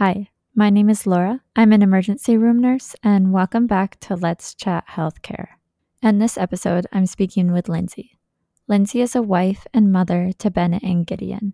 Hi, 0.00 0.30
my 0.54 0.70
name 0.70 0.88
is 0.88 1.06
Laura. 1.06 1.42
I'm 1.54 1.74
an 1.74 1.82
emergency 1.82 2.38
room 2.38 2.58
nurse, 2.58 2.96
and 3.02 3.34
welcome 3.34 3.66
back 3.66 4.00
to 4.00 4.16
Let's 4.16 4.54
Chat 4.54 4.86
Healthcare. 4.88 5.48
In 6.02 6.18
this 6.18 6.38
episode, 6.38 6.86
I'm 6.90 7.04
speaking 7.04 7.52
with 7.52 7.66
Lyndsey. 7.66 8.12
Lyndsey 8.66 9.02
is 9.02 9.14
a 9.14 9.20
wife 9.20 9.66
and 9.74 9.92
mother 9.92 10.32
to 10.38 10.50
Bennett 10.50 10.84
and 10.84 11.06
Gideon. 11.06 11.52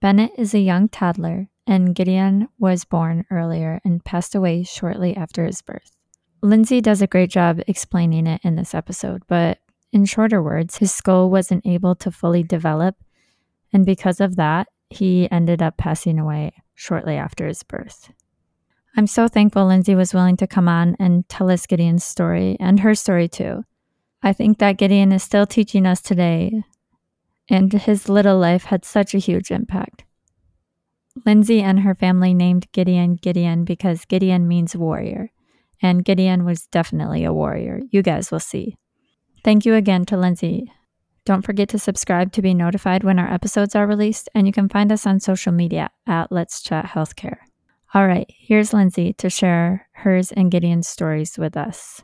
Bennett 0.00 0.32
is 0.38 0.54
a 0.54 0.58
young 0.58 0.88
toddler, 0.88 1.48
and 1.66 1.94
Gideon 1.94 2.48
was 2.58 2.86
born 2.86 3.26
earlier 3.30 3.82
and 3.84 4.02
passed 4.02 4.34
away 4.34 4.62
shortly 4.62 5.14
after 5.14 5.44
his 5.44 5.60
birth. 5.60 5.98
Lyndsey 6.42 6.80
does 6.80 7.02
a 7.02 7.06
great 7.06 7.28
job 7.28 7.60
explaining 7.66 8.26
it 8.26 8.40
in 8.42 8.56
this 8.56 8.74
episode, 8.74 9.22
but 9.28 9.58
in 9.92 10.06
shorter 10.06 10.42
words, 10.42 10.78
his 10.78 10.94
skull 10.94 11.28
wasn't 11.28 11.66
able 11.66 11.94
to 11.96 12.10
fully 12.10 12.42
develop, 12.42 12.96
and 13.70 13.84
because 13.84 14.18
of 14.18 14.36
that, 14.36 14.68
he 14.88 15.30
ended 15.30 15.60
up 15.60 15.76
passing 15.76 16.18
away 16.18 16.54
shortly 16.76 17.16
after 17.16 17.48
his 17.48 17.64
birth. 17.64 18.12
I'm 18.96 19.08
so 19.08 19.26
thankful 19.26 19.66
Lyndsey 19.66 19.96
was 19.96 20.14
willing 20.14 20.36
to 20.36 20.46
come 20.46 20.68
on 20.68 20.96
and 21.00 21.28
tell 21.28 21.50
us 21.50 21.66
Gideon's 21.66 22.04
story 22.04 22.56
and 22.60 22.80
her 22.80 22.94
story 22.94 23.28
too. 23.28 23.64
I 24.22 24.32
think 24.32 24.58
that 24.58 24.78
Gideon 24.78 25.12
is 25.12 25.22
still 25.22 25.46
teaching 25.46 25.86
us 25.86 26.00
today, 26.00 26.62
and 27.48 27.72
his 27.72 28.08
little 28.08 28.38
life 28.38 28.64
had 28.64 28.84
such 28.84 29.14
a 29.14 29.18
huge 29.18 29.50
impact. 29.50 30.04
Lyndsey 31.26 31.60
and 31.62 31.80
her 31.80 31.94
family 31.94 32.34
named 32.34 32.70
Gideon 32.72 33.16
Gideon 33.16 33.64
because 33.64 34.04
Gideon 34.04 34.46
means 34.46 34.76
warrior, 34.76 35.30
and 35.82 36.04
Gideon 36.04 36.44
was 36.44 36.66
definitely 36.66 37.24
a 37.24 37.32
warrior. 37.32 37.80
You 37.90 38.02
guys 38.02 38.30
will 38.30 38.40
see. 38.40 38.76
Thank 39.44 39.64
you 39.64 39.74
again 39.74 40.04
to 40.06 40.16
Lyndsey. 40.16 40.68
Don't 41.26 41.42
forget 41.42 41.68
to 41.70 41.78
subscribe 41.80 42.30
to 42.34 42.40
be 42.40 42.54
notified 42.54 43.02
when 43.02 43.18
our 43.18 43.28
episodes 43.28 43.74
are 43.74 43.84
released, 43.84 44.28
and 44.32 44.46
you 44.46 44.52
can 44.52 44.68
find 44.68 44.92
us 44.92 45.04
on 45.08 45.18
social 45.18 45.50
media 45.50 45.90
at 46.06 46.30
Let's 46.30 46.62
Chat 46.62 46.84
Healthcare. 46.84 47.38
All 47.92 48.06
right, 48.06 48.32
here's 48.38 48.70
Lyndsey 48.70 49.16
to 49.16 49.28
share 49.28 49.88
hers 49.90 50.30
and 50.30 50.52
Gideon's 50.52 50.86
stories 50.86 51.36
with 51.36 51.56
us. 51.56 52.00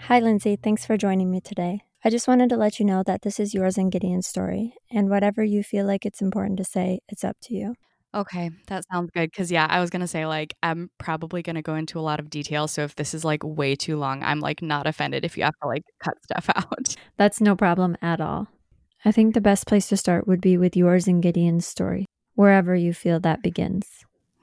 Hi, 0.00 0.20
Lyndsey. 0.20 0.60
Thanks 0.60 0.84
for 0.84 0.96
joining 0.96 1.30
me 1.30 1.40
today. 1.40 1.82
I 2.04 2.10
just 2.10 2.26
wanted 2.26 2.48
to 2.48 2.56
let 2.56 2.80
you 2.80 2.84
know 2.84 3.04
that 3.04 3.22
this 3.22 3.38
is 3.38 3.54
yours 3.54 3.78
and 3.78 3.92
Gideon's 3.92 4.26
story, 4.26 4.74
and 4.90 5.08
whatever 5.08 5.44
you 5.44 5.62
feel 5.62 5.86
like 5.86 6.04
it's 6.04 6.20
important 6.20 6.58
to 6.58 6.64
say, 6.64 6.98
it's 7.08 7.22
up 7.22 7.36
to 7.42 7.54
you. 7.54 7.76
Okay, 8.14 8.50
that 8.68 8.84
sounds 8.90 9.10
good. 9.14 9.32
Cause 9.32 9.50
yeah, 9.50 9.66
I 9.68 9.80
was 9.80 9.90
gonna 9.90 10.08
say 10.08 10.26
like 10.26 10.54
I'm 10.62 10.90
probably 10.98 11.42
gonna 11.42 11.62
go 11.62 11.74
into 11.74 11.98
a 11.98 12.00
lot 12.00 12.20
of 12.20 12.30
detail. 12.30 12.66
So 12.66 12.82
if 12.82 12.96
this 12.96 13.12
is 13.12 13.24
like 13.24 13.42
way 13.44 13.76
too 13.76 13.96
long, 13.98 14.22
I'm 14.22 14.40
like 14.40 14.62
not 14.62 14.86
offended 14.86 15.24
if 15.24 15.36
you 15.36 15.44
have 15.44 15.54
to 15.62 15.68
like 15.68 15.82
cut 16.02 16.14
stuff 16.24 16.48
out. 16.56 16.94
That's 17.18 17.40
no 17.40 17.54
problem 17.54 17.96
at 18.00 18.20
all. 18.20 18.48
I 19.04 19.12
think 19.12 19.34
the 19.34 19.40
best 19.40 19.66
place 19.66 19.88
to 19.90 19.96
start 19.96 20.26
would 20.26 20.40
be 20.40 20.56
with 20.56 20.76
yours 20.76 21.06
and 21.06 21.22
Gideon's 21.22 21.66
story, 21.66 22.06
wherever 22.34 22.74
you 22.74 22.92
feel 22.94 23.20
that 23.20 23.42
begins. 23.42 23.86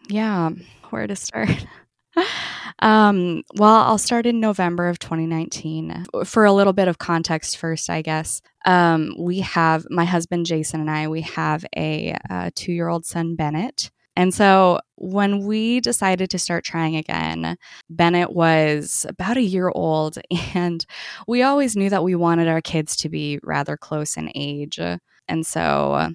Yeah, 0.09 0.51
where 0.91 1.07
to 1.07 1.15
start? 1.15 1.65
um, 2.79 3.43
well, 3.55 3.83
I'll 3.83 3.97
start 3.97 4.25
in 4.25 4.39
November 4.39 4.87
of 4.87 4.99
2019. 4.99 6.05
For 6.25 6.45
a 6.45 6.53
little 6.53 6.73
bit 6.73 6.87
of 6.87 6.97
context 6.97 7.57
first, 7.57 7.89
I 7.89 8.01
guess. 8.01 8.41
Um, 8.65 9.15
we 9.17 9.39
have 9.39 9.85
my 9.89 10.05
husband 10.05 10.45
Jason 10.45 10.81
and 10.81 10.89
I, 10.89 11.07
we 11.07 11.21
have 11.21 11.65
a, 11.75 12.17
a 12.29 12.51
two 12.51 12.73
year 12.73 12.87
old 12.87 13.05
son, 13.05 13.35
Bennett. 13.35 13.91
And 14.17 14.33
so 14.33 14.79
when 14.95 15.45
we 15.45 15.81
decided 15.81 16.29
to 16.29 16.39
start 16.39 16.63
trying 16.63 16.95
again, 16.95 17.57
Bennett 17.89 18.31
was 18.31 19.05
about 19.09 19.37
a 19.37 19.41
year 19.41 19.69
old, 19.73 20.17
and 20.53 20.85
we 21.27 21.43
always 21.43 21.75
knew 21.75 21.89
that 21.89 22.03
we 22.03 22.15
wanted 22.15 22.47
our 22.47 22.61
kids 22.61 22.95
to 22.97 23.09
be 23.09 23.39
rather 23.43 23.75
close 23.75 24.15
in 24.15 24.31
age. 24.33 24.79
And 25.27 25.45
so 25.45 26.13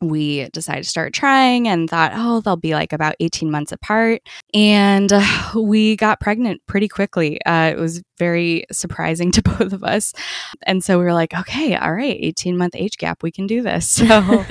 we 0.00 0.48
decided 0.50 0.84
to 0.84 0.88
start 0.88 1.12
trying 1.12 1.68
and 1.68 1.88
thought, 1.88 2.12
oh, 2.14 2.40
they'll 2.40 2.56
be 2.56 2.74
like 2.74 2.92
about 2.92 3.16
18 3.20 3.50
months 3.50 3.72
apart. 3.72 4.22
And 4.54 5.12
uh, 5.12 5.24
we 5.56 5.96
got 5.96 6.20
pregnant 6.20 6.62
pretty 6.66 6.88
quickly. 6.88 7.42
Uh, 7.44 7.70
it 7.72 7.78
was 7.78 8.02
very 8.18 8.64
surprising 8.70 9.32
to 9.32 9.42
both 9.42 9.72
of 9.72 9.84
us. 9.84 10.12
And 10.64 10.82
so 10.82 10.98
we 10.98 11.04
were 11.04 11.12
like, 11.12 11.34
okay, 11.34 11.76
all 11.76 11.94
right, 11.94 12.16
18 12.18 12.56
month 12.56 12.74
age 12.76 12.98
gap, 12.98 13.22
we 13.22 13.30
can 13.30 13.46
do 13.46 13.62
this. 13.62 14.02
So 14.08 14.44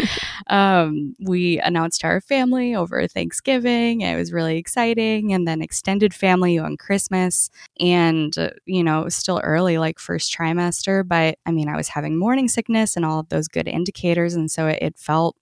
um, 0.48 1.16
we 1.20 1.60
announced 1.60 2.02
to 2.02 2.08
our 2.08 2.22
family 2.22 2.76
over 2.76 3.08
Thanksgiving. 3.08 4.02
It 4.02 4.16
was 4.16 4.32
really 4.32 4.58
exciting. 4.58 5.34
And 5.34 5.48
then 5.48 5.62
extended 5.62 6.14
family 6.14 6.60
on 6.60 6.78
Christmas. 6.78 7.50
And, 7.80 8.38
uh, 8.38 8.50
you 8.66 8.84
know, 8.84 9.02
it 9.02 9.06
was 9.06 9.16
still 9.16 9.42
early, 9.44 9.78
like 9.78 10.00
first 10.00 10.36
trimester. 10.36 11.08
But 11.08 11.40
I 11.46 11.52
mean, 11.52 11.70
I 11.70 11.76
was 11.76 11.88
having 11.88 12.18
morning 12.18 12.48
sickness 12.48 12.96
and 12.96 13.04
all 13.04 13.20
of 13.20 13.30
those 13.30 13.48
good 13.48 13.68
indicators. 13.68 14.36
And 14.36 14.52
so 14.52 14.68
it, 14.68 14.80
it 14.82 14.98
felt 14.98 15.37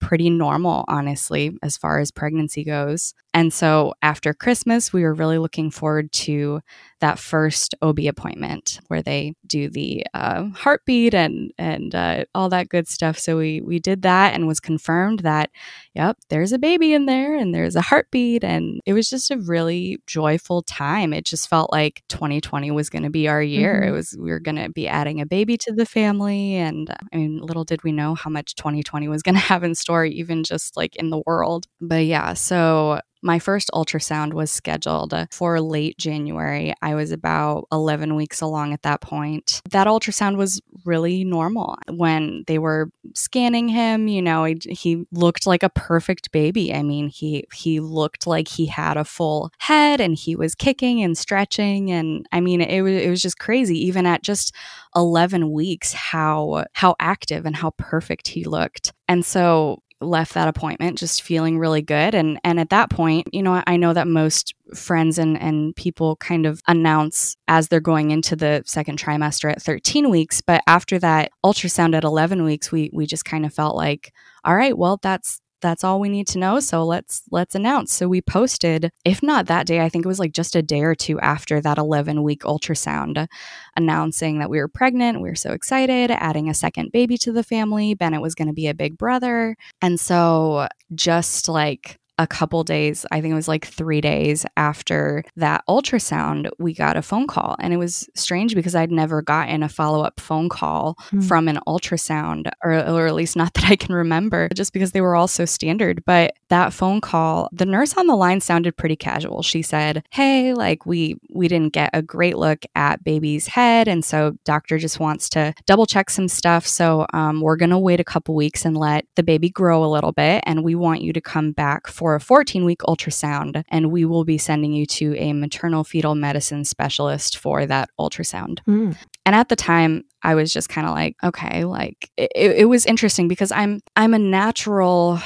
pretty 0.00 0.30
normal, 0.30 0.84
honestly, 0.88 1.56
as 1.62 1.76
far 1.76 1.98
as 2.00 2.10
pregnancy 2.10 2.64
goes. 2.64 3.14
And 3.36 3.52
so 3.52 3.92
after 4.00 4.32
Christmas, 4.32 4.94
we 4.94 5.02
were 5.02 5.12
really 5.12 5.36
looking 5.36 5.70
forward 5.70 6.10
to 6.12 6.62
that 7.00 7.18
first 7.18 7.74
OB 7.82 7.98
appointment 8.08 8.80
where 8.88 9.02
they 9.02 9.34
do 9.46 9.68
the 9.68 10.06
uh, 10.14 10.44
heartbeat 10.54 11.12
and 11.12 11.52
and 11.58 11.94
uh, 11.94 12.24
all 12.34 12.48
that 12.48 12.70
good 12.70 12.88
stuff. 12.88 13.18
So 13.18 13.36
we 13.36 13.60
we 13.60 13.78
did 13.78 14.00
that 14.02 14.32
and 14.32 14.46
was 14.46 14.58
confirmed 14.58 15.18
that, 15.18 15.50
yep, 15.94 16.16
there's 16.30 16.52
a 16.52 16.58
baby 16.58 16.94
in 16.94 17.04
there 17.04 17.36
and 17.36 17.54
there's 17.54 17.76
a 17.76 17.82
heartbeat, 17.82 18.42
and 18.42 18.80
it 18.86 18.94
was 18.94 19.10
just 19.10 19.30
a 19.30 19.36
really 19.36 19.98
joyful 20.06 20.62
time. 20.62 21.12
It 21.12 21.26
just 21.26 21.50
felt 21.50 21.70
like 21.70 22.02
2020 22.08 22.70
was 22.70 22.88
going 22.88 23.02
to 23.02 23.10
be 23.10 23.28
our 23.28 23.42
year. 23.42 23.80
Mm-hmm. 23.82 23.88
It 23.90 23.92
was 23.92 24.16
we 24.18 24.30
were 24.30 24.40
going 24.40 24.56
to 24.56 24.70
be 24.70 24.88
adding 24.88 25.20
a 25.20 25.26
baby 25.26 25.58
to 25.58 25.74
the 25.74 25.84
family, 25.84 26.54
and 26.54 26.88
I 27.12 27.16
mean, 27.16 27.40
little 27.42 27.64
did 27.64 27.84
we 27.84 27.92
know 27.92 28.14
how 28.14 28.30
much 28.30 28.54
2020 28.54 29.08
was 29.08 29.22
going 29.22 29.34
to 29.40 29.40
have 29.40 29.62
in 29.62 29.74
store, 29.74 30.06
even 30.06 30.42
just 30.42 30.74
like 30.74 30.96
in 30.96 31.10
the 31.10 31.22
world. 31.26 31.66
But 31.82 32.06
yeah, 32.06 32.32
so 32.32 33.00
my 33.26 33.40
first 33.40 33.70
ultrasound 33.74 34.32
was 34.32 34.50
scheduled 34.50 35.12
for 35.32 35.60
late 35.60 35.98
January. 35.98 36.72
I 36.80 36.94
was 36.94 37.10
about 37.10 37.66
11 37.72 38.14
weeks 38.14 38.40
along 38.40 38.72
at 38.72 38.82
that 38.82 39.00
point. 39.00 39.60
That 39.70 39.88
ultrasound 39.88 40.36
was 40.36 40.60
really 40.84 41.24
normal. 41.24 41.76
When 41.90 42.44
they 42.46 42.58
were 42.58 42.88
scanning 43.14 43.68
him, 43.68 44.06
you 44.06 44.22
know, 44.22 44.44
he, 44.44 44.60
he 44.70 45.04
looked 45.10 45.44
like 45.46 45.64
a 45.64 45.68
perfect 45.68 46.30
baby. 46.30 46.72
I 46.72 46.82
mean, 46.82 47.08
he 47.08 47.44
he 47.52 47.80
looked 47.80 48.26
like 48.26 48.46
he 48.46 48.66
had 48.66 48.96
a 48.96 49.04
full 49.04 49.50
head 49.58 50.00
and 50.00 50.14
he 50.14 50.36
was 50.36 50.54
kicking 50.54 51.02
and 51.02 51.18
stretching 51.18 51.90
and 51.90 52.26
I 52.30 52.40
mean, 52.40 52.60
it 52.60 52.82
was 52.82 52.92
it 52.92 53.10
was 53.10 53.20
just 53.20 53.40
crazy 53.40 53.86
even 53.86 54.06
at 54.06 54.22
just 54.22 54.54
11 54.94 55.50
weeks 55.50 55.92
how 55.92 56.64
how 56.74 56.94
active 57.00 57.44
and 57.44 57.56
how 57.56 57.70
perfect 57.70 58.28
he 58.28 58.44
looked. 58.44 58.92
And 59.08 59.26
so 59.26 59.82
left 60.00 60.34
that 60.34 60.48
appointment 60.48 60.98
just 60.98 61.22
feeling 61.22 61.58
really 61.58 61.82
good. 61.82 62.14
And 62.14 62.38
and 62.44 62.60
at 62.60 62.70
that 62.70 62.90
point 62.90 63.28
you 63.32 63.42
know 63.42 63.62
i 63.66 63.76
know 63.76 63.92
that 63.92 64.06
most 64.06 64.54
friends 64.74 65.18
and 65.18 65.40
and 65.40 65.74
people 65.76 66.16
kind 66.16 66.46
of 66.46 66.60
announce 66.66 67.36
as 67.48 67.68
they're 67.68 67.80
going 67.80 68.10
into 68.10 68.36
the 68.36 68.62
second 68.66 68.98
trimester 68.98 69.50
at 69.50 69.62
13 69.62 70.10
weeks. 70.10 70.40
But 70.40 70.62
after 70.66 70.98
that 70.98 71.30
ultrasound 71.44 71.94
at 71.94 72.04
11 72.04 72.42
weeks 72.44 72.70
we 72.70 72.90
we 72.92 73.06
just 73.06 73.24
kind 73.24 73.46
of 73.46 73.54
felt 73.54 73.76
like 73.76 74.12
all 74.44 74.56
right 74.56 74.76
well 74.76 74.98
that's 75.02 75.40
that's 75.66 75.84
all 75.84 76.00
we 76.00 76.08
need 76.08 76.28
to 76.28 76.38
know 76.38 76.60
so 76.60 76.84
let's 76.84 77.22
let's 77.30 77.54
announce. 77.54 77.92
So 77.92 78.08
we 78.08 78.22
posted 78.22 78.90
if 79.04 79.22
not 79.22 79.46
that 79.46 79.66
day 79.66 79.80
i 79.80 79.88
think 79.88 80.04
it 80.04 80.08
was 80.08 80.18
like 80.18 80.32
just 80.32 80.56
a 80.56 80.62
day 80.62 80.82
or 80.82 80.94
two 80.94 81.18
after 81.20 81.60
that 81.60 81.78
11 81.78 82.22
week 82.22 82.42
ultrasound 82.42 83.26
announcing 83.76 84.38
that 84.38 84.50
we 84.50 84.58
were 84.58 84.68
pregnant 84.68 85.20
we 85.20 85.28
were 85.28 85.34
so 85.34 85.52
excited 85.52 86.10
adding 86.10 86.48
a 86.48 86.54
second 86.54 86.92
baby 86.92 87.18
to 87.18 87.32
the 87.32 87.42
family 87.42 87.94
bennett 87.94 88.22
was 88.22 88.34
going 88.34 88.48
to 88.48 88.54
be 88.54 88.68
a 88.68 88.74
big 88.74 88.96
brother. 88.96 89.56
And 89.82 89.98
so 89.98 90.68
just 90.94 91.48
like 91.48 91.98
a 92.18 92.26
couple 92.26 92.64
days, 92.64 93.04
I 93.10 93.20
think 93.20 93.32
it 93.32 93.36
was 93.36 93.48
like 93.48 93.66
three 93.66 94.00
days 94.00 94.46
after 94.56 95.22
that 95.36 95.62
ultrasound, 95.68 96.48
we 96.58 96.72
got 96.72 96.96
a 96.96 97.02
phone 97.02 97.26
call. 97.26 97.56
And 97.60 97.72
it 97.72 97.76
was 97.76 98.08
strange 98.14 98.54
because 98.54 98.74
I'd 98.74 98.90
never 98.90 99.22
gotten 99.22 99.62
a 99.62 99.68
follow 99.68 100.02
up 100.02 100.18
phone 100.20 100.48
call 100.48 100.96
mm. 101.10 101.22
from 101.26 101.48
an 101.48 101.58
ultrasound, 101.66 102.50
or, 102.64 102.72
or 102.72 103.06
at 103.06 103.14
least 103.14 103.36
not 103.36 103.54
that 103.54 103.66
I 103.66 103.76
can 103.76 103.94
remember, 103.94 104.48
just 104.54 104.72
because 104.72 104.92
they 104.92 105.00
were 105.00 105.14
all 105.16 105.28
so 105.28 105.44
standard. 105.44 106.02
But 106.06 106.34
that 106.48 106.72
phone 106.72 107.00
call, 107.00 107.48
the 107.52 107.66
nurse 107.66 107.96
on 107.96 108.06
the 108.06 108.16
line 108.16 108.40
sounded 108.40 108.76
pretty 108.76 108.96
casual. 108.96 109.42
She 109.42 109.62
said, 109.62 110.04
Hey, 110.10 110.54
like 110.54 110.86
we 110.86 111.16
we 111.30 111.48
didn't 111.48 111.72
get 111.72 111.90
a 111.92 112.02
great 112.02 112.36
look 112.36 112.64
at 112.74 113.04
baby's 113.04 113.46
head. 113.46 113.88
And 113.88 114.04
so 114.04 114.36
doctor 114.44 114.78
just 114.78 115.00
wants 115.00 115.28
to 115.30 115.54
double 115.66 115.86
check 115.86 116.10
some 116.10 116.28
stuff. 116.28 116.66
So 116.66 117.06
um, 117.12 117.40
we're 117.40 117.56
gonna 117.56 117.78
wait 117.78 118.00
a 118.00 118.04
couple 118.04 118.34
weeks 118.34 118.64
and 118.64 118.76
let 118.76 119.06
the 119.16 119.22
baby 119.22 119.50
grow 119.50 119.84
a 119.84 119.86
little 119.86 120.12
bit. 120.12 120.42
And 120.46 120.64
we 120.64 120.74
want 120.74 121.02
you 121.02 121.12
to 121.12 121.20
come 121.20 121.52
back 121.52 121.86
for 121.86 122.14
a 122.14 122.20
14 122.20 122.64
week 122.64 122.80
ultrasound, 122.80 123.64
and 123.68 123.90
we 123.90 124.04
will 124.04 124.24
be 124.24 124.38
sending 124.38 124.72
you 124.72 124.86
to 124.86 125.16
a 125.16 125.32
maternal 125.32 125.84
fetal 125.84 126.14
medicine 126.14 126.64
specialist 126.64 127.38
for 127.38 127.66
that 127.66 127.90
ultrasound. 127.98 128.60
Mm. 128.66 128.96
And 129.24 129.34
at 129.34 129.48
the 129.48 129.56
time, 129.56 130.04
I 130.22 130.34
was 130.34 130.52
just 130.52 130.68
kind 130.68 130.86
of 130.86 130.94
like, 130.94 131.16
okay, 131.22 131.64
like 131.64 132.10
it, 132.16 132.30
it 132.34 132.68
was 132.68 132.86
interesting 132.86 133.28
because 133.28 133.52
I'm 133.52 133.80
I'm 133.96 134.14
a 134.14 134.18
natural 134.18 135.20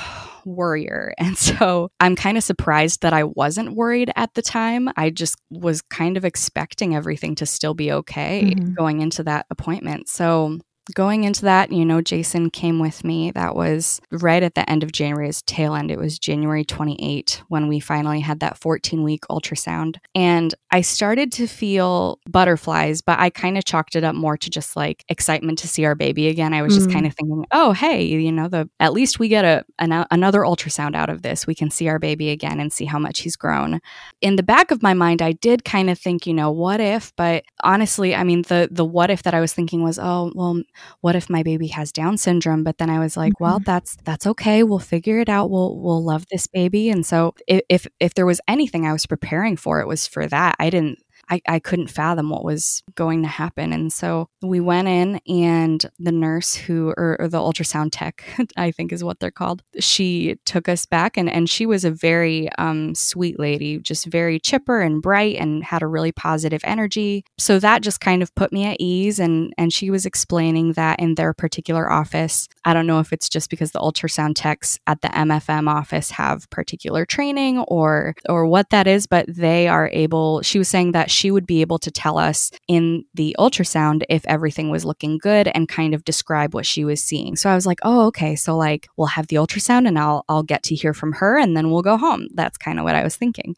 worrier. 0.54 1.14
And 1.30 1.36
so 1.38 1.90
I'm 2.00 2.16
kind 2.16 2.36
of 2.36 2.42
surprised 2.42 3.02
that 3.02 3.12
I 3.12 3.24
wasn't 3.24 3.76
worried 3.76 4.10
at 4.16 4.34
the 4.34 4.42
time. 4.42 4.88
I 4.96 5.10
just 5.10 5.36
was 5.50 5.80
kind 5.82 6.16
of 6.16 6.24
expecting 6.24 6.96
everything 6.96 7.36
to 7.36 7.46
still 7.46 7.74
be 7.74 7.92
okay 7.92 8.54
mm-hmm. 8.54 8.72
going 8.72 9.00
into 9.00 9.22
that 9.24 9.46
appointment. 9.50 10.08
So 10.08 10.58
going 10.90 11.24
into 11.24 11.42
that, 11.42 11.72
you 11.72 11.84
know, 11.84 12.00
Jason 12.00 12.50
came 12.50 12.78
with 12.78 13.04
me. 13.04 13.30
That 13.30 13.54
was 13.54 14.00
right 14.10 14.42
at 14.42 14.54
the 14.54 14.68
end 14.68 14.82
of 14.82 14.92
January's 14.92 15.42
tail 15.42 15.74
end. 15.74 15.90
It 15.90 15.98
was 15.98 16.18
January 16.18 16.64
28 16.64 17.42
when 17.48 17.68
we 17.68 17.80
finally 17.80 18.20
had 18.20 18.40
that 18.40 18.58
14 18.58 19.02
week 19.02 19.22
ultrasound. 19.30 19.96
And 20.14 20.54
I 20.70 20.80
started 20.80 21.32
to 21.32 21.46
feel 21.46 22.18
butterflies, 22.28 23.02
but 23.02 23.18
I 23.18 23.30
kind 23.30 23.58
of 23.58 23.64
chalked 23.64 23.96
it 23.96 24.04
up 24.04 24.14
more 24.14 24.36
to 24.36 24.50
just 24.50 24.76
like 24.76 25.04
excitement 25.08 25.58
to 25.58 25.68
see 25.68 25.84
our 25.84 25.94
baby 25.94 26.28
again. 26.28 26.54
I 26.54 26.62
was 26.62 26.74
just 26.74 26.88
mm. 26.88 26.92
kind 26.92 27.06
of 27.06 27.14
thinking, 27.14 27.44
oh, 27.52 27.72
hey, 27.72 28.02
you 28.02 28.32
know, 28.32 28.48
the 28.48 28.68
at 28.78 28.92
least 28.92 29.18
we 29.18 29.28
get 29.28 29.44
a 29.44 29.64
an, 29.78 30.06
another 30.10 30.40
ultrasound 30.40 30.94
out 30.94 31.10
of 31.10 31.22
this. 31.22 31.46
We 31.46 31.54
can 31.54 31.70
see 31.70 31.88
our 31.88 31.98
baby 31.98 32.30
again 32.30 32.60
and 32.60 32.72
see 32.72 32.84
how 32.84 32.98
much 32.98 33.20
he's 33.20 33.36
grown. 33.36 33.80
In 34.20 34.36
the 34.36 34.42
back 34.42 34.70
of 34.70 34.82
my 34.82 34.94
mind, 34.94 35.22
I 35.22 35.32
did 35.32 35.64
kind 35.64 35.90
of 35.90 35.98
think, 35.98 36.26
you 36.26 36.34
know, 36.34 36.50
what 36.50 36.80
if? 36.80 37.12
But 37.16 37.44
honestly, 37.62 38.14
I 38.14 38.24
mean, 38.24 38.42
the 38.42 38.68
the 38.70 38.84
what 38.84 39.10
if 39.10 39.22
that 39.24 39.34
I 39.34 39.40
was 39.40 39.52
thinking 39.52 39.82
was, 39.82 39.98
oh, 39.98 40.32
well, 40.34 40.60
what 41.00 41.16
if 41.16 41.30
my 41.30 41.42
baby 41.42 41.68
has 41.68 41.92
Down 41.92 42.16
syndrome? 42.16 42.64
But 42.64 42.78
then 42.78 42.90
I 42.90 42.98
was 42.98 43.16
like, 43.16 43.34
mm-hmm. 43.34 43.44
well, 43.44 43.58
that's 43.60 43.96
that's 44.04 44.26
okay. 44.26 44.62
We'll 44.62 44.78
figure 44.78 45.20
it 45.20 45.28
out. 45.28 45.50
We'll 45.50 45.78
we'll 45.78 46.02
love 46.02 46.26
this 46.30 46.46
baby. 46.46 46.90
And 46.90 47.04
so 47.04 47.34
if 47.46 47.62
if, 47.68 47.86
if 48.00 48.14
there 48.14 48.26
was 48.26 48.40
anything 48.48 48.86
I 48.86 48.92
was 48.92 49.06
preparing 49.06 49.56
for, 49.56 49.80
it 49.80 49.86
was 49.86 50.06
for 50.06 50.26
that. 50.26 50.56
I 50.58 50.70
didn't 50.70 50.98
I, 51.30 51.40
I 51.46 51.58
couldn't 51.60 51.88
fathom 51.88 52.28
what 52.30 52.44
was 52.44 52.82
going 52.94 53.22
to 53.22 53.28
happen. 53.28 53.72
And 53.72 53.92
so 53.92 54.28
we 54.42 54.60
went 54.60 54.88
in, 54.88 55.20
and 55.28 55.84
the 55.98 56.12
nurse 56.12 56.54
who, 56.54 56.88
or, 56.96 57.16
or, 57.20 57.28
the 57.28 57.38
ultrasound 57.38 57.90
tech, 57.92 58.24
I 58.56 58.72
think 58.72 58.92
is 58.92 59.04
what 59.04 59.20
they're 59.20 59.30
called, 59.30 59.62
she 59.78 60.36
took 60.44 60.68
us 60.68 60.86
back, 60.86 61.16
and, 61.16 61.30
and 61.30 61.48
she 61.48 61.66
was 61.66 61.84
a 61.84 61.90
very 61.90 62.50
um, 62.58 62.94
sweet 62.94 63.38
lady, 63.38 63.78
just 63.78 64.06
very 64.06 64.40
chipper 64.40 64.80
and 64.80 65.00
bright 65.00 65.36
and 65.36 65.62
had 65.62 65.82
a 65.82 65.86
really 65.86 66.10
positive 66.10 66.60
energy. 66.64 67.24
So 67.38 67.58
that 67.60 67.82
just 67.82 68.00
kind 68.00 68.22
of 68.22 68.34
put 68.34 68.52
me 68.52 68.64
at 68.64 68.76
ease. 68.80 69.20
And, 69.20 69.52
and 69.56 69.72
she 69.72 69.90
was 69.90 70.06
explaining 70.06 70.72
that 70.72 70.98
in 70.98 71.14
their 71.14 71.32
particular 71.32 71.90
office, 71.90 72.48
I 72.64 72.74
don't 72.74 72.86
know 72.86 72.98
if 72.98 73.12
it's 73.12 73.28
just 73.28 73.50
because 73.50 73.70
the 73.70 73.78
ultrasound 73.78 74.32
techs 74.34 74.78
at 74.86 75.00
the 75.00 75.08
MFM 75.08 75.68
office 75.68 76.10
have 76.10 76.48
particular 76.50 77.04
training 77.04 77.58
or 77.60 78.14
or 78.28 78.46
what 78.46 78.70
that 78.70 78.86
is, 78.86 79.06
but 79.06 79.26
they 79.28 79.68
are 79.68 79.90
able. 79.92 80.42
She 80.42 80.58
was 80.58 80.68
saying 80.68 80.92
that 80.92 81.10
she 81.10 81.19
would 81.28 81.44
be 81.44 81.60
able 81.60 81.80
to 81.80 81.90
tell 81.90 82.18
us 82.18 82.52
in 82.68 83.04
the 83.14 83.34
ultrasound 83.36 84.04
if 84.08 84.24
everything 84.26 84.70
was 84.70 84.84
looking 84.84 85.18
good 85.18 85.48
and 85.48 85.68
kind 85.68 85.92
of 85.92 86.04
describe 86.04 86.54
what 86.54 86.64
she 86.64 86.84
was 86.84 87.02
seeing. 87.02 87.34
So 87.34 87.50
I 87.50 87.56
was 87.56 87.66
like, 87.66 87.80
oh, 87.82 88.06
okay. 88.06 88.36
So 88.36 88.56
like 88.56 88.86
we'll 88.96 89.08
have 89.08 89.26
the 89.26 89.36
ultrasound 89.36 89.88
and 89.88 89.98
I'll 89.98 90.24
I'll 90.28 90.44
get 90.44 90.62
to 90.64 90.76
hear 90.76 90.94
from 90.94 91.14
her 91.14 91.36
and 91.36 91.56
then 91.56 91.72
we'll 91.72 91.82
go 91.82 91.96
home. 91.96 92.28
That's 92.34 92.56
kind 92.56 92.78
of 92.78 92.84
what 92.84 92.94
I 92.94 93.02
was 93.02 93.16
thinking. 93.16 93.56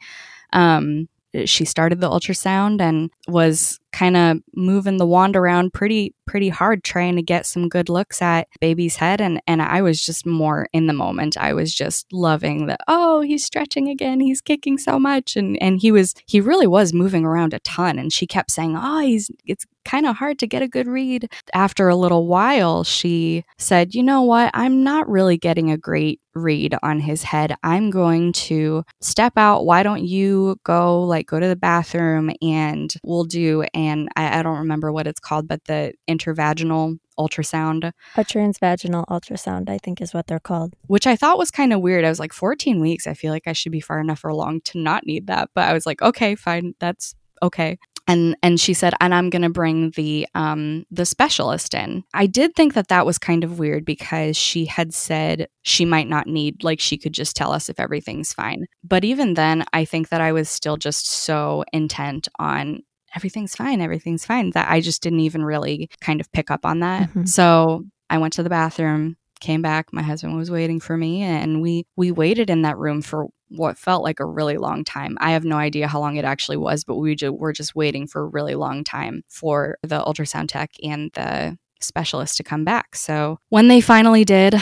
Um, 0.54 1.08
she 1.44 1.64
started 1.64 2.00
the 2.00 2.10
ultrasound 2.10 2.80
and 2.80 3.10
was 3.26 3.80
kind 3.92 4.16
of 4.16 4.38
moving 4.54 4.96
the 4.96 5.06
wand 5.06 5.36
around 5.36 5.72
pretty 5.72 6.14
pretty 6.26 6.48
hard 6.48 6.84
trying 6.84 7.16
to 7.16 7.22
get 7.22 7.46
some 7.46 7.68
good 7.68 7.88
looks 7.88 8.22
at 8.22 8.48
baby's 8.60 8.96
head 8.96 9.20
and 9.20 9.40
and 9.46 9.62
I 9.62 9.82
was 9.82 10.00
just 10.04 10.26
more 10.26 10.68
in 10.72 10.86
the 10.86 10.92
moment. 10.92 11.36
I 11.36 11.52
was 11.52 11.74
just 11.74 12.12
loving 12.12 12.66
the 12.66 12.76
oh, 12.88 13.20
he's 13.20 13.44
stretching 13.44 13.88
again. 13.88 14.20
He's 14.20 14.40
kicking 14.40 14.78
so 14.78 14.98
much 14.98 15.36
and 15.36 15.60
and 15.62 15.80
he 15.80 15.92
was 15.92 16.14
he 16.26 16.40
really 16.40 16.66
was 16.66 16.92
moving 16.92 17.24
around 17.24 17.54
a 17.54 17.60
ton 17.60 17.98
and 17.98 18.12
she 18.12 18.26
kept 18.26 18.50
saying, 18.50 18.76
"Oh, 18.76 19.00
he's 19.00 19.30
it's 19.44 19.66
kind 19.84 20.06
of 20.06 20.16
hard 20.16 20.38
to 20.40 20.46
get 20.46 20.62
a 20.62 20.68
good 20.68 20.86
read." 20.86 21.30
After 21.54 21.88
a 21.88 21.96
little 21.96 22.26
while, 22.26 22.84
she 22.84 23.44
said, 23.58 23.94
"You 23.94 24.02
know 24.02 24.22
what? 24.22 24.50
I'm 24.54 24.84
not 24.84 25.08
really 25.08 25.36
getting 25.38 25.70
a 25.70 25.76
great 25.76 26.20
read 26.34 26.74
on 26.82 27.00
his 27.00 27.22
head. 27.22 27.54
I'm 27.62 27.90
going 27.90 28.32
to 28.32 28.84
step 29.00 29.34
out. 29.36 29.64
Why 29.64 29.82
don't 29.82 30.04
you 30.04 30.56
go 30.64 31.02
like 31.02 31.26
go 31.26 31.40
to 31.40 31.48
the 31.48 31.56
bathroom 31.56 32.30
and 32.40 32.92
we'll 33.02 33.24
do 33.24 33.62
and 33.74 34.08
I, 34.16 34.38
I 34.38 34.42
don't 34.42 34.58
remember 34.58 34.92
what 34.92 35.06
it's 35.06 35.20
called, 35.20 35.48
but 35.48 35.64
the 35.64 35.92
intervaginal 36.16 36.98
ultrasound. 37.18 37.92
A 38.16 38.24
transvaginal 38.24 39.06
ultrasound, 39.06 39.68
I 39.68 39.78
think 39.78 40.00
is 40.00 40.14
what 40.14 40.26
they're 40.26 40.40
called. 40.40 40.74
Which 40.86 41.06
I 41.06 41.16
thought 41.16 41.38
was 41.38 41.50
kind 41.50 41.72
of 41.72 41.80
weird. 41.80 42.04
I 42.04 42.08
was 42.08 42.20
like, 42.20 42.32
14 42.32 42.80
weeks. 42.80 43.06
I 43.06 43.14
feel 43.14 43.32
like 43.32 43.46
I 43.46 43.52
should 43.52 43.72
be 43.72 43.80
far 43.80 44.00
enough 44.00 44.24
along 44.24 44.62
to 44.62 44.78
not 44.78 45.06
need 45.06 45.26
that. 45.26 45.50
But 45.54 45.68
I 45.68 45.72
was 45.72 45.86
like, 45.86 46.02
okay, 46.02 46.34
fine. 46.34 46.74
That's 46.80 47.14
okay 47.42 47.76
and 48.08 48.36
and 48.42 48.60
she 48.60 48.74
said 48.74 48.94
and 49.00 49.14
i'm 49.14 49.30
going 49.30 49.42
to 49.42 49.50
bring 49.50 49.90
the 49.90 50.26
um 50.34 50.84
the 50.90 51.06
specialist 51.06 51.74
in 51.74 52.02
i 52.14 52.26
did 52.26 52.54
think 52.54 52.74
that 52.74 52.88
that 52.88 53.06
was 53.06 53.18
kind 53.18 53.44
of 53.44 53.58
weird 53.58 53.84
because 53.84 54.36
she 54.36 54.64
had 54.66 54.92
said 54.92 55.48
she 55.62 55.84
might 55.84 56.08
not 56.08 56.26
need 56.26 56.62
like 56.62 56.80
she 56.80 56.98
could 56.98 57.12
just 57.12 57.36
tell 57.36 57.52
us 57.52 57.68
if 57.68 57.78
everything's 57.78 58.32
fine 58.32 58.66
but 58.84 59.04
even 59.04 59.34
then 59.34 59.64
i 59.72 59.84
think 59.84 60.08
that 60.08 60.20
i 60.20 60.32
was 60.32 60.48
still 60.48 60.76
just 60.76 61.08
so 61.08 61.64
intent 61.72 62.28
on 62.38 62.82
everything's 63.14 63.54
fine, 63.54 63.80
everything's 63.80 64.24
fine. 64.24 64.50
That 64.50 64.70
I 64.70 64.80
just 64.80 65.02
didn't 65.02 65.20
even 65.20 65.44
really 65.44 65.90
kind 66.00 66.20
of 66.20 66.30
pick 66.32 66.50
up 66.50 66.64
on 66.64 66.80
that. 66.80 67.08
Mm-hmm. 67.08 67.24
So 67.24 67.84
I 68.10 68.18
went 68.18 68.34
to 68.34 68.42
the 68.42 68.50
bathroom, 68.50 69.16
came 69.40 69.62
back, 69.62 69.92
my 69.92 70.02
husband 70.02 70.36
was 70.36 70.50
waiting 70.50 70.80
for 70.80 70.96
me, 70.96 71.22
and 71.22 71.62
we 71.62 71.84
we 71.96 72.10
waited 72.10 72.50
in 72.50 72.62
that 72.62 72.78
room 72.78 73.02
for 73.02 73.26
what 73.48 73.78
felt 73.78 74.02
like 74.02 74.20
a 74.20 74.24
really 74.24 74.56
long 74.56 74.84
time. 74.84 75.16
I 75.20 75.32
have 75.32 75.44
no 75.44 75.56
idea 75.56 75.88
how 75.88 76.00
long 76.00 76.16
it 76.16 76.24
actually 76.24 76.56
was, 76.56 76.84
but 76.84 76.96
we 76.96 77.14
ju- 77.14 77.32
were 77.32 77.52
just 77.52 77.74
waiting 77.74 78.06
for 78.06 78.22
a 78.22 78.26
really 78.26 78.54
long 78.54 78.82
time 78.82 79.22
for 79.28 79.76
the 79.82 80.02
ultrasound 80.02 80.48
tech 80.48 80.70
and 80.82 81.10
the 81.14 81.58
specialist 81.80 82.36
to 82.38 82.42
come 82.42 82.64
back. 82.64 82.96
So 82.96 83.38
when 83.50 83.68
they 83.68 83.80
finally 83.80 84.24
did, 84.24 84.54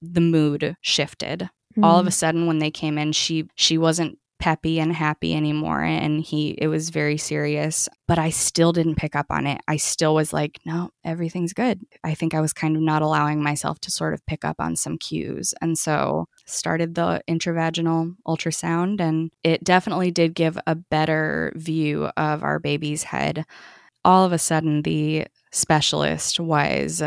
the 0.00 0.20
mood 0.20 0.76
shifted. 0.80 1.48
All 1.82 1.98
of 1.98 2.06
a 2.06 2.10
mm. 2.10 2.14
sudden 2.14 2.46
when 2.46 2.58
they 2.58 2.70
came 2.70 2.96
in, 2.96 3.12
she 3.12 3.48
she 3.54 3.76
wasn't 3.76 4.18
peppy 4.38 4.78
and 4.78 4.92
happy 4.92 5.34
anymore 5.34 5.82
and 5.82 6.20
he 6.20 6.50
it 6.58 6.68
was 6.68 6.90
very 6.90 7.16
serious 7.16 7.88
but 8.06 8.18
i 8.18 8.28
still 8.28 8.72
didn't 8.72 8.96
pick 8.96 9.16
up 9.16 9.26
on 9.30 9.46
it. 9.46 9.60
I 9.66 9.76
still 9.76 10.14
was 10.14 10.32
like 10.32 10.60
no 10.64 10.90
everything's 11.04 11.52
good. 11.52 11.80
I 12.04 12.14
think 12.14 12.34
i 12.34 12.40
was 12.40 12.52
kind 12.52 12.76
of 12.76 12.82
not 12.82 13.02
allowing 13.02 13.42
myself 13.42 13.80
to 13.80 13.90
sort 13.90 14.14
of 14.14 14.24
pick 14.26 14.44
up 14.44 14.56
on 14.58 14.76
some 14.76 14.98
cues 14.98 15.54
and 15.60 15.78
so 15.78 16.28
started 16.44 16.94
the 16.94 17.22
intravaginal 17.28 18.14
ultrasound 18.26 19.00
and 19.00 19.30
it 19.42 19.64
definitely 19.64 20.10
did 20.10 20.34
give 20.34 20.58
a 20.66 20.74
better 20.74 21.52
view 21.56 22.10
of 22.16 22.42
our 22.44 22.58
baby's 22.58 23.04
head. 23.04 23.44
All 24.04 24.24
of 24.24 24.32
a 24.32 24.38
sudden 24.38 24.82
the 24.82 25.26
specialist 25.50 26.38
was 26.38 27.02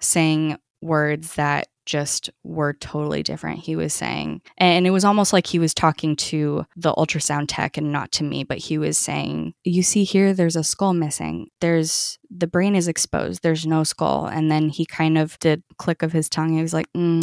saying 0.00 0.58
words 0.80 1.34
that 1.36 1.68
just 1.86 2.30
were 2.42 2.72
totally 2.74 3.22
different. 3.22 3.60
He 3.60 3.76
was 3.76 3.92
saying, 3.92 4.42
and 4.58 4.86
it 4.86 4.90
was 4.90 5.04
almost 5.04 5.32
like 5.32 5.46
he 5.46 5.58
was 5.58 5.74
talking 5.74 6.16
to 6.16 6.66
the 6.76 6.94
ultrasound 6.94 7.46
tech 7.48 7.76
and 7.76 7.92
not 7.92 8.12
to 8.12 8.24
me, 8.24 8.44
but 8.44 8.58
he 8.58 8.78
was 8.78 8.98
saying, 8.98 9.54
You 9.64 9.82
see 9.82 10.04
here, 10.04 10.32
there's 10.34 10.56
a 10.56 10.64
skull 10.64 10.94
missing. 10.94 11.48
There's 11.60 12.18
the 12.30 12.46
brain 12.46 12.74
is 12.74 12.88
exposed. 12.88 13.42
There's 13.42 13.66
no 13.66 13.84
skull. 13.84 14.26
And 14.26 14.50
then 14.50 14.68
he 14.68 14.86
kind 14.86 15.18
of 15.18 15.38
did 15.38 15.62
click 15.78 16.02
of 16.02 16.12
his 16.12 16.28
tongue. 16.28 16.54
He 16.54 16.62
was 16.62 16.74
like, 16.74 16.92
mm, 16.96 17.22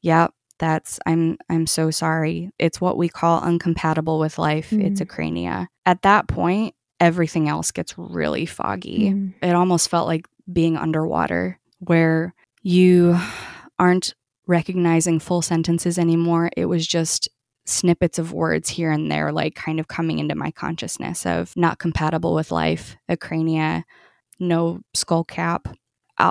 Yeah, 0.00 0.28
that's 0.58 1.00
i'm 1.06 1.36
i'm 1.50 1.66
so 1.66 1.90
sorry 1.90 2.48
it's 2.56 2.80
what 2.80 2.96
we 2.96 3.08
call 3.08 3.40
uncompatible 3.40 4.20
with 4.20 4.38
life 4.38 4.70
mm. 4.70 4.84
it's 4.84 5.00
acrania 5.00 5.66
at 5.86 6.02
that 6.02 6.28
point 6.28 6.72
everything 7.00 7.48
else 7.48 7.72
gets 7.72 7.98
really 7.98 8.46
foggy 8.46 9.10
mm. 9.10 9.34
it 9.42 9.56
almost 9.56 9.88
felt 9.88 10.06
like 10.06 10.28
being 10.52 10.76
underwater 10.76 11.58
where 11.80 12.32
you 12.62 13.18
aren't 13.82 14.14
recognizing 14.46 15.18
full 15.18 15.42
sentences 15.42 15.98
anymore. 15.98 16.50
It 16.56 16.66
was 16.66 16.86
just 16.86 17.28
snippets 17.64 18.16
of 18.16 18.32
words 18.32 18.68
here 18.68 18.92
and 18.92 19.10
there, 19.10 19.32
like 19.32 19.56
kind 19.56 19.80
of 19.80 19.88
coming 19.88 20.20
into 20.20 20.36
my 20.36 20.52
consciousness 20.52 21.26
of 21.26 21.52
not 21.56 21.80
compatible 21.80 22.32
with 22.32 22.52
life, 22.52 22.96
acrania, 23.10 23.82
no 24.38 24.82
skull 24.94 25.24
cap. 25.24 25.66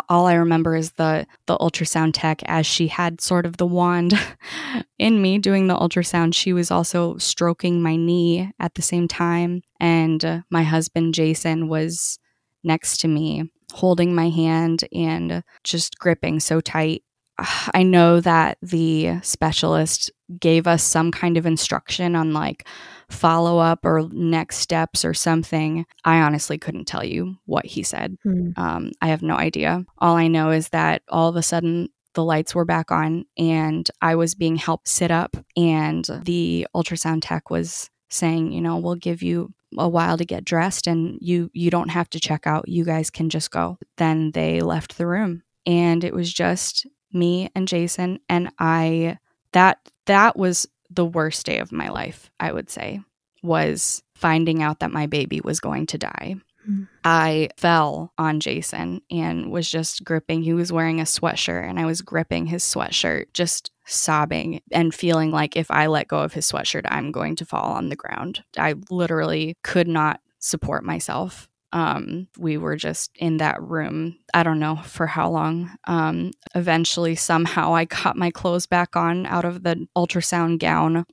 All 0.07 0.27
I 0.27 0.35
remember 0.35 0.77
is 0.77 0.93
the 0.93 1.27
the 1.47 1.57
ultrasound 1.57 2.11
tech 2.13 2.41
as 2.45 2.65
she 2.65 2.87
had 2.87 3.19
sort 3.19 3.45
of 3.45 3.57
the 3.57 3.65
wand 3.65 4.13
in 4.97 5.21
me 5.21 5.37
doing 5.37 5.67
the 5.67 5.75
ultrasound. 5.75 6.33
She 6.33 6.53
was 6.53 6.71
also 6.71 7.17
stroking 7.17 7.81
my 7.81 7.97
knee 7.97 8.49
at 8.61 8.75
the 8.75 8.81
same 8.81 9.09
time, 9.09 9.61
and 9.77 10.23
uh, 10.23 10.41
my 10.49 10.63
husband 10.63 11.15
Jason 11.15 11.67
was 11.67 12.17
next 12.63 13.01
to 13.01 13.09
me, 13.09 13.51
holding 13.73 14.15
my 14.15 14.29
hand 14.29 14.85
and 14.93 15.43
just 15.65 15.99
gripping 15.99 16.39
so 16.39 16.61
tight 16.61 17.03
I 17.73 17.83
know 17.83 18.19
that 18.21 18.57
the 18.61 19.19
specialist 19.21 20.11
gave 20.39 20.67
us 20.67 20.83
some 20.83 21.11
kind 21.11 21.37
of 21.37 21.45
instruction 21.45 22.15
on 22.15 22.33
like 22.33 22.67
follow 23.09 23.59
up 23.59 23.85
or 23.85 24.07
next 24.11 24.57
steps 24.57 25.03
or 25.03 25.13
something. 25.13 25.85
I 26.05 26.21
honestly 26.21 26.57
couldn't 26.57 26.85
tell 26.85 27.03
you 27.03 27.35
what 27.45 27.65
he 27.65 27.83
said. 27.83 28.17
Hmm. 28.23 28.51
Um, 28.55 28.91
I 29.01 29.07
have 29.07 29.21
no 29.21 29.35
idea. 29.35 29.83
All 29.97 30.15
I 30.15 30.27
know 30.27 30.51
is 30.51 30.69
that 30.69 31.01
all 31.09 31.29
of 31.29 31.35
a 31.35 31.43
sudden 31.43 31.89
the 32.13 32.23
lights 32.23 32.55
were 32.55 32.65
back 32.65 32.91
on 32.91 33.25
and 33.37 33.89
I 34.01 34.15
was 34.15 34.35
being 34.35 34.57
helped 34.57 34.87
sit 34.87 35.11
up, 35.11 35.37
and 35.55 36.05
the 36.23 36.67
ultrasound 36.75 37.21
tech 37.23 37.49
was 37.49 37.89
saying, 38.09 38.51
you 38.51 38.61
know, 38.61 38.77
we'll 38.77 38.95
give 38.95 39.23
you 39.23 39.53
a 39.77 39.87
while 39.87 40.17
to 40.17 40.25
get 40.25 40.43
dressed 40.43 40.87
and 40.87 41.17
you 41.21 41.49
you 41.53 41.69
don't 41.69 41.89
have 41.89 42.09
to 42.09 42.19
check 42.19 42.45
out 42.45 42.67
you 42.67 42.83
guys 42.83 43.09
can 43.09 43.29
just 43.29 43.51
go 43.51 43.77
then 43.95 44.31
they 44.31 44.59
left 44.59 44.97
the 44.97 45.07
room 45.07 45.43
and 45.65 46.03
it 46.03 46.13
was 46.13 46.33
just 46.33 46.85
me 47.13 47.49
and 47.55 47.67
Jason 47.67 48.19
and 48.29 48.51
I 48.59 49.17
that 49.53 49.79
that 50.05 50.37
was 50.37 50.67
the 50.89 51.05
worst 51.05 51.45
day 51.45 51.59
of 51.59 51.71
my 51.71 51.89
life, 51.89 52.29
I 52.39 52.51
would 52.51 52.69
say, 52.69 53.01
was 53.43 54.03
finding 54.13 54.61
out 54.61 54.79
that 54.79 54.91
my 54.91 55.07
baby 55.07 55.41
was 55.41 55.59
going 55.59 55.85
to 55.87 55.97
die. 55.97 56.35
Mm. 56.69 56.87
I 57.03 57.49
fell 57.57 58.13
on 58.17 58.39
Jason 58.39 59.01
and 59.09 59.51
was 59.51 59.69
just 59.69 60.03
gripping. 60.03 60.43
He 60.43 60.53
was 60.53 60.71
wearing 60.71 60.99
a 60.99 61.05
sweatshirt 61.05 61.67
and 61.67 61.79
I 61.79 61.85
was 61.85 62.01
gripping 62.01 62.45
his 62.45 62.63
sweatshirt, 62.63 63.33
just 63.33 63.71
sobbing 63.85 64.61
and 64.71 64.93
feeling 64.93 65.31
like 65.31 65.55
if 65.55 65.71
I 65.71 65.87
let 65.87 66.07
go 66.07 66.19
of 66.19 66.33
his 66.33 66.49
sweatshirt, 66.49 66.85
I'm 66.85 67.11
going 67.11 67.35
to 67.37 67.45
fall 67.45 67.71
on 67.73 67.89
the 67.89 67.95
ground. 67.95 68.43
I 68.57 68.75
literally 68.89 69.57
could 69.63 69.87
not 69.87 70.21
support 70.39 70.83
myself. 70.83 71.49
Um, 71.73 72.27
we 72.37 72.57
were 72.57 72.75
just 72.75 73.11
in 73.15 73.37
that 73.37 73.61
room, 73.61 74.17
I 74.33 74.43
don't 74.43 74.59
know 74.59 74.77
for 74.77 75.07
how 75.07 75.29
long. 75.29 75.71
Um, 75.85 76.31
eventually, 76.53 77.15
somehow, 77.15 77.73
I 77.73 77.85
got 77.85 78.17
my 78.17 78.31
clothes 78.31 78.65
back 78.65 78.95
on 78.95 79.25
out 79.25 79.45
of 79.45 79.63
the 79.63 79.87
ultrasound 79.95 80.59
gown 80.59 81.05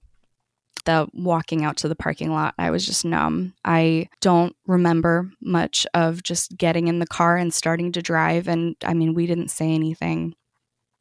the 0.89 1.07
walking 1.13 1.67
out 1.67 1.77
to 1.77 1.87
the 1.87 1.95
parking 1.95 2.33
lot, 2.33 2.55
I 2.59 2.71
was 2.71 2.87
just 2.87 3.05
numb. 3.05 3.53
I 3.63 4.09
don't 4.23 4.57
remember 4.67 5.31
much 5.43 5.87
of 5.93 6.23
just 6.23 6.57
getting 6.57 6.89
in 6.89 6.99
the 6.99 7.07
car 7.07 7.37
and 7.37 7.53
starting 7.53 7.93
to 7.93 8.01
drive. 8.01 8.49
And 8.49 8.75
I 8.83 8.95
mean, 8.95 9.13
we 9.13 9.27
didn't 9.27 9.51
say 9.51 9.71
anything. 9.71 10.35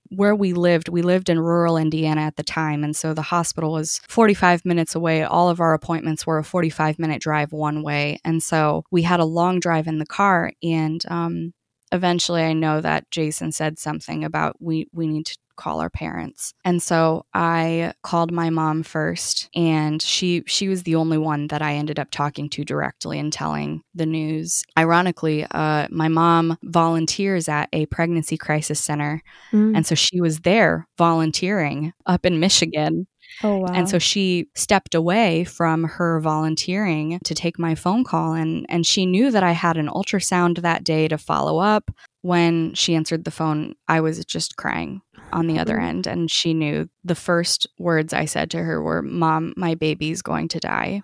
Where 0.10 0.36
we 0.36 0.54
lived, 0.54 0.90
we 0.90 1.02
lived 1.02 1.30
in 1.30 1.40
rural 1.40 1.78
Indiana 1.78 2.22
at 2.22 2.36
the 2.36 2.44
time. 2.44 2.84
And 2.84 2.96
so 2.96 3.14
the 3.14 3.22
hospital 3.22 3.72
was 3.72 4.00
45 4.08 4.66
minutes 4.66 4.96
away. 4.96 5.24
All 5.24 5.50
of 5.50 5.60
our 5.60 5.74
appointments 5.74 6.26
were 6.26 6.38
a 6.38 6.44
45 6.44 7.00
minute 7.00 7.22
drive 7.22 7.52
one 7.52 7.84
way. 7.84 8.20
And 8.24 8.42
so 8.42 8.84
we 8.92 9.04
had 9.04 9.20
a 9.20 9.26
long 9.26 9.60
drive 9.60 9.88
in 9.88 10.00
the 10.00 10.06
car. 10.06 10.52
And 10.64 11.04
um, 11.10 11.54
eventually 11.92 12.44
I 12.44 12.54
know 12.54 12.82
that 12.82 13.10
Jason 13.12 13.52
said 13.52 13.80
something 13.80 14.24
about 14.24 14.56
we, 14.60 14.88
we 14.94 15.08
need 15.08 15.26
to 15.28 15.38
call 15.58 15.82
our 15.82 15.90
parents. 15.90 16.54
And 16.64 16.82
so 16.82 17.26
I 17.34 17.94
called 18.04 18.32
my 18.32 18.50
mom 18.50 18.84
first 18.84 19.50
and 19.56 20.02
she 20.02 20.44
she 20.48 20.68
was 20.68 20.84
the 20.84 20.96
only 20.96 21.18
one 21.18 21.48
that 21.48 21.62
I 21.62 21.76
ended 21.76 22.00
up 22.00 22.12
talking 22.12 22.50
to 22.52 22.64
directly 22.64 23.20
and 23.20 23.34
telling 23.34 23.82
the 23.94 24.06
news. 24.06 24.64
Ironically, 24.78 25.46
uh, 25.52 25.88
my 25.90 26.08
mom 26.08 26.58
volunteers 26.64 27.50
at 27.50 27.70
a 27.74 27.86
pregnancy 27.88 28.38
crisis 28.38 28.80
center. 28.80 29.22
Mm. 29.52 29.76
And 29.76 29.86
so 29.86 29.96
she 29.96 30.22
was 30.22 30.40
there 30.40 30.88
volunteering 30.98 31.94
up 32.06 32.26
in 32.26 32.40
Michigan. 32.40 33.08
Oh, 33.44 33.58
wow. 33.58 33.68
And 33.74 33.90
so 33.90 34.00
she 34.00 34.48
stepped 34.56 34.96
away 34.96 35.44
from 35.44 35.84
her 35.84 36.20
volunteering 36.20 37.20
to 37.24 37.36
take 37.36 37.60
my 37.60 37.76
phone 37.76 38.04
call 38.04 38.34
and 38.34 38.66
and 38.70 38.86
she 38.86 39.06
knew 39.06 39.32
that 39.32 39.44
I 39.44 39.52
had 39.52 39.78
an 39.78 39.90
ultrasound 39.90 40.62
that 40.62 40.84
day 40.84 41.08
to 41.08 41.18
follow 41.18 41.60
up. 41.60 41.92
When 42.22 42.74
she 42.74 42.96
answered 42.96 43.24
the 43.24 43.32
phone, 43.32 43.76
I 43.88 44.02
was 44.02 44.24
just 44.26 44.58
crying 44.58 45.02
on 45.34 45.48
the 45.48 45.60
other 45.60 45.80
end. 45.80 46.08
And 46.08 46.30
she 46.32 46.54
knew 46.54 46.90
the 47.04 47.16
first 47.16 47.68
words 47.78 48.14
I 48.14 48.26
said 48.26 48.52
to 48.52 48.60
her 48.60 48.82
were, 48.82 49.02
Mom, 49.02 49.54
my 49.58 49.76
baby's 49.76 50.22
going 50.22 50.48
to 50.50 50.60
die. 50.60 51.02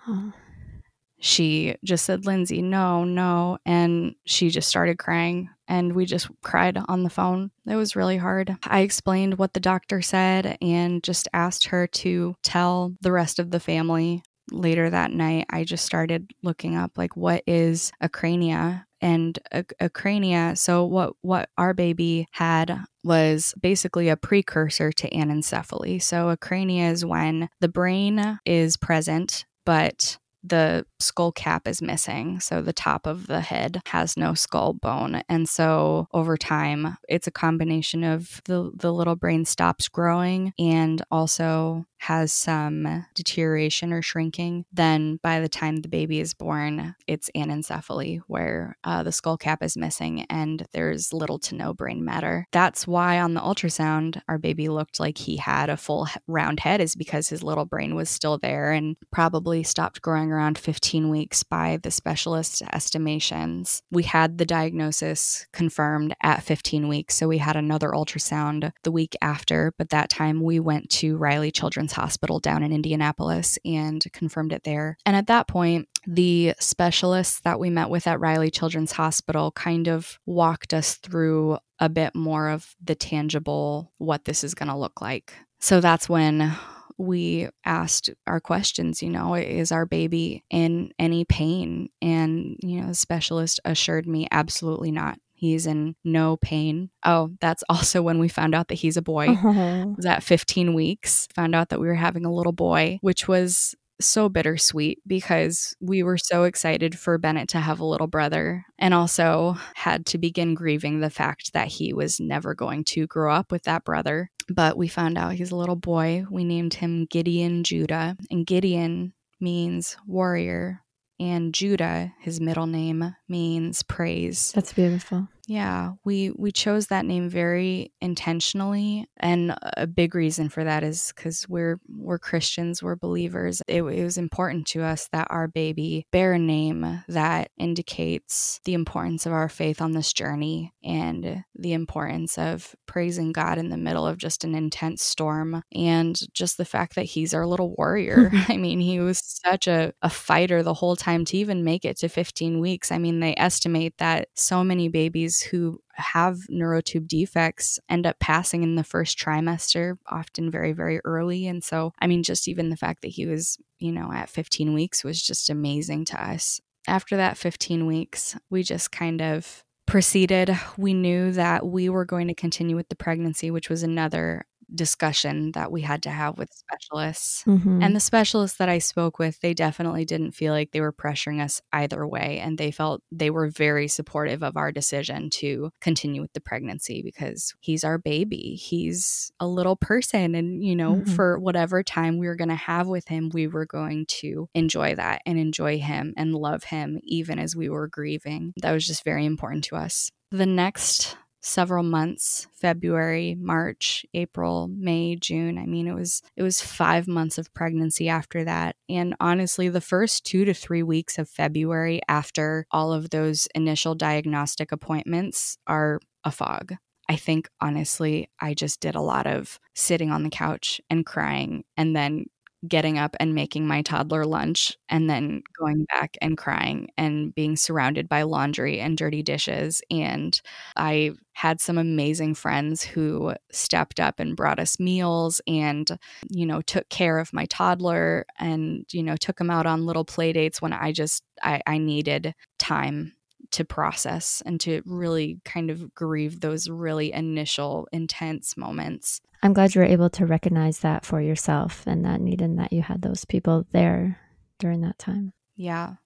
She 1.20 1.76
just 1.84 2.04
said, 2.04 2.24
Lyndsey, 2.24 2.62
no, 2.62 3.04
no. 3.04 3.58
And 3.64 4.14
she 4.26 4.50
just 4.50 4.68
started 4.68 4.98
crying. 4.98 5.48
And 5.66 5.94
we 5.94 6.04
just 6.04 6.28
cried 6.42 6.78
on 6.88 7.02
the 7.02 7.10
phone. 7.10 7.50
It 7.66 7.76
was 7.76 7.96
really 7.96 8.18
hard. 8.18 8.54
I 8.64 8.80
explained 8.80 9.38
what 9.38 9.54
the 9.54 9.60
doctor 9.60 10.02
said 10.02 10.58
and 10.60 11.02
just 11.02 11.28
asked 11.32 11.68
her 11.68 11.86
to 11.86 12.36
tell 12.42 12.94
the 13.00 13.12
rest 13.12 13.38
of 13.38 13.50
the 13.50 13.60
family 13.60 14.22
later 14.52 14.90
that 14.90 15.10
night 15.10 15.46
i 15.50 15.64
just 15.64 15.84
started 15.84 16.30
looking 16.42 16.76
up 16.76 16.98
like 16.98 17.16
what 17.16 17.42
is 17.46 17.92
acrania 18.02 18.84
and 19.00 19.38
a, 19.52 19.88
crania. 19.88 20.56
so 20.56 20.84
what 20.84 21.14
what 21.22 21.48
our 21.58 21.74
baby 21.74 22.26
had 22.32 22.84
was 23.02 23.54
basically 23.60 24.08
a 24.08 24.16
precursor 24.16 24.92
to 24.92 25.08
anencephaly 25.10 26.00
so 26.02 26.34
acrania 26.34 26.90
is 26.90 27.04
when 27.04 27.48
the 27.60 27.68
brain 27.68 28.38
is 28.44 28.76
present 28.76 29.44
but 29.64 30.18
the 30.44 30.84
skull 31.00 31.32
cap 31.32 31.66
is 31.66 31.80
missing. 31.80 32.38
So 32.38 32.60
the 32.60 32.72
top 32.72 33.06
of 33.06 33.26
the 33.26 33.40
head 33.40 33.80
has 33.86 34.16
no 34.16 34.34
skull 34.34 34.74
bone. 34.74 35.22
And 35.28 35.48
so 35.48 36.06
over 36.12 36.36
time, 36.36 36.98
it's 37.08 37.26
a 37.26 37.32
combination 37.32 38.04
of 38.04 38.42
the, 38.44 38.70
the 38.74 38.92
little 38.92 39.16
brain 39.16 39.46
stops 39.46 39.88
growing 39.88 40.52
and 40.58 41.02
also 41.10 41.86
has 42.04 42.32
some 42.32 43.06
deterioration 43.14 43.90
or 43.90 44.02
shrinking, 44.02 44.66
then 44.70 45.18
by 45.22 45.40
the 45.40 45.48
time 45.48 45.76
the 45.76 45.88
baby 45.88 46.20
is 46.20 46.34
born, 46.34 46.94
it's 47.06 47.30
anencephaly, 47.34 48.20
where 48.26 48.76
uh, 48.84 49.02
the 49.02 49.10
skull 49.10 49.38
cap 49.38 49.62
is 49.62 49.74
missing 49.74 50.26
and 50.28 50.66
there's 50.72 51.14
little 51.14 51.38
to 51.38 51.54
no 51.54 51.72
brain 51.72 52.04
matter. 52.04 52.46
That's 52.52 52.86
why 52.86 53.18
on 53.18 53.32
the 53.32 53.40
ultrasound, 53.40 54.20
our 54.28 54.36
baby 54.36 54.68
looked 54.68 55.00
like 55.00 55.16
he 55.16 55.38
had 55.38 55.70
a 55.70 55.78
full 55.78 56.06
round 56.28 56.60
head, 56.60 56.82
is 56.82 56.94
because 56.94 57.30
his 57.30 57.42
little 57.42 57.64
brain 57.64 57.94
was 57.94 58.10
still 58.10 58.36
there 58.36 58.72
and 58.72 58.96
probably 59.10 59.62
stopped 59.62 60.02
growing 60.02 60.30
around 60.30 60.58
15 60.58 61.08
weeks 61.08 61.42
by 61.42 61.78
the 61.82 61.90
specialist 61.90 62.62
estimations. 62.74 63.82
We 63.90 64.02
had 64.02 64.36
the 64.36 64.44
diagnosis 64.44 65.46
confirmed 65.54 66.14
at 66.22 66.42
15 66.42 66.86
weeks, 66.86 67.14
so 67.14 67.28
we 67.28 67.38
had 67.38 67.56
another 67.56 67.90
ultrasound 67.90 68.72
the 68.82 68.92
week 68.92 69.16
after, 69.22 69.72
but 69.78 69.88
that 69.88 70.10
time 70.10 70.42
we 70.42 70.60
went 70.60 70.90
to 70.90 71.16
Riley 71.16 71.50
Children's 71.50 71.93
Hospital 71.94 72.38
down 72.38 72.62
in 72.62 72.72
Indianapolis 72.72 73.58
and 73.64 74.04
confirmed 74.12 74.52
it 74.52 74.64
there. 74.64 74.98
And 75.06 75.16
at 75.16 75.26
that 75.28 75.48
point, 75.48 75.88
the 76.06 76.54
specialists 76.60 77.40
that 77.40 77.58
we 77.58 77.70
met 77.70 77.90
with 77.90 78.06
at 78.06 78.20
Riley 78.20 78.50
Children's 78.50 78.92
Hospital 78.92 79.50
kind 79.52 79.88
of 79.88 80.18
walked 80.26 80.74
us 80.74 80.94
through 80.96 81.58
a 81.78 81.88
bit 81.88 82.14
more 82.14 82.48
of 82.48 82.74
the 82.82 82.94
tangible 82.94 83.92
what 83.98 84.24
this 84.24 84.44
is 84.44 84.54
going 84.54 84.68
to 84.68 84.76
look 84.76 85.00
like. 85.00 85.32
So 85.60 85.80
that's 85.80 86.08
when 86.08 86.54
we 86.98 87.48
asked 87.64 88.10
our 88.26 88.40
questions, 88.40 89.02
you 89.02 89.10
know, 89.10 89.34
is 89.34 89.72
our 89.72 89.86
baby 89.86 90.44
in 90.50 90.92
any 90.98 91.24
pain? 91.24 91.88
And, 92.00 92.56
you 92.62 92.80
know, 92.80 92.88
the 92.88 92.94
specialist 92.94 93.60
assured 93.64 94.06
me 94.06 94.28
absolutely 94.30 94.92
not. 94.92 95.18
He's 95.44 95.66
in 95.66 95.96
no 96.04 96.36
pain. 96.36 96.90
Oh, 97.04 97.30
that's 97.40 97.62
also 97.68 98.02
when 98.02 98.18
we 98.18 98.28
found 98.28 98.54
out 98.54 98.68
that 98.68 98.74
he's 98.76 98.96
a 98.96 99.02
boy. 99.02 99.28
Uh-huh. 99.28 99.86
was 99.96 100.06
at 100.06 100.22
15 100.22 100.74
weeks. 100.74 101.28
Found 101.34 101.54
out 101.54 101.68
that 101.68 101.80
we 101.80 101.86
were 101.86 101.94
having 101.94 102.24
a 102.24 102.32
little 102.32 102.52
boy, 102.52 102.98
which 103.02 103.28
was 103.28 103.74
so 104.00 104.28
bittersweet 104.28 104.98
because 105.06 105.76
we 105.80 106.02
were 106.02 106.18
so 106.18 106.44
excited 106.44 106.98
for 106.98 107.18
Bennett 107.18 107.48
to 107.50 107.60
have 107.60 107.80
a 107.80 107.84
little 107.84 108.06
brother 108.06 108.64
and 108.78 108.92
also 108.92 109.56
had 109.74 110.06
to 110.06 110.18
begin 110.18 110.54
grieving 110.54 111.00
the 111.00 111.10
fact 111.10 111.52
that 111.52 111.68
he 111.68 111.92
was 111.92 112.18
never 112.20 112.54
going 112.54 112.84
to 112.84 113.06
grow 113.06 113.32
up 113.32 113.52
with 113.52 113.62
that 113.64 113.84
brother. 113.84 114.30
But 114.48 114.76
we 114.76 114.88
found 114.88 115.16
out 115.16 115.34
he's 115.34 115.52
a 115.52 115.56
little 115.56 115.76
boy. 115.76 116.24
We 116.30 116.44
named 116.44 116.74
him 116.74 117.06
Gideon 117.06 117.64
Judah, 117.64 118.16
and 118.30 118.46
Gideon 118.46 119.14
means 119.40 119.96
warrior, 120.06 120.82
and 121.18 121.54
Judah, 121.54 122.12
his 122.20 122.40
middle 122.40 122.66
name, 122.66 123.14
means 123.28 123.82
praise. 123.82 124.52
That's 124.52 124.72
beautiful. 124.72 125.28
Yeah, 125.46 125.92
we 126.04 126.30
we 126.30 126.52
chose 126.52 126.86
that 126.86 127.04
name 127.04 127.28
very 127.28 127.92
intentionally, 128.00 129.06
and 129.18 129.54
a 129.76 129.86
big 129.86 130.14
reason 130.14 130.48
for 130.48 130.64
that 130.64 130.82
is 130.82 131.12
because 131.14 131.46
we're 131.48 131.78
we're 131.86 132.18
Christians, 132.18 132.82
we're 132.82 132.96
believers. 132.96 133.60
It, 133.68 133.82
it, 133.82 134.04
was 134.04 134.16
important 134.16 134.66
to 134.68 134.82
us 134.82 135.08
that 135.12 135.26
our 135.30 135.46
baby 135.46 136.06
bear 136.12 136.32
a 136.32 136.38
name 136.38 137.02
that 137.08 137.50
indicates 137.58 138.60
the 138.64 138.72
importance 138.74 139.26
of 139.26 139.32
our 139.32 139.50
faith 139.50 139.82
on 139.82 139.92
this 139.92 140.14
journey 140.14 140.72
and 140.82 141.44
the 141.54 141.74
importance 141.74 142.38
of 142.38 142.74
praising 142.86 143.32
God 143.32 143.58
in 143.58 143.68
the 143.68 143.76
middle 143.76 144.06
of 144.06 144.16
just 144.16 144.44
an 144.44 144.54
intense 144.54 145.02
storm, 145.02 145.62
and 145.74 146.18
just 146.32 146.56
the 146.56 146.64
fact 146.64 146.94
that 146.94 147.04
he's 147.04 147.34
our 147.34 147.46
little 147.46 147.74
warrior. 147.76 148.30
I 148.48 148.56
mean, 148.56 148.80
he 148.80 148.98
was 148.98 149.20
such 149.44 149.68
a, 149.68 149.92
a 150.00 150.08
fighter 150.08 150.62
the 150.62 150.74
whole 150.74 150.96
time 150.96 151.26
to 151.26 151.36
even 151.36 151.64
make 151.64 151.84
it 151.84 151.98
to 151.98 152.08
15 152.08 152.60
weeks. 152.60 152.90
I 152.90 152.96
mean, 152.98 153.20
they 153.20 153.34
estimate 153.36 153.98
that 153.98 154.28
so 154.34 154.64
many 154.64 154.88
babies 154.88 155.33
who 155.40 155.80
have 155.94 156.38
neural 156.48 156.82
tube 156.82 157.08
defects 157.08 157.78
end 157.88 158.06
up 158.06 158.18
passing 158.18 158.62
in 158.62 158.74
the 158.74 158.84
first 158.84 159.18
trimester, 159.18 159.96
often 160.06 160.50
very, 160.50 160.72
very 160.72 161.00
early. 161.04 161.46
And 161.46 161.62
so, 161.62 161.92
I 162.00 162.06
mean, 162.06 162.22
just 162.22 162.48
even 162.48 162.70
the 162.70 162.76
fact 162.76 163.02
that 163.02 163.08
he 163.08 163.26
was, 163.26 163.58
you 163.78 163.92
know, 163.92 164.10
at 164.12 164.30
15 164.30 164.74
weeks 164.74 165.04
was 165.04 165.22
just 165.22 165.50
amazing 165.50 166.04
to 166.06 166.22
us. 166.22 166.60
After 166.86 167.16
that 167.16 167.38
15 167.38 167.86
weeks, 167.86 168.36
we 168.50 168.62
just 168.62 168.90
kind 168.90 169.22
of 169.22 169.64
proceeded. 169.86 170.56
We 170.76 170.94
knew 170.94 171.32
that 171.32 171.66
we 171.66 171.88
were 171.88 172.04
going 172.04 172.28
to 172.28 172.34
continue 172.34 172.76
with 172.76 172.88
the 172.88 172.96
pregnancy, 172.96 173.50
which 173.50 173.68
was 173.68 173.82
another 173.82 174.46
discussion 174.74 175.52
that 175.52 175.70
we 175.70 175.82
had 175.82 176.02
to 176.02 176.10
have 176.10 176.38
with 176.38 176.50
specialists. 176.52 177.44
Mm-hmm. 177.44 177.82
And 177.82 177.94
the 177.94 178.00
specialists 178.00 178.58
that 178.58 178.68
I 178.68 178.78
spoke 178.78 179.18
with, 179.18 179.40
they 179.40 179.54
definitely 179.54 180.04
didn't 180.04 180.32
feel 180.32 180.52
like 180.52 180.72
they 180.72 180.80
were 180.80 180.92
pressuring 180.92 181.42
us 181.42 181.60
either 181.72 182.06
way. 182.06 182.40
And 182.40 182.58
they 182.58 182.70
felt 182.70 183.02
they 183.10 183.30
were 183.30 183.48
very 183.48 183.88
supportive 183.88 184.42
of 184.42 184.56
our 184.56 184.72
decision 184.72 185.30
to 185.34 185.70
continue 185.80 186.22
with 186.22 186.32
the 186.32 186.40
pregnancy 186.40 187.02
because 187.02 187.54
he's 187.60 187.84
our 187.84 187.98
baby. 187.98 188.54
He's 188.54 189.32
a 189.40 189.46
little 189.46 189.76
person. 189.76 190.34
And, 190.34 190.62
you 190.62 190.76
know, 190.76 190.96
mm-hmm. 190.96 191.12
for 191.12 191.38
whatever 191.38 191.82
time 191.82 192.18
we 192.18 192.26
were 192.26 192.36
going 192.36 192.48
to 192.48 192.54
have 192.54 192.86
with 192.86 193.08
him, 193.08 193.30
we 193.32 193.46
were 193.46 193.66
going 193.66 194.06
to 194.06 194.48
enjoy 194.54 194.94
that 194.94 195.22
and 195.26 195.38
enjoy 195.38 195.78
him 195.78 196.14
and 196.16 196.34
love 196.34 196.64
him 196.64 196.98
even 197.02 197.38
as 197.38 197.54
we 197.56 197.68
were 197.68 197.88
grieving. 197.88 198.52
That 198.60 198.72
was 198.72 198.86
just 198.86 199.04
very 199.04 199.24
important 199.24 199.64
to 199.64 199.76
us. 199.76 200.10
The 200.30 200.46
next 200.46 201.16
several 201.44 201.84
months 201.84 202.46
February, 202.54 203.36
March, 203.38 204.06
April, 204.14 204.68
May, 204.68 205.14
June. 205.16 205.58
I 205.58 205.66
mean, 205.66 205.86
it 205.86 205.94
was 205.94 206.22
it 206.36 206.42
was 206.42 206.60
5 206.60 207.06
months 207.06 207.38
of 207.38 207.52
pregnancy 207.54 208.08
after 208.08 208.44
that. 208.44 208.76
And 208.88 209.14
honestly, 209.20 209.68
the 209.68 209.80
first 209.80 210.24
2 210.24 210.46
to 210.46 210.54
3 210.54 210.82
weeks 210.82 211.18
of 211.18 211.28
February 211.28 212.00
after 212.08 212.66
all 212.70 212.92
of 212.92 213.10
those 213.10 213.46
initial 213.54 213.94
diagnostic 213.94 214.72
appointments 214.72 215.58
are 215.66 216.00
a 216.24 216.30
fog. 216.30 216.74
I 217.08 217.16
think 217.16 217.48
honestly, 217.60 218.30
I 218.40 218.54
just 218.54 218.80
did 218.80 218.94
a 218.94 219.02
lot 219.02 219.26
of 219.26 219.60
sitting 219.74 220.10
on 220.10 220.22
the 220.22 220.30
couch 220.30 220.80
and 220.88 221.04
crying 221.04 221.64
and 221.76 221.94
then 221.94 222.24
getting 222.68 222.98
up 222.98 223.16
and 223.20 223.34
making 223.34 223.66
my 223.66 223.82
toddler 223.82 224.24
lunch 224.24 224.76
and 224.88 225.08
then 225.10 225.42
going 225.58 225.84
back 225.86 226.16
and 226.22 226.36
crying 226.38 226.88
and 226.96 227.34
being 227.34 227.56
surrounded 227.56 228.08
by 228.08 228.22
laundry 228.22 228.80
and 228.80 228.96
dirty 228.96 229.22
dishes. 229.22 229.82
And 229.90 230.40
I 230.76 231.12
had 231.32 231.60
some 231.60 231.78
amazing 231.78 232.34
friends 232.34 232.82
who 232.82 233.34
stepped 233.50 234.00
up 234.00 234.20
and 234.20 234.36
brought 234.36 234.58
us 234.58 234.78
meals 234.78 235.40
and, 235.46 235.90
you 236.30 236.46
know, 236.46 236.60
took 236.62 236.88
care 236.88 237.18
of 237.18 237.32
my 237.32 237.46
toddler 237.46 238.24
and, 238.38 238.86
you 238.92 239.02
know, 239.02 239.16
took 239.16 239.40
him 239.40 239.50
out 239.50 239.66
on 239.66 239.86
little 239.86 240.04
play 240.04 240.32
dates 240.32 240.62
when 240.62 240.72
I 240.72 240.92
just, 240.92 241.24
I, 241.42 241.60
I 241.66 241.78
needed 241.78 242.34
time 242.58 243.14
to 243.50 243.64
process 243.64 244.42
and 244.46 244.60
to 244.60 244.82
really 244.84 245.40
kind 245.44 245.70
of 245.70 245.94
grieve 245.94 246.40
those 246.40 246.68
really 246.68 247.12
initial 247.12 247.86
intense 247.92 248.56
moments. 248.56 249.20
I'm 249.44 249.52
glad 249.52 249.74
you 249.74 249.82
were 249.82 249.86
able 249.86 250.08
to 250.10 250.24
recognize 250.24 250.78
that 250.78 251.04
for 251.04 251.20
yourself 251.20 251.86
and 251.86 252.02
that 252.06 252.22
need 252.22 252.40
and 252.40 252.58
that 252.58 252.72
you 252.72 252.80
had 252.80 253.02
those 253.02 253.26
people 253.26 253.66
there 253.72 254.18
during 254.58 254.80
that 254.80 254.98
time. 254.98 255.34
Yeah. 255.54 255.96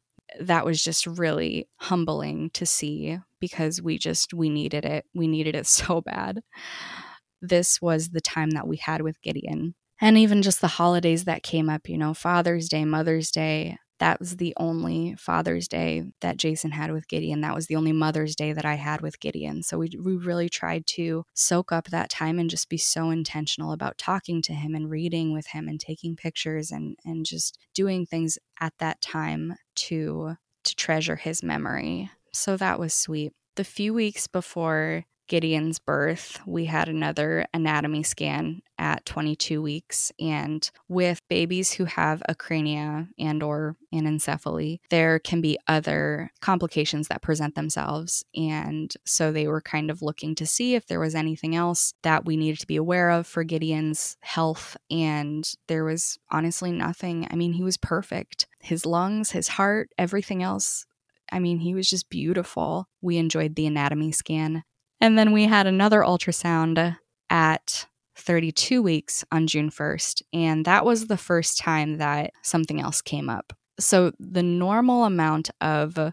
That 0.41 0.67
was 0.67 0.83
just 0.83 1.07
really 1.07 1.69
humbling 1.77 2.51
to 2.55 2.67
see 2.67 3.17
because 3.41 3.81
we 3.81 3.97
just 3.97 4.35
we 4.35 4.49
needed 4.49 4.85
it. 4.85 5.05
We 5.15 5.29
needed 5.29 5.55
it 5.55 5.67
so 5.69 6.01
bad. 6.01 6.41
This 7.41 7.81
was 7.81 8.11
the 8.11 8.21
time 8.21 8.51
that 8.51 8.67
we 8.67 8.77
had 8.77 9.03
with 9.03 9.23
Gideon. 9.23 9.77
And 10.01 10.19
even 10.19 10.43
just 10.43 10.61
the 10.61 10.67
holidays 10.67 11.25
that 11.25 11.45
came 11.45 11.71
up, 11.71 11.89
you 11.89 11.97
know, 11.97 12.15
Father's 12.15 12.69
Day, 12.69 12.85
Mother's 12.85 13.31
Day, 13.31 13.79
that 13.99 14.21
was 14.21 14.37
the 14.37 14.55
only 14.57 15.15
Father's 15.19 15.69
Day 15.69 16.05
that 16.21 16.37
Jason 16.37 16.71
had 16.71 16.93
with 16.93 17.09
Gideon. 17.09 17.41
That 17.41 17.55
was 17.55 17.67
the 17.67 17.77
only 17.77 17.93
Mother's 17.93 18.37
Day 18.37 18.53
that 18.53 18.65
I 18.65 18.75
had 18.75 19.01
with 19.01 19.21
Gideon. 19.21 19.63
So 19.63 19.79
we, 19.79 19.91
we 20.01 20.17
really 20.17 20.49
tried 20.49 20.87
to 20.89 21.25
soak 21.35 21.73
up 21.73 21.89
that 21.89 22.11
time 22.11 22.39
and 22.39 22.51
just 22.51 22.69
be 22.69 22.79
so 22.79 23.11
intentional 23.11 23.73
about 23.73 23.99
talking 23.99 24.43
to 24.43 24.53
him 24.53 24.75
and 24.75 24.91
reading 24.91 25.33
with 25.33 25.49
him 25.49 25.69
and 25.69 25.81
taking 25.81 26.17
pictures 26.17 26.71
and, 26.71 26.97
and 27.05 27.27
just 27.27 27.59
doing 27.75 28.07
things 28.07 28.39
at 28.61 28.75
that 28.79 29.01
time 29.01 29.55
to 29.75 30.37
to 30.65 30.77
treasure 30.77 31.17
his 31.17 31.43
memory. 31.43 32.11
So 32.33 32.57
that 32.57 32.79
was 32.79 32.93
sweet. 32.93 33.33
The 33.57 33.65
few 33.65 33.95
weeks 33.95 34.27
before 34.27 35.05
Gideon's 35.29 35.79
birth, 35.79 36.41
we 36.47 36.65
had 36.65 36.89
another 36.89 37.47
anatomy 37.53 38.03
scan 38.03 38.63
at 38.79 39.05
22 39.05 39.61
weeks 39.61 40.13
and 40.19 40.71
with 40.89 41.21
babies 41.29 41.73
who 41.75 41.85
have 41.85 42.23
acrania 42.29 43.09
and 43.19 43.43
or 43.43 43.77
anencephaly, 43.95 44.79
there 44.91 45.19
can 45.19 45.41
be 45.41 45.59
other 45.67 46.31
complications 46.41 47.09
that 47.09 47.23
present 47.23 47.55
themselves 47.55 48.25
and 48.35 48.95
so 49.05 49.31
they 49.31 49.47
were 49.47 49.61
kind 49.61 49.91
of 49.91 50.03
looking 50.03 50.35
to 50.35 50.47
see 50.47 50.75
if 50.75 50.87
there 50.87 51.01
was 51.01 51.15
anything 51.15 51.55
else 51.55 51.93
that 52.03 52.25
we 52.25 52.37
needed 52.37 52.61
to 52.61 52.67
be 52.67 52.77
aware 52.77 53.11
of 53.11 53.27
for 53.27 53.45
Gideon's 53.45 54.17
health 54.21 54.77
and 54.91 55.53
there 55.67 55.85
was 55.85 56.19
honestly 56.31 56.73
nothing. 56.73 57.27
I 57.31 57.37
mean, 57.37 57.53
he 57.53 57.63
was 57.63 57.77
perfect. 57.77 58.47
His 58.61 58.87
lungs, 58.87 59.33
his 59.33 59.49
heart, 59.49 59.91
everything 59.99 60.43
else 60.43 60.87
I 61.31 61.39
mean, 61.39 61.59
he 61.59 61.75
was 61.75 61.89
just 61.89 62.09
beautiful. 62.09 62.89
We 63.01 63.19
enjoyed 63.19 63.55
the 63.55 63.67
anatomy 63.67 64.13
scan. 64.13 64.65
And 65.01 65.19
then 65.19 65.33
we 65.33 65.45
had 65.45 65.67
another 65.67 66.01
ultrasound 66.01 66.97
at 67.31 67.87
32 68.17 68.83
weeks 68.83 69.25
on 69.31 69.47
June 69.47 69.71
1st. 69.71 70.23
And 70.33 70.65
that 70.65 70.85
was 70.85 71.07
the 71.07 71.17
first 71.17 71.59
time 71.59 71.99
that 71.99 72.33
something 72.43 72.81
else 72.81 73.01
came 73.01 73.29
up. 73.29 73.53
So 73.79 74.13
the 74.19 74.43
normal 74.43 75.05
amount 75.05 75.51
of 75.61 76.13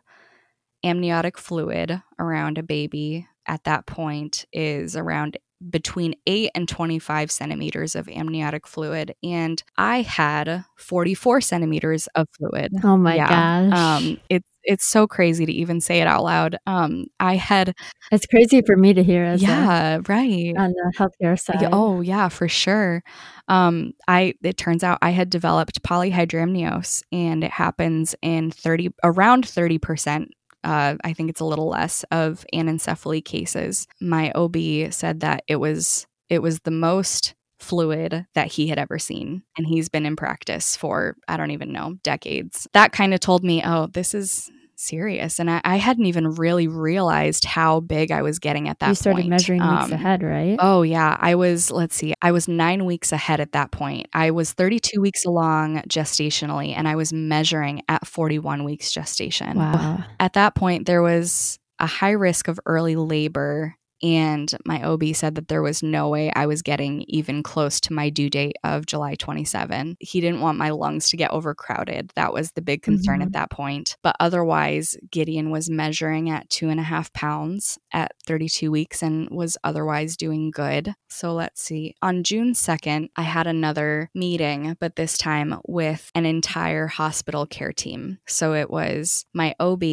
amniotic 0.84 1.38
fluid 1.38 2.02
around 2.20 2.58
a 2.58 2.64
baby 2.64 3.28
at 3.48 3.64
that 3.64 3.86
point 3.88 4.46
is 4.54 4.96
around 4.96 5.38
between 5.70 6.14
8 6.28 6.52
and 6.54 6.68
25 6.68 7.32
centimeters 7.32 7.96
of 7.96 8.10
amniotic 8.10 8.68
fluid 8.68 9.16
and 9.24 9.64
i 9.78 10.02
had 10.02 10.66
44 10.78 11.40
centimeters 11.40 12.08
of 12.08 12.28
fluid 12.38 12.72
oh 12.84 12.98
my 12.98 13.16
yeah. 13.16 13.70
gosh 13.70 14.04
um, 14.04 14.20
it's 14.30 14.50
it's 14.66 14.86
so 14.86 15.08
crazy 15.08 15.46
to 15.46 15.52
even 15.52 15.82
say 15.82 16.02
it 16.02 16.08
out 16.08 16.24
loud. 16.24 16.58
Um, 16.66 17.06
I 17.20 17.36
had 17.36 17.76
it's 18.12 18.26
crazy 18.26 18.62
for 18.62 18.76
me 18.76 18.94
to 18.94 19.04
hear 19.04 19.24
as 19.24 19.42
yeah, 19.42 20.00
right 20.08 20.54
on 20.58 20.72
the 20.72 20.94
healthcare 20.98 21.40
side. 21.40 21.70
Oh 21.72 22.02
yeah, 22.02 22.30
for 22.30 22.48
sure. 22.48 23.04
Um, 23.48 23.94
I 24.08 24.34
it 24.44 24.58
turns 24.58 24.84
out 24.84 25.00
I 25.02 25.12
had 25.12 25.30
developed 25.30 25.84
polyhydramnios, 25.84 27.04
and 27.12 27.44
it 27.44 27.52
happens 27.52 28.16
in 28.22 28.52
thirty 28.52 28.94
around 29.04 29.48
thirty 29.48 29.78
percent 29.78 30.32
uh, 30.66 30.96
I 31.04 31.14
think 31.14 31.30
it's 31.30 31.40
a 31.42 31.46
little 31.46 31.70
less 31.70 32.04
of 32.12 32.44
anencephaly 32.54 33.24
cases. 33.24 33.88
My 34.02 34.32
OB 34.32 34.58
said 34.90 35.20
that 35.20 35.44
it 35.48 35.58
was 35.58 36.08
it 36.28 36.42
was 36.42 36.60
the 36.62 36.72
most 36.72 37.36
fluid 37.60 38.26
that 38.34 38.48
he 38.48 38.68
had 38.68 38.78
ever 38.78 39.00
seen. 39.00 39.44
And 39.58 39.66
he's 39.66 39.90
been 39.90 40.06
in 40.06 40.16
practice 40.16 40.76
for, 40.76 41.16
I 41.28 41.38
don't 41.38 41.52
even 41.52 41.72
know, 41.72 41.98
decades. 42.04 42.68
That 42.74 42.92
kind 42.92 43.14
of 43.14 43.20
told 43.20 43.44
me, 43.44 43.64
oh, 43.66 43.88
this 43.88 44.14
is 44.14 44.52
serious. 44.78 45.40
And 45.40 45.50
I, 45.50 45.62
I, 45.64 45.78
hadn't 45.78 46.06
even 46.06 46.32
really 46.36 46.68
realized 46.68 47.46
how 47.46 47.80
big 47.80 48.12
I 48.12 48.22
was 48.22 48.40
getting 48.40 48.68
at 48.68 48.80
that 48.80 48.88
point 48.88 48.92
You 48.92 48.96
started 48.96 49.22
point. 49.22 49.30
measuring 49.30 49.62
um, 49.62 49.80
weeks 49.80 49.92
ahead, 49.92 50.22
right? 50.22 50.58
Oh, 50.60 50.82
yeah. 50.82 51.18
I 51.20 51.36
was, 51.36 51.72
let's 51.72 51.96
see, 51.96 52.14
I 52.22 52.32
was 52.32 52.48
nine 52.48 52.86
weeks 52.86 53.12
ahead 53.12 53.40
at 53.40 53.54
that 53.54 53.72
point. 53.72 54.08
I 54.14 54.32
was 54.32 54.54
32 54.54 55.00
weeks 55.00 55.26
along 55.26 55.82
gestationally, 55.84 56.74
and 56.76 56.88
I 56.88 56.96
was 56.96 57.14
measuring 57.14 57.84
at 57.88 58.06
41 58.06 58.64
weeks 58.64 58.92
gestation. 58.92 59.58
Wow. 59.58 60.04
At 60.20 60.34
that 60.34 60.56
point, 60.56 60.86
there 60.86 61.02
was 61.02 61.58
a 61.80 61.88
high 61.88 62.12
risk 62.12 62.48
of 62.48 62.60
early 62.66 62.96
labor 62.96 63.76
and 64.02 64.52
my 64.66 64.84
OB 64.84 65.04
said 65.14 65.36
that 65.36 65.48
there 65.48 65.62
was 65.62 65.84
no 65.84 66.10
way 66.10 66.32
I 66.36 66.46
was 66.46 66.62
getting 66.62 67.04
even 67.08 67.44
close 67.44 67.80
to 67.82 67.94
my 67.94 68.10
due 68.10 68.30
date 68.30 68.56
of 68.64 68.86
July 68.86 69.16
27. 69.16 69.98
He 70.00 70.22
didn't 70.22 70.42
want 70.42 70.58
my 70.58 70.70
lungs 70.70 71.10
to 71.10 71.18
get 71.18 71.32
overcrowded. 71.32 72.12
That 72.16 72.34
was 72.34 72.52
the 72.52 72.62
big 72.62 72.82
concern 72.82 73.20
mm-hmm. 73.20 73.28
at 73.28 73.34
that 73.34 73.52
point. 73.52 73.98
But 74.04 74.16
otherwise, 74.20 74.96
Gideon 75.12 75.50
was 75.52 75.70
measuring 75.70 76.30
at 76.30 76.50
two 76.50 76.70
and 76.70 76.80
a 76.80 76.84
half 76.84 77.12
pounds 77.14 77.78
at 77.92 78.12
32 78.28 78.72
weeks 78.72 79.02
and 79.02 79.30
was 79.30 79.58
otherwise 79.64 80.18
doing 80.18 80.52
good. 80.52 80.94
So 81.10 81.34
let's 81.34 81.62
see. 81.62 81.96
On 82.02 82.24
June 82.24 82.54
2nd, 82.54 83.10
I 83.16 83.22
had 83.22 83.48
another 83.48 84.10
meeting, 84.14 84.76
but 84.80 84.96
this 84.96 85.18
time 85.18 85.60
with 85.66 86.12
an 86.14 86.26
entire 86.26 86.88
hospital 86.88 87.46
care 87.46 87.72
team. 87.72 88.20
So 88.28 88.54
it 88.54 88.70
was 88.70 89.26
my 89.34 89.56
OB, 89.60 89.84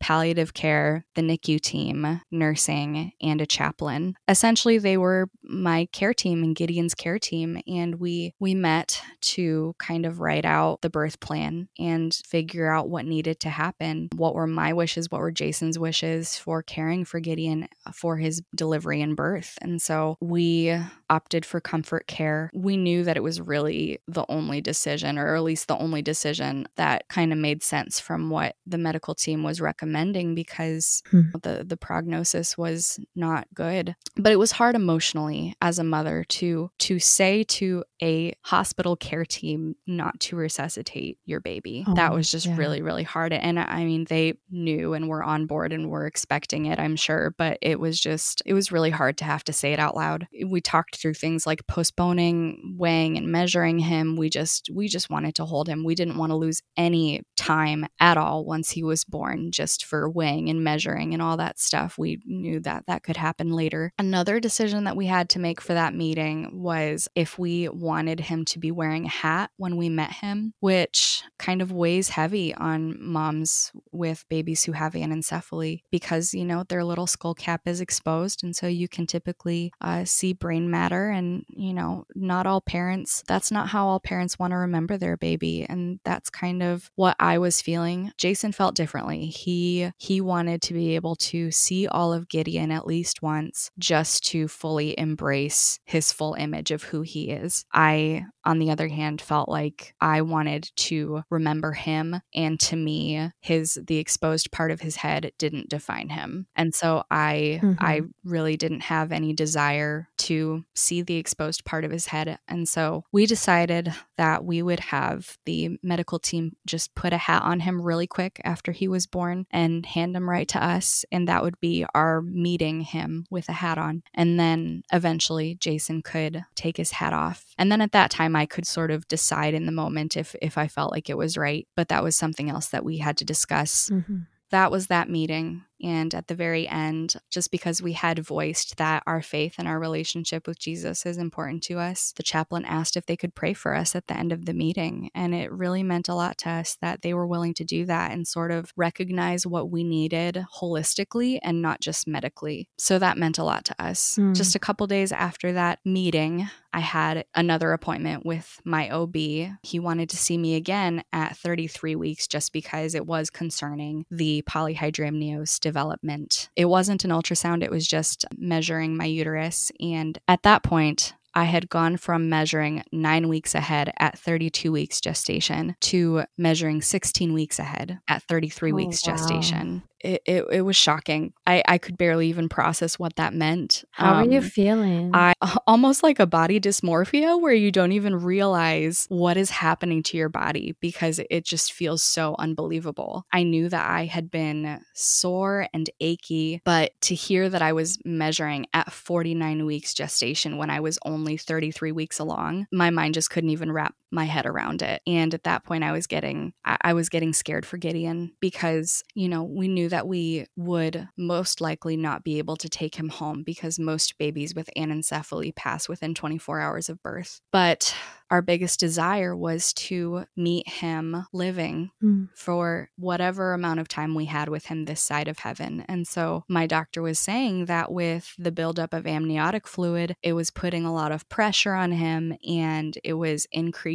palliative 0.00 0.54
care, 0.54 1.04
the 1.14 1.22
NICU 1.22 1.60
team, 1.60 2.20
nursing, 2.30 3.12
and 3.20 3.40
a 3.40 3.46
chaplain. 3.46 4.14
Essentially, 4.28 4.78
they 4.78 4.96
were 4.96 5.28
my 5.42 5.88
care 5.92 6.14
team 6.14 6.42
and 6.42 6.54
Gideon's 6.54 6.94
care 6.94 7.18
team, 7.18 7.60
and 7.66 7.96
we 7.96 8.34
we 8.38 8.54
met 8.54 9.02
to 9.20 9.74
kind 9.78 10.06
of 10.06 10.20
write 10.20 10.44
out 10.44 10.80
the 10.82 10.90
birth 10.90 11.20
plan 11.20 11.68
and 11.78 12.14
figure 12.26 12.70
out 12.70 12.88
what 12.88 13.04
needed 13.04 13.40
to 13.40 13.50
happen. 13.50 14.08
What 14.14 14.34
were 14.34 14.46
my 14.46 14.72
wishes? 14.72 15.10
What 15.10 15.20
were 15.20 15.30
Jason's 15.30 15.78
wishes 15.78 16.36
for 16.36 16.62
caring 16.62 17.04
for 17.04 17.20
Gideon 17.20 17.68
for 17.92 18.16
his 18.16 18.42
delivery 18.54 19.02
and 19.02 19.16
birth? 19.16 19.58
And 19.60 19.80
so 19.82 20.16
we 20.20 20.76
opted 21.10 21.44
for 21.44 21.60
comfort 21.60 22.06
care. 22.06 22.50
We 22.54 22.76
knew 22.76 23.04
that 23.04 23.16
it 23.16 23.22
was 23.22 23.40
really 23.40 23.98
the 24.06 24.24
only 24.28 24.60
decision, 24.60 25.18
or 25.18 25.34
at 25.34 25.42
least 25.42 25.68
the 25.68 25.78
only 25.78 26.02
decision 26.02 26.68
that 26.76 27.08
kind 27.08 27.32
of 27.32 27.38
made 27.38 27.62
sense 27.62 27.98
from 27.98 28.30
what 28.30 28.54
the 28.66 28.78
medical 28.78 29.14
team 29.14 29.42
was 29.42 29.60
recommending 29.60 29.87
because 30.34 31.02
hmm. 31.10 31.30
the 31.42 31.64
the 31.66 31.76
prognosis 31.76 32.58
was 32.58 32.98
not 33.14 33.28
not 33.28 33.46
good. 33.54 33.94
But 34.16 34.32
it 34.32 34.38
was 34.38 34.52
hard 34.52 34.74
emotionally 34.74 35.54
as 35.60 35.78
a 35.78 35.84
mother 35.84 36.24
to 36.28 36.70
to 36.78 36.98
say 36.98 37.44
to 37.44 37.84
a 38.02 38.32
hospital 38.42 38.96
care 38.96 39.24
team 39.24 39.76
not 39.86 40.18
to 40.20 40.36
resuscitate 40.36 41.18
your 41.24 41.40
baby. 41.40 41.84
Oh, 41.86 41.94
that 41.94 42.12
was 42.12 42.30
just 42.30 42.46
yeah. 42.46 42.56
really 42.56 42.82
really 42.82 43.02
hard 43.02 43.32
and 43.32 43.58
I 43.58 43.84
mean 43.84 44.04
they 44.08 44.34
knew 44.50 44.94
and 44.94 45.08
were 45.08 45.22
on 45.22 45.46
board 45.46 45.72
and 45.72 45.90
were 45.90 46.06
expecting 46.06 46.66
it, 46.66 46.78
I'm 46.78 46.96
sure, 46.96 47.34
but 47.36 47.58
it 47.60 47.78
was 47.78 48.00
just 48.00 48.42
it 48.46 48.54
was 48.54 48.72
really 48.72 48.90
hard 48.90 49.18
to 49.18 49.24
have 49.24 49.44
to 49.44 49.52
say 49.52 49.72
it 49.72 49.78
out 49.78 49.96
loud. 49.96 50.26
We 50.46 50.60
talked 50.60 50.96
through 50.96 51.14
things 51.14 51.46
like 51.46 51.66
postponing 51.66 52.76
weighing 52.78 53.16
and 53.16 53.30
measuring 53.30 53.78
him. 53.78 54.16
We 54.16 54.30
just 54.30 54.70
we 54.72 54.88
just 54.88 55.10
wanted 55.10 55.34
to 55.36 55.44
hold 55.44 55.68
him. 55.68 55.84
We 55.84 55.94
didn't 55.94 56.18
want 56.18 56.30
to 56.30 56.36
lose 56.36 56.62
any 56.76 57.22
time 57.36 57.86
at 58.00 58.16
all 58.16 58.44
once 58.44 58.70
he 58.70 58.82
was 58.82 59.04
born 59.04 59.50
just 59.50 59.77
for 59.84 60.08
weighing 60.08 60.48
and 60.48 60.62
measuring 60.62 61.12
and 61.12 61.22
all 61.22 61.36
that 61.36 61.58
stuff. 61.58 61.98
We 61.98 62.20
knew 62.24 62.60
that 62.60 62.84
that 62.86 63.02
could 63.02 63.16
happen 63.16 63.50
later. 63.50 63.92
Another 63.98 64.40
decision 64.40 64.84
that 64.84 64.96
we 64.96 65.06
had 65.06 65.28
to 65.30 65.38
make 65.38 65.60
for 65.60 65.74
that 65.74 65.94
meeting 65.94 66.62
was 66.62 67.08
if 67.14 67.38
we 67.38 67.68
wanted 67.68 68.20
him 68.20 68.44
to 68.46 68.58
be 68.58 68.70
wearing 68.70 69.06
a 69.06 69.10
hat 69.10 69.50
when 69.56 69.76
we 69.76 69.88
met 69.88 70.12
him, 70.12 70.54
which 70.60 71.22
kind 71.38 71.62
of 71.62 71.72
weighs 71.72 72.10
heavy 72.10 72.54
on 72.54 72.96
moms 73.00 73.72
with 73.92 74.24
babies 74.28 74.64
who 74.64 74.72
have 74.72 74.92
anencephaly 74.94 75.82
because, 75.90 76.34
you 76.34 76.44
know, 76.44 76.64
their 76.64 76.84
little 76.84 77.06
skull 77.06 77.34
cap 77.34 77.62
is 77.66 77.80
exposed. 77.80 78.42
And 78.42 78.54
so 78.54 78.66
you 78.66 78.88
can 78.88 79.06
typically 79.06 79.72
uh, 79.80 80.04
see 80.04 80.32
brain 80.32 80.70
matter. 80.70 81.10
And, 81.10 81.44
you 81.48 81.72
know, 81.72 82.06
not 82.14 82.46
all 82.46 82.60
parents, 82.60 83.22
that's 83.26 83.50
not 83.50 83.68
how 83.68 83.86
all 83.86 84.00
parents 84.00 84.38
want 84.38 84.52
to 84.52 84.56
remember 84.56 84.96
their 84.96 85.16
baby. 85.16 85.66
And 85.68 86.00
that's 86.04 86.30
kind 86.30 86.62
of 86.62 86.90
what 86.96 87.16
I 87.18 87.38
was 87.38 87.62
feeling. 87.62 88.12
Jason 88.16 88.52
felt 88.52 88.74
differently. 88.74 89.26
He, 89.26 89.67
he 89.96 90.20
wanted 90.20 90.62
to 90.62 90.74
be 90.74 90.94
able 90.94 91.16
to 91.16 91.50
see 91.50 91.86
all 91.86 92.12
of 92.12 92.28
Gideon 92.28 92.70
at 92.70 92.86
least 92.86 93.22
once 93.22 93.70
just 93.78 94.24
to 94.28 94.48
fully 94.48 94.98
embrace 94.98 95.78
his 95.84 96.12
full 96.12 96.34
image 96.34 96.70
of 96.70 96.82
who 96.82 97.02
he 97.02 97.30
is. 97.30 97.64
I, 97.72 98.24
on 98.44 98.58
the 98.58 98.70
other 98.70 98.88
hand, 98.88 99.20
felt 99.20 99.48
like 99.48 99.94
I 100.00 100.22
wanted 100.22 100.70
to 100.76 101.22
remember 101.30 101.72
him. 101.72 102.20
And 102.34 102.58
to 102.60 102.76
me, 102.76 103.30
his, 103.40 103.78
the 103.86 103.98
exposed 103.98 104.50
part 104.50 104.70
of 104.70 104.80
his 104.80 104.96
head 104.96 105.32
didn't 105.38 105.68
define 105.68 106.08
him. 106.08 106.46
And 106.56 106.74
so 106.74 107.04
I, 107.10 107.60
mm-hmm. 107.62 107.74
I 107.78 108.02
really 108.24 108.56
didn't 108.56 108.80
have 108.80 109.12
any 109.12 109.32
desire 109.32 110.07
to 110.28 110.64
see 110.74 111.00
the 111.00 111.16
exposed 111.16 111.64
part 111.64 111.84
of 111.84 111.90
his 111.90 112.06
head. 112.06 112.38
And 112.46 112.68
so 112.68 113.04
we 113.12 113.24
decided 113.24 113.94
that 114.18 114.44
we 114.44 114.60
would 114.62 114.80
have 114.80 115.38
the 115.46 115.78
medical 115.82 116.18
team 116.18 116.56
just 116.66 116.94
put 116.94 117.14
a 117.14 117.18
hat 117.18 117.42
on 117.42 117.60
him 117.60 117.80
really 117.80 118.06
quick 118.06 118.40
after 118.44 118.72
he 118.72 118.88
was 118.88 119.06
born 119.06 119.46
and 119.50 119.86
hand 119.86 120.14
him 120.14 120.28
right 120.28 120.46
to 120.48 120.62
us. 120.62 121.04
And 121.10 121.28
that 121.28 121.42
would 121.42 121.58
be 121.60 121.86
our 121.94 122.20
meeting 122.20 122.82
him 122.82 123.24
with 123.30 123.48
a 123.48 123.52
hat 123.52 123.78
on. 123.78 124.02
And 124.12 124.38
then 124.38 124.82
eventually 124.92 125.54
Jason 125.54 126.02
could 126.02 126.44
take 126.54 126.76
his 126.76 126.90
hat 126.90 127.14
off. 127.14 127.46
And 127.56 127.72
then 127.72 127.80
at 127.80 127.92
that 127.92 128.10
time 128.10 128.36
I 128.36 128.44
could 128.44 128.66
sort 128.66 128.90
of 128.90 129.08
decide 129.08 129.54
in 129.54 129.64
the 129.64 129.72
moment 129.72 130.16
if 130.16 130.36
if 130.42 130.58
I 130.58 130.68
felt 130.68 130.92
like 130.92 131.08
it 131.08 131.16
was 131.16 131.38
right. 131.38 131.66
But 131.74 131.88
that 131.88 132.04
was 132.04 132.16
something 132.16 132.50
else 132.50 132.68
that 132.68 132.84
we 132.84 132.98
had 132.98 133.16
to 133.18 133.24
discuss. 133.24 133.88
Mm-hmm 133.88 134.18
that 134.50 134.70
was 134.70 134.86
that 134.86 135.10
meeting. 135.10 135.64
And 135.82 136.14
at 136.14 136.26
the 136.26 136.34
very 136.34 136.66
end, 136.68 137.14
just 137.30 137.50
because 137.50 137.82
we 137.82 137.92
had 137.92 138.18
voiced 138.18 138.76
that 138.78 139.02
our 139.06 139.22
faith 139.22 139.54
and 139.58 139.68
our 139.68 139.78
relationship 139.78 140.46
with 140.46 140.58
Jesus 140.58 141.06
is 141.06 141.18
important 141.18 141.62
to 141.64 141.78
us, 141.78 142.12
the 142.16 142.22
chaplain 142.22 142.64
asked 142.64 142.96
if 142.96 143.06
they 143.06 143.16
could 143.16 143.34
pray 143.34 143.52
for 143.52 143.74
us 143.74 143.94
at 143.94 144.06
the 144.06 144.16
end 144.16 144.32
of 144.32 144.46
the 144.46 144.54
meeting. 144.54 145.10
And 145.14 145.34
it 145.34 145.52
really 145.52 145.82
meant 145.82 146.08
a 146.08 146.14
lot 146.14 146.38
to 146.38 146.50
us 146.50 146.76
that 146.80 147.02
they 147.02 147.14
were 147.14 147.26
willing 147.26 147.54
to 147.54 147.64
do 147.64 147.84
that 147.86 148.12
and 148.12 148.26
sort 148.26 148.50
of 148.50 148.72
recognize 148.76 149.46
what 149.46 149.70
we 149.70 149.84
needed 149.84 150.44
holistically 150.60 151.38
and 151.42 151.62
not 151.62 151.80
just 151.80 152.06
medically. 152.06 152.68
So 152.76 152.98
that 152.98 153.18
meant 153.18 153.38
a 153.38 153.44
lot 153.44 153.64
to 153.66 153.82
us. 153.82 154.16
Mm. 154.16 154.34
Just 154.34 154.54
a 154.54 154.60
couple 154.60 154.86
days 154.86 155.12
after 155.12 155.52
that 155.52 155.78
meeting, 155.84 156.48
I 156.72 156.80
had 156.80 157.24
another 157.34 157.72
appointment 157.72 158.26
with 158.26 158.60
my 158.64 158.90
OB. 158.90 159.14
He 159.14 159.78
wanted 159.80 160.10
to 160.10 160.16
see 160.16 160.36
me 160.36 160.54
again 160.54 161.02
at 161.12 161.36
33 161.36 161.96
weeks 161.96 162.26
just 162.26 162.52
because 162.52 162.94
it 162.94 163.06
was 163.06 163.30
concerning 163.30 164.04
the 164.10 164.42
polyhydramnios 164.42 165.58
development. 165.68 166.48
It 166.56 166.64
wasn't 166.64 167.04
an 167.04 167.10
ultrasound, 167.10 167.62
it 167.62 167.70
was 167.70 167.86
just 167.86 168.24
measuring 168.36 168.96
my 168.96 169.04
uterus. 169.04 169.70
And 169.80 170.18
at 170.26 170.42
that 170.44 170.62
point, 170.62 171.14
I 171.34 171.44
had 171.44 171.68
gone 171.68 171.98
from 171.98 172.28
measuring 172.28 172.82
nine 172.90 173.28
weeks 173.28 173.54
ahead 173.54 173.92
at 173.98 174.18
32 174.18 174.72
weeks 174.72 175.00
gestation 175.00 175.76
to 175.80 176.24
measuring 176.38 176.80
16 176.80 177.32
weeks 177.32 177.58
ahead 177.58 178.00
at 178.08 178.22
33 178.22 178.72
oh, 178.72 178.74
weeks 178.74 179.06
wow. 179.06 179.12
gestation 179.12 179.82
it, 180.00 180.22
it, 180.26 180.44
it, 180.50 180.62
was 180.62 180.76
shocking. 180.76 181.32
I, 181.46 181.62
I 181.66 181.78
could 181.78 181.98
barely 181.98 182.28
even 182.28 182.48
process 182.48 182.98
what 182.98 183.16
that 183.16 183.34
meant. 183.34 183.84
How 183.90 184.14
um, 184.14 184.16
are 184.28 184.32
you 184.32 184.40
feeling? 184.40 185.10
I 185.14 185.34
almost 185.66 186.02
like 186.02 186.18
a 186.18 186.26
body 186.26 186.60
dysmorphia 186.60 187.40
where 187.40 187.52
you 187.52 187.70
don't 187.72 187.92
even 187.92 188.14
realize 188.16 189.06
what 189.08 189.36
is 189.36 189.50
happening 189.50 190.02
to 190.04 190.16
your 190.16 190.28
body 190.28 190.76
because 190.80 191.20
it 191.30 191.44
just 191.44 191.72
feels 191.72 192.02
so 192.02 192.36
unbelievable. 192.38 193.24
I 193.32 193.42
knew 193.42 193.68
that 193.68 193.88
I 193.88 194.04
had 194.04 194.30
been 194.30 194.80
sore 194.94 195.68
and 195.72 195.88
achy, 196.00 196.60
but 196.64 196.92
to 197.02 197.14
hear 197.14 197.48
that 197.48 197.62
I 197.62 197.72
was 197.72 197.98
measuring 198.04 198.66
at 198.74 198.92
49 198.92 199.66
weeks 199.66 199.94
gestation 199.94 200.58
when 200.58 200.70
I 200.70 200.80
was 200.80 200.98
only 201.04 201.36
33 201.36 201.92
weeks 201.92 202.18
along, 202.18 202.66
my 202.72 202.90
mind 202.90 203.14
just 203.14 203.30
couldn't 203.30 203.50
even 203.50 203.72
wrap 203.72 203.94
my 204.10 204.24
head 204.24 204.46
around 204.46 204.82
it. 204.82 205.02
And 205.06 205.34
at 205.34 205.44
that 205.44 205.64
point 205.64 205.84
I 205.84 205.92
was 205.92 206.06
getting 206.06 206.52
I, 206.64 206.76
I 206.82 206.92
was 206.94 207.08
getting 207.08 207.32
scared 207.32 207.66
for 207.66 207.76
Gideon 207.76 208.32
because, 208.40 209.02
you 209.14 209.28
know, 209.28 209.42
we 209.42 209.68
knew 209.68 209.88
that 209.88 210.06
we 210.06 210.46
would 210.56 211.08
most 211.16 211.60
likely 211.60 211.96
not 211.96 212.24
be 212.24 212.38
able 212.38 212.56
to 212.56 212.68
take 212.68 212.94
him 212.94 213.08
home 213.08 213.42
because 213.42 213.78
most 213.78 214.18
babies 214.18 214.54
with 214.54 214.70
anencephaly 214.76 215.54
pass 215.54 215.88
within 215.88 216.14
24 216.14 216.60
hours 216.60 216.88
of 216.88 217.02
birth. 217.02 217.40
But 217.52 217.94
our 218.30 218.42
biggest 218.42 218.78
desire 218.78 219.34
was 219.34 219.72
to 219.72 220.24
meet 220.36 220.68
him 220.68 221.24
living 221.32 221.90
mm. 222.02 222.28
for 222.34 222.90
whatever 222.96 223.54
amount 223.54 223.80
of 223.80 223.88
time 223.88 224.14
we 224.14 224.26
had 224.26 224.48
with 224.48 224.66
him 224.66 224.84
this 224.84 225.02
side 225.02 225.28
of 225.28 225.38
heaven. 225.38 225.84
And 225.88 226.06
so 226.06 226.44
my 226.48 226.66
doctor 226.66 227.00
was 227.00 227.18
saying 227.18 227.66
that 227.66 227.90
with 227.90 228.34
the 228.38 228.52
buildup 228.52 228.92
of 228.92 229.06
amniotic 229.06 229.66
fluid, 229.66 230.14
it 230.22 230.34
was 230.34 230.50
putting 230.50 230.84
a 230.84 230.92
lot 230.92 231.12
of 231.12 231.28
pressure 231.28 231.72
on 231.72 231.92
him 231.92 232.36
and 232.46 232.98
it 233.02 233.14
was 233.14 233.46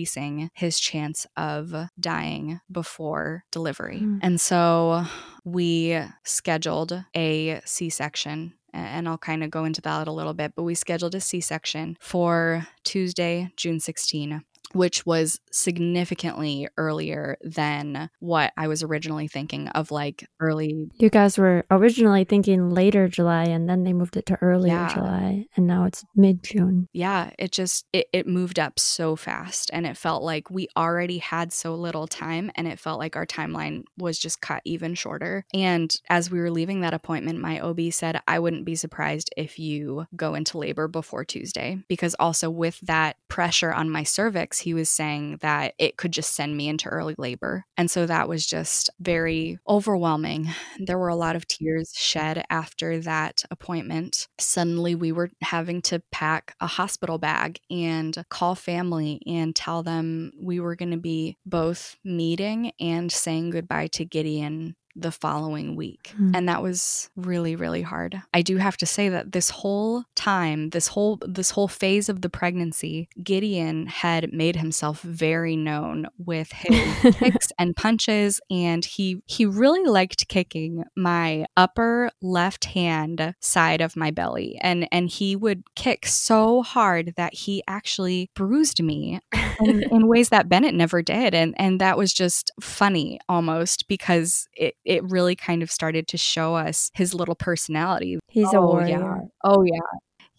increasing 0.04 0.50
his 0.54 0.80
chance 0.80 1.26
of 1.38 1.74
dying 1.98 2.60
before 2.70 3.46
delivery. 3.52 4.02
Mm. 4.02 4.20
And 4.22 4.42
so 4.42 5.06
we 5.46 5.98
scheduled 6.24 7.06
a 7.16 7.62
C 7.66 7.90
section 7.90 8.54
and 8.74 9.08
I'll 9.08 9.20
kind 9.20 9.44
of 9.44 9.52
go 9.52 9.66
into 9.66 9.82
that 9.82 10.08
a 10.08 10.12
little 10.12 10.34
bit, 10.34 10.54
but 10.56 10.64
we 10.64 10.74
scheduled 10.76 11.16
a 11.16 11.22
C 11.22 11.40
section 11.40 11.96
for 12.02 12.68
Tuesday, 12.84 13.52
June 13.56 13.80
16 13.80 14.44
which 14.74 15.06
was 15.06 15.40
significantly 15.52 16.68
earlier 16.78 17.38
than 17.42 18.10
what 18.20 18.54
I 18.58 18.68
was 18.68 18.84
originally 18.84 19.28
thinking 19.28 19.68
of 19.70 19.92
like 19.92 20.28
early. 20.40 20.90
You 20.98 21.10
guys 21.10 21.38
were 21.38 21.66
originally 21.70 22.24
thinking 22.24 22.70
later 22.70 23.08
July 23.08 23.44
and 23.44 23.70
then 23.70 23.84
they 23.84 23.94
moved 23.94 24.18
it 24.18 24.26
to 24.28 24.38
earlier 24.42 24.74
yeah. 24.74 24.94
July 24.94 25.46
and 25.56 25.68
now 25.68 25.86
it's 25.86 26.04
mid 26.16 26.44
June. 26.44 26.88
Yeah, 26.94 27.32
it 27.38 27.52
just 27.52 27.86
it, 27.94 28.08
it 28.14 28.28
moved 28.28 28.60
up 28.60 28.80
so 28.80 29.16
fast 29.16 29.70
and 29.74 29.86
it 29.86 29.98
felt 29.98 30.24
like 30.24 30.50
we 30.50 30.68
already 30.76 31.20
had 31.20 31.54
so 31.54 31.76
little 31.76 32.08
time 32.08 32.52
and 32.56 32.68
it 32.68 32.80
felt 32.80 33.00
like 33.00 33.16
our 33.16 33.26
timeline 33.26 33.84
was 33.98 34.18
just 34.18 34.42
cut 34.42 34.62
even 34.66 34.96
shorter. 34.96 35.46
And 35.54 35.96
as 36.10 36.32
we 36.32 36.40
were 36.40 36.52
leaving 36.52 36.82
that 36.82 36.94
appointment, 36.94 37.40
my 37.40 37.60
OB 37.60 37.80
said 37.92 38.22
I 38.28 38.40
wouldn't 38.40 38.66
be 38.66 38.76
surprised 38.76 39.30
if 39.38 39.60
you 39.60 40.08
go 40.16 40.36
into 40.36 40.58
labor 40.58 40.88
before 40.88 41.26
Tuesday 41.26 41.84
because 41.88 42.16
also 42.20 42.50
with 42.50 42.80
that 42.82 43.18
pressure 43.28 43.74
on 43.74 43.90
my 43.90 44.04
cervix 44.04 44.63
he 44.64 44.74
was 44.74 44.90
saying 44.90 45.38
that 45.42 45.74
it 45.78 45.98
could 45.98 46.12
just 46.12 46.34
send 46.36 46.58
me 46.58 46.68
into 46.68 46.90
early 46.90 47.16
labor. 47.18 47.66
And 47.78 47.90
so 47.90 48.06
that 48.06 48.28
was 48.28 48.46
just 48.46 48.90
very 49.00 49.60
overwhelming. 49.68 50.50
There 50.80 50.98
were 50.98 51.10
a 51.10 51.16
lot 51.16 51.36
of 51.36 51.48
tears 51.48 51.92
shed 51.96 52.44
after 52.50 53.00
that 53.00 53.44
appointment. 53.52 54.28
Suddenly, 54.40 54.96
we 54.96 55.12
were 55.12 55.30
having 55.42 55.82
to 55.84 56.02
pack 56.12 56.56
a 56.60 56.68
hospital 56.68 57.18
bag 57.18 57.60
and 57.70 58.24
call 58.30 58.56
family 58.56 59.22
and 59.28 59.56
tell 59.56 59.84
them 59.84 60.32
we 60.42 60.60
were 60.60 60.76
going 60.76 60.92
to 60.92 60.98
be 60.98 61.38
both 61.46 61.98
meeting 62.04 62.72
and 62.80 63.12
saying 63.12 63.52
goodbye 63.52 63.88
to 63.88 64.06
Gideon 64.06 64.76
the 64.96 65.12
following 65.12 65.76
week. 65.76 66.14
Mm. 66.20 66.36
And 66.36 66.50
that 66.50 66.62
was 66.62 67.10
really 67.16 67.56
really 67.56 67.82
hard. 67.82 68.22
I 68.34 68.42
do 68.42 68.58
have 68.58 68.78
to 68.78 68.86
say 68.86 69.10
that 69.10 69.32
this 69.32 69.50
whole 69.50 70.06
time, 70.16 70.70
this 70.70 70.88
whole 70.88 71.20
this 71.26 71.52
whole 71.52 71.68
phase 71.68 72.10
of 72.10 72.22
the 72.22 72.30
pregnancy, 72.30 73.10
Gideon 73.22 73.88
had 73.88 74.34
made 74.34 74.56
himself 74.56 75.02
very 75.02 75.56
known 75.56 76.08
with 76.18 76.52
his 76.52 77.16
kicks 77.16 77.48
and 77.58 77.76
punches 77.76 78.40
and 78.50 78.84
he 78.86 79.22
he 79.26 79.46
really 79.46 79.86
liked 79.86 80.28
kicking 80.28 80.84
my 80.96 81.46
upper 81.58 82.12
left 82.22 82.66
hand 82.66 83.36
side 83.40 83.82
of 83.82 83.96
my 83.96 84.12
belly 84.12 84.58
and 84.62 84.88
and 84.92 85.10
he 85.10 85.36
would 85.36 85.64
kick 85.76 86.06
so 86.06 86.62
hard 86.62 87.14
that 87.18 87.34
he 87.34 87.64
actually 87.68 88.30
bruised 88.36 88.82
me 88.82 89.20
in, 89.60 89.84
in 89.92 90.08
ways 90.08 90.30
that 90.30 90.50
Bennett 90.50 90.76
never 90.76 91.02
did 91.02 91.34
and 91.34 91.54
and 91.58 91.80
that 91.82 91.98
was 91.98 92.14
just 92.14 92.52
funny 92.62 93.20
almost 93.28 93.88
because 93.88 94.48
it 94.54 94.76
it 94.86 95.04
really 95.10 95.36
kind 95.36 95.64
of 95.64 95.72
started 95.72 96.08
to 96.10 96.18
show 96.18 96.56
us 96.56 96.92
his 96.94 97.14
little 97.14 97.36
personality. 97.36 98.20
He's 98.28 98.54
oh, 98.54 98.58
a 98.58 98.66
warrior. 98.66 99.00
Yeah. 99.00 99.18
Oh 99.44 99.64
yeah. 99.64 99.80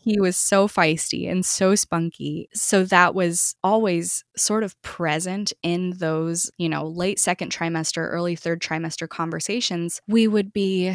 He 0.05 0.21
was 0.21 0.37
so 0.37 0.69
feisty 0.69 1.31
and 1.31 1.47
so 1.47 1.75
spunky. 1.75 2.51
So 2.53 2.85
that 2.85 3.15
was 3.15 3.57
always 3.65 4.23
sort 4.37 4.63
of 4.63 4.81
present 4.83 5.55
in 5.63 5.95
those, 5.97 6.51
you 6.59 6.69
know, 6.69 6.87
late 6.87 7.19
second 7.19 7.51
trimester, 7.51 8.07
early 8.11 8.37
third 8.37 8.61
trimester 8.61 9.09
conversations. 9.09 10.03
We 10.07 10.29
would 10.29 10.53
be 10.53 10.95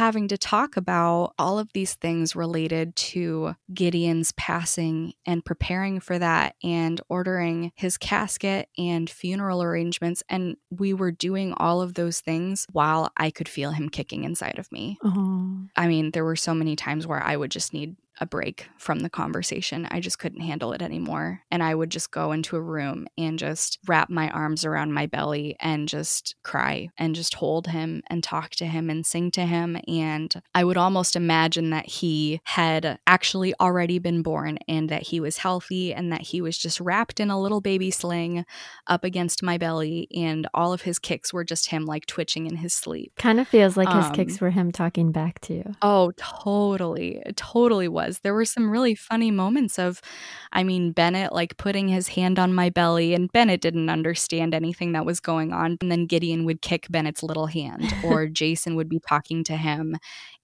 having 0.00 0.28
to 0.28 0.38
talk 0.38 0.78
about 0.78 1.34
all 1.38 1.58
of 1.58 1.70
these 1.74 1.92
things 1.92 2.34
related 2.34 2.96
to 2.96 3.54
Gideon's 3.74 4.32
passing 4.32 5.12
and 5.26 5.44
preparing 5.44 6.00
for 6.00 6.18
that 6.18 6.54
and 6.64 6.98
ordering 7.10 7.70
his 7.74 7.98
casket 7.98 8.70
and 8.78 9.10
funeral 9.10 9.62
arrangements. 9.62 10.22
And 10.30 10.56
we 10.70 10.94
were 10.94 11.10
doing 11.10 11.52
all 11.58 11.82
of 11.82 11.92
those 11.92 12.20
things 12.20 12.66
while 12.72 13.12
I 13.18 13.30
could 13.30 13.46
feel 13.46 13.72
him 13.72 13.90
kicking 13.90 14.24
inside 14.24 14.58
of 14.58 14.72
me. 14.72 14.96
Uh-huh. 15.04 15.66
I 15.76 15.86
mean, 15.86 16.12
there 16.12 16.24
were 16.24 16.34
so 16.34 16.54
many 16.54 16.76
times 16.76 17.06
where 17.06 17.22
I 17.22 17.36
would 17.36 17.50
just 17.50 17.74
need 17.74 17.96
a 18.20 18.26
break 18.26 18.68
from 18.76 19.00
the 19.00 19.10
conversation. 19.10 19.88
I 19.90 20.00
just 20.00 20.18
couldn't 20.18 20.42
handle 20.42 20.72
it 20.72 20.82
anymore. 20.82 21.42
And 21.50 21.62
I 21.62 21.74
would 21.74 21.90
just 21.90 22.10
go 22.10 22.32
into 22.32 22.56
a 22.56 22.60
room 22.60 23.06
and 23.16 23.38
just 23.38 23.78
wrap 23.86 24.10
my 24.10 24.28
arms 24.30 24.64
around 24.64 24.92
my 24.92 25.06
belly 25.06 25.56
and 25.60 25.88
just 25.88 26.34
cry 26.42 26.88
and 26.98 27.14
just 27.14 27.34
hold 27.34 27.68
him 27.68 28.02
and 28.08 28.22
talk 28.22 28.50
to 28.50 28.66
him 28.66 28.90
and 28.90 29.06
sing 29.06 29.30
to 29.32 29.46
him. 29.46 29.78
And 29.88 30.34
I 30.54 30.64
would 30.64 30.76
almost 30.76 31.16
imagine 31.16 31.70
that 31.70 31.86
he 31.86 32.40
had 32.44 32.98
actually 33.06 33.54
already 33.58 33.98
been 33.98 34.22
born 34.22 34.58
and 34.68 34.88
that 34.90 35.04
he 35.04 35.20
was 35.20 35.38
healthy 35.38 35.94
and 35.94 36.12
that 36.12 36.22
he 36.22 36.40
was 36.40 36.58
just 36.58 36.80
wrapped 36.80 37.20
in 37.20 37.30
a 37.30 37.40
little 37.40 37.60
baby 37.60 37.90
sling 37.90 38.44
up 38.86 39.04
against 39.04 39.42
my 39.42 39.56
belly. 39.56 40.08
And 40.14 40.46
all 40.52 40.72
of 40.72 40.82
his 40.82 40.98
kicks 40.98 41.32
were 41.32 41.44
just 41.44 41.70
him 41.70 41.86
like 41.86 42.06
twitching 42.06 42.46
in 42.46 42.56
his 42.56 42.74
sleep. 42.74 43.12
Kind 43.16 43.40
of 43.40 43.48
feels 43.48 43.76
like 43.76 43.88
his 43.88 44.06
um, 44.06 44.12
kicks 44.12 44.40
were 44.40 44.50
him 44.50 44.72
talking 44.72 45.10
back 45.10 45.40
to 45.40 45.54
you. 45.54 45.74
Oh, 45.80 46.12
totally. 46.16 47.22
Totally 47.36 47.88
was. 47.88 48.09
There 48.18 48.34
were 48.34 48.44
some 48.44 48.68
really 48.70 48.94
funny 48.96 49.30
moments 49.30 49.78
of, 49.78 50.00
I 50.52 50.64
mean, 50.64 50.92
Bennett 50.92 51.32
like 51.32 51.56
putting 51.56 51.88
his 51.88 52.08
hand 52.08 52.38
on 52.38 52.52
my 52.52 52.68
belly, 52.68 53.14
and 53.14 53.30
Bennett 53.32 53.60
didn't 53.60 53.88
understand 53.88 54.54
anything 54.54 54.92
that 54.92 55.06
was 55.06 55.20
going 55.20 55.52
on. 55.52 55.78
And 55.80 55.90
then 55.90 56.06
Gideon 56.06 56.44
would 56.44 56.60
kick 56.60 56.88
Bennett's 56.90 57.22
little 57.22 57.46
hand, 57.46 57.94
or 58.04 58.26
Jason 58.40 58.74
would 58.74 58.88
be 58.88 59.00
talking 59.00 59.44
to 59.44 59.56
him, 59.56 59.96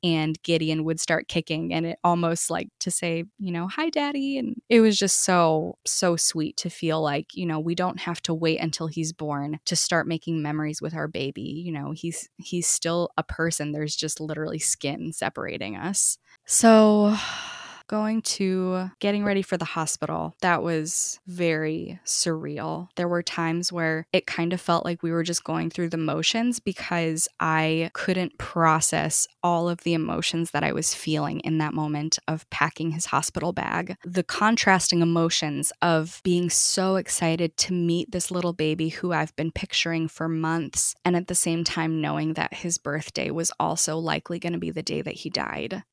and 0.03 0.41
Gideon 0.43 0.85
would 0.85 1.01
start 1.01 1.29
kicking 1.29 1.73
and 1.73 1.87
it 1.87 1.99
almost 2.05 2.51
like 2.51 2.69
to 2.81 2.91
say, 2.91 3.25
you 3.39 3.51
know, 3.51 3.67
hi 3.67 3.91
daddy 3.91 4.39
and 4.39 4.61
it 4.69 4.81
was 4.81 4.97
just 4.97 5.25
so 5.25 5.79
so 5.85 6.17
sweet 6.17 6.57
to 6.59 6.71
feel 6.71 7.01
like, 7.03 7.35
you 7.35 7.47
know, 7.47 7.59
we 7.59 7.75
don't 7.75 8.01
have 8.01 8.21
to 8.23 8.35
wait 8.35 8.61
until 8.61 8.87
he's 8.87 9.13
born 9.13 9.59
to 9.65 9.77
start 9.77 10.07
making 10.07 10.43
memories 10.43 10.81
with 10.83 10.95
our 10.95 11.09
baby. 11.09 11.63
You 11.65 11.73
know, 11.73 11.93
he's 11.93 12.29
he's 12.37 12.67
still 12.67 13.11
a 13.17 13.23
person. 13.23 13.73
There's 13.73 13.97
just 13.97 14.21
literally 14.21 14.59
skin 14.59 15.13
separating 15.13 15.77
us. 15.77 16.19
So 16.47 17.17
going 17.89 18.21
to 18.21 18.91
getting 18.99 19.25
ready 19.25 19.43
for 19.43 19.57
the 19.57 19.65
hospital, 19.65 20.35
that 20.41 20.61
was 20.63 21.21
very 21.29 22.01
surreal. 22.05 22.89
There 22.97 23.07
were 23.07 23.23
times 23.23 23.73
where 23.73 24.07
it 24.13 24.27
kind 24.27 24.53
of 24.53 24.61
felt 24.61 24.85
like 24.85 25.05
we 25.05 25.13
were 25.13 25.23
just 25.23 25.45
going 25.45 25.71
through 25.71 25.91
the 25.91 25.97
motions 25.97 26.59
because 26.59 27.29
I 27.39 27.91
couldn't 27.95 28.39
process 28.39 29.29
all 29.41 29.69
of 29.69 29.83
the 29.85 29.95
emotions 29.95 30.51
that 30.51 30.65
I 30.65 30.73
was 30.73 30.95
feeling 30.95 31.39
in 31.41 31.59
that 31.59 31.75
moment 31.75 32.19
of 32.27 32.49
packing 32.51 32.91
his 32.91 33.07
hospital 33.07 33.53
bag. 33.53 33.97
The 34.05 34.25
contrasting 34.25 35.01
emotions 35.01 35.73
of 35.81 36.21
being 36.25 36.51
so 36.51 36.97
excited 36.97 37.57
to 37.59 37.73
meet 37.73 38.11
this 38.11 38.33
little 38.33 38.53
baby 38.53 38.89
who 38.89 39.13
I've 39.13 39.35
been 39.37 39.53
picturing 39.53 40.09
for 40.09 40.29
months, 40.29 40.95
and 41.05 41.15
at 41.15 41.29
the 41.29 41.35
same 41.37 41.63
time 41.63 42.01
knowing 42.01 42.35
that 42.35 42.55
his 42.55 42.79
birthday 42.79 43.31
was 43.31 43.53
also 43.61 43.97
likely 43.99 44.41
going 44.41 44.55
to 44.55 44.59
be 44.59 44.71
the 44.71 44.83
day 44.83 45.03
that 45.03 45.15
he 45.15 45.31
died. 45.31 45.85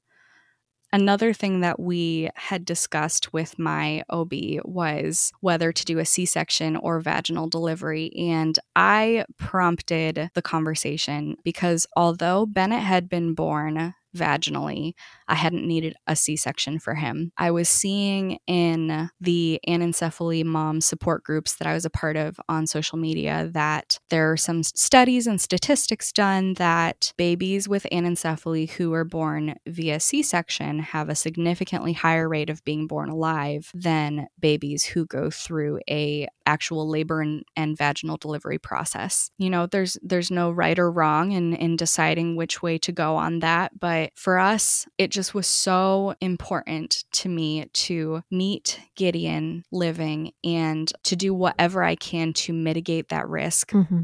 Another 0.94 1.34
thing 1.34 1.62
that 1.62 1.80
we 1.80 2.30
had 2.36 2.66
discussed 2.66 3.34
with 3.34 3.58
my 3.58 4.04
OB 4.12 4.32
was 4.64 5.32
whether 5.40 5.72
to 5.72 5.86
do 5.86 5.98
a 5.98 6.06
C 6.06 6.24
section 6.24 6.76
or 6.76 7.00
vaginal 7.00 7.50
delivery. 7.50 8.12
And 8.16 8.60
I 8.76 9.26
prompted 9.40 10.30
the 10.36 10.42
conversation 10.44 11.36
because 11.44 11.88
although 11.98 12.46
Bennett 12.46 12.84
had 12.84 13.10
been 13.10 13.34
born 13.34 13.96
vaginally. 14.16 14.94
I 15.28 15.36
hadn't 15.36 15.68
needed 15.68 15.96
a 16.08 16.16
C 16.16 16.36
section 16.36 16.80
for 16.80 16.96
him. 16.96 17.32
I 17.38 17.52
was 17.52 17.70
seeing 17.70 18.40
in 18.48 19.10
the 19.22 19.60
anencephaly 19.68 20.44
mom 20.44 20.82
support 20.82 21.24
groups 21.24 21.56
that 21.56 21.68
I 21.68 21.74
was 21.74 21.86
a 21.86 21.90
part 21.90 22.18
of 22.18 22.40
on 22.50 22.68
social 22.68 22.98
media 22.98 23.50
that 23.54 24.00
there 24.10 24.32
are 24.32 24.38
some 24.38 24.64
studies 24.64 25.28
and 25.28 25.40
statistics 25.40 26.12
done 26.12 26.56
that 26.56 27.14
babies 27.18 27.68
with 27.68 27.86
anencephaly 27.92 28.70
who 28.72 28.94
are 28.94 29.06
born 29.06 29.56
via 29.68 30.00
C 30.00 30.22
section 30.22 30.80
have 30.80 31.10
a 31.10 31.16
significantly 31.16 31.94
higher 31.94 32.28
rate 32.28 32.50
of 32.50 32.64
being 32.64 32.88
born 32.88 33.10
alive 33.10 33.72
than 33.74 34.28
babies 34.40 34.86
who 34.86 35.06
go 35.06 35.30
through 35.30 35.80
a 35.90 36.28
actual 36.46 36.90
labor 36.90 37.22
and, 37.22 37.44
and 37.56 37.78
vaginal 37.78 38.18
delivery 38.18 38.58
process. 38.58 39.32
You 39.38 39.50
know, 39.50 39.66
there's 39.68 39.98
there's 40.02 40.32
no 40.32 40.52
right 40.52 40.78
or 40.78 40.92
wrong 40.92 41.32
in 41.32 41.54
in 41.54 41.76
deciding 41.76 42.36
which 42.36 42.62
way 42.62 42.78
to 42.80 42.92
go 42.92 43.16
on 43.16 43.40
that, 43.40 43.80
but 43.80 44.12
for 44.16 44.38
us, 44.38 44.86
it 44.98 45.12
just 45.12 45.23
was 45.32 45.46
so 45.46 46.16
important 46.20 47.04
to 47.12 47.30
me 47.30 47.66
to 47.66 48.24
meet 48.32 48.80
Gideon 48.96 49.64
living 49.72 50.32
and 50.44 50.92
to 51.04 51.16
do 51.16 51.36
whatever 51.36 51.84
I 51.84 51.94
can 51.94 52.34
to 52.34 52.54
mitigate 52.54 53.10
that 53.10 53.30
risk. 53.30 53.70
Mm-hmm 53.70 54.02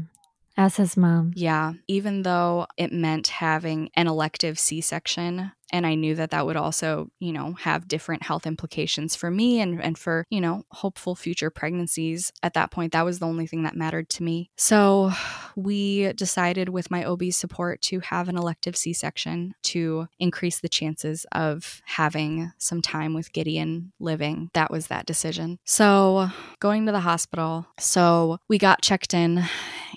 as 0.56 0.76
his 0.76 0.96
mom. 0.96 1.32
Yeah, 1.34 1.74
even 1.88 2.22
though 2.22 2.66
it 2.76 2.92
meant 2.92 3.28
having 3.28 3.90
an 3.94 4.06
elective 4.06 4.58
C 4.58 4.80
section, 4.80 5.52
and 5.72 5.86
I 5.86 5.94
knew 5.94 6.14
that 6.16 6.30
that 6.30 6.46
would 6.46 6.56
also, 6.56 7.10
you 7.18 7.32
know, 7.32 7.54
have 7.54 7.88
different 7.88 8.22
health 8.22 8.46
implications 8.46 9.14
for 9.14 9.30
me 9.30 9.60
and, 9.60 9.80
and 9.82 9.96
for, 9.96 10.26
you 10.30 10.40
know, 10.40 10.64
hopeful 10.70 11.14
future 11.14 11.50
pregnancies. 11.50 12.32
At 12.42 12.54
that 12.54 12.70
point, 12.70 12.92
that 12.92 13.04
was 13.04 13.18
the 13.18 13.26
only 13.26 13.46
thing 13.46 13.62
that 13.62 13.76
mattered 13.76 14.08
to 14.10 14.22
me. 14.22 14.50
So 14.56 15.12
we 15.56 16.12
decided 16.14 16.68
with 16.68 16.90
my 16.90 17.04
OB's 17.04 17.36
support 17.36 17.80
to 17.82 18.00
have 18.00 18.28
an 18.28 18.36
elective 18.36 18.76
C 18.76 18.92
section 18.92 19.54
to 19.64 20.08
increase 20.18 20.60
the 20.60 20.68
chances 20.68 21.26
of 21.32 21.82
having 21.84 22.52
some 22.58 22.82
time 22.82 23.14
with 23.14 23.32
Gideon 23.32 23.92
living. 24.00 24.50
That 24.54 24.70
was 24.70 24.88
that 24.88 25.06
decision. 25.06 25.58
So 25.64 26.28
going 26.60 26.86
to 26.86 26.92
the 26.92 27.00
hospital. 27.00 27.66
So 27.78 28.38
we 28.48 28.58
got 28.58 28.82
checked 28.82 29.14
in 29.14 29.44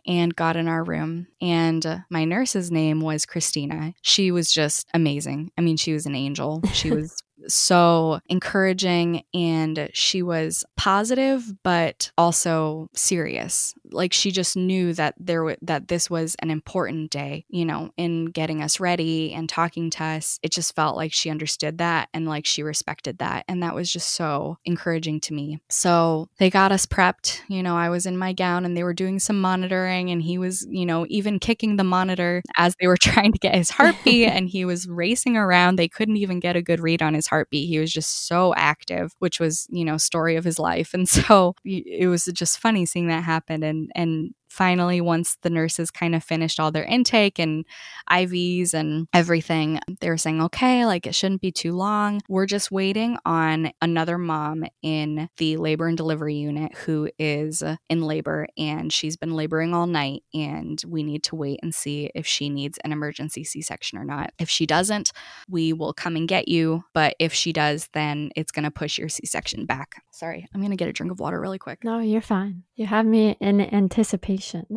and 0.06 0.36
got 0.36 0.56
in 0.56 0.68
our 0.68 0.84
room. 0.84 1.28
And 1.42 2.04
my 2.10 2.26
nurse's 2.26 2.72
name 2.72 3.00
was 3.00 3.26
Christina. 3.26 3.94
She 4.02 4.32
was 4.32 4.52
just 4.52 4.88
amazing. 4.94 5.52
I 5.58 5.62
mean, 5.62 5.78
she 5.78 5.94
was 5.94 6.06
an 6.06 6.16
angel. 6.16 6.62
She 6.74 6.92
was 6.92 7.22
so 7.48 8.20
encouraging 8.30 9.24
and 9.34 9.90
she 9.94 10.22
was 10.24 10.64
positive 10.78 11.44
but 11.64 12.12
also 12.18 12.88
serious 12.94 13.74
like 13.94 14.14
she 14.14 14.32
just 14.32 14.56
knew 14.56 14.94
that 14.94 15.16
there 15.18 15.40
w- 15.40 15.58
that 15.62 15.88
this 15.88 16.10
was 16.10 16.36
an 16.40 16.50
important 16.50 17.12
day 17.12 17.46
you 17.50 17.66
know 17.66 17.92
in 17.98 18.26
getting 18.26 18.62
us 18.62 18.80
ready 18.80 19.34
and 19.34 19.50
talking 19.50 19.90
to 19.90 20.04
us 20.04 20.40
it 20.44 20.52
just 20.52 20.76
felt 20.76 20.96
like 20.96 21.14
she 21.14 21.30
understood 21.30 21.78
that 21.78 22.10
and 22.14 22.28
like 22.28 22.46
she 22.46 22.64
respected 22.64 23.18
that 23.20 23.46
and 23.48 23.64
that 23.64 23.76
was 23.76 23.92
just 23.92 24.12
so 24.12 24.58
encouraging 24.66 25.20
to 25.20 25.34
me 25.34 25.60
so 25.70 26.28
they 26.38 26.50
got 26.50 26.72
us 26.72 26.86
prepped 26.86 27.42
you 27.48 27.64
know 27.64 27.76
i 27.76 27.90
was 27.90 28.06
in 28.06 28.18
my 28.18 28.34
gown 28.34 28.66
and 28.66 28.76
they 28.76 28.84
were 28.84 28.94
doing 28.94 29.20
some 29.20 29.40
monitoring 29.40 30.10
and 30.10 30.22
he 30.22 30.38
was 30.38 30.66
you 30.70 30.86
know 30.86 31.06
even 31.10 31.40
kicking 31.40 31.76
the 31.76 31.84
monitor 31.84 32.42
as 32.58 32.76
they 32.80 32.88
were 32.88 32.98
trying 33.02 33.32
to 33.32 33.40
get 33.40 33.56
his 33.56 33.70
heartbeat 33.70 34.30
and 34.30 34.50
he 34.50 34.66
was 34.66 34.88
racing 34.88 35.38
around 35.38 35.76
they 35.76 35.88
couldn't 35.88 36.18
even 36.18 36.40
get 36.40 36.56
a 36.56 36.62
good 36.62 36.80
read 36.80 37.02
on 37.02 37.14
his 37.14 37.28
heartbeat. 37.28 37.68
He 37.68 37.80
was 37.80 37.92
just 37.92 38.28
so 38.28 38.54
active, 38.56 39.16
which 39.20 39.40
was, 39.40 39.68
you 39.70 39.86
know, 39.86 39.98
story 39.98 40.36
of 40.36 40.44
his 40.44 40.60
life. 40.60 40.94
And 40.94 41.08
so 41.08 41.56
it 41.64 42.08
was 42.08 42.26
just 42.26 42.60
funny 42.60 42.86
seeing 42.86 43.08
that 43.08 43.24
happen 43.24 43.64
and 43.64 43.83
and 43.96 44.34
finally, 44.54 45.02
once 45.02 45.38
the 45.42 45.50
nurses 45.50 45.90
kind 45.90 46.14
of 46.14 46.24
finished 46.24 46.60
all 46.60 46.72
their 46.72 46.84
intake 46.84 47.40
and 47.40 47.66
IVs 48.10 48.74
and 48.74 49.08
everything, 49.12 49.80
they 50.00 50.10
were 50.10 50.18
saying, 50.18 50.42
okay, 50.42 50.86
like 50.86 51.08
it 51.08 51.16
shouldn't 51.16 51.42
be 51.42 51.52
too 51.52 51.74
long. 51.74 52.22
We're 52.30 52.46
just 52.46 52.72
waiting 52.72 53.18
on 53.26 53.72
another 53.82 54.18
mom 54.18 54.64
in 54.84 55.28
the 55.38 55.58
labor 55.58 55.88
and 55.88 55.98
delivery 55.98 56.36
unit 56.36 56.76
who 56.76 57.10
is 57.18 57.64
in 57.90 58.02
labor 58.02 58.48
and 58.58 58.94
she's 58.94 59.18
been 59.18 59.34
laboring 59.34 59.74
all 59.74 59.88
night. 59.88 60.24
And 60.34 60.82
we 60.88 61.02
need 61.02 61.24
to 61.24 61.36
wait 61.36 61.60
and 61.64 61.74
see 61.74 62.12
if 62.14 62.28
she 62.28 62.50
needs 62.50 62.78
an 62.84 62.92
emergency 62.92 63.44
C 63.44 63.62
section 63.62 63.98
or 63.98 64.06
not. 64.06 64.34
If 64.38 64.50
she 64.50 64.68
doesn't, 64.68 65.12
we 65.50 65.74
will 65.74 65.94
come 65.94 66.16
and 66.16 66.28
get 66.28 66.48
you. 66.48 66.84
But 66.94 67.16
if 67.18 67.34
she 67.34 67.54
does, 67.54 67.90
then 67.94 68.30
it's 68.36 68.52
going 68.52 68.66
to 68.66 68.72
push 68.72 69.00
your 69.00 69.10
C 69.10 69.26
section 69.26 69.66
back. 69.66 70.04
Sorry, 70.12 70.48
I'm 70.54 70.62
going 70.62 70.72
to 70.72 70.78
get 70.78 70.88
a 70.88 70.94
drink 70.94 71.12
of 71.12 71.20
water 71.20 71.42
really 71.42 71.58
quick. 71.58 71.84
No, 71.84 71.98
you're 71.98 72.22
fine. 72.22 72.64
You 72.76 72.86
have 72.86 73.06
me 73.06 73.36
in 73.40 73.60
anticipation 73.62 74.43
vacation 74.44 74.68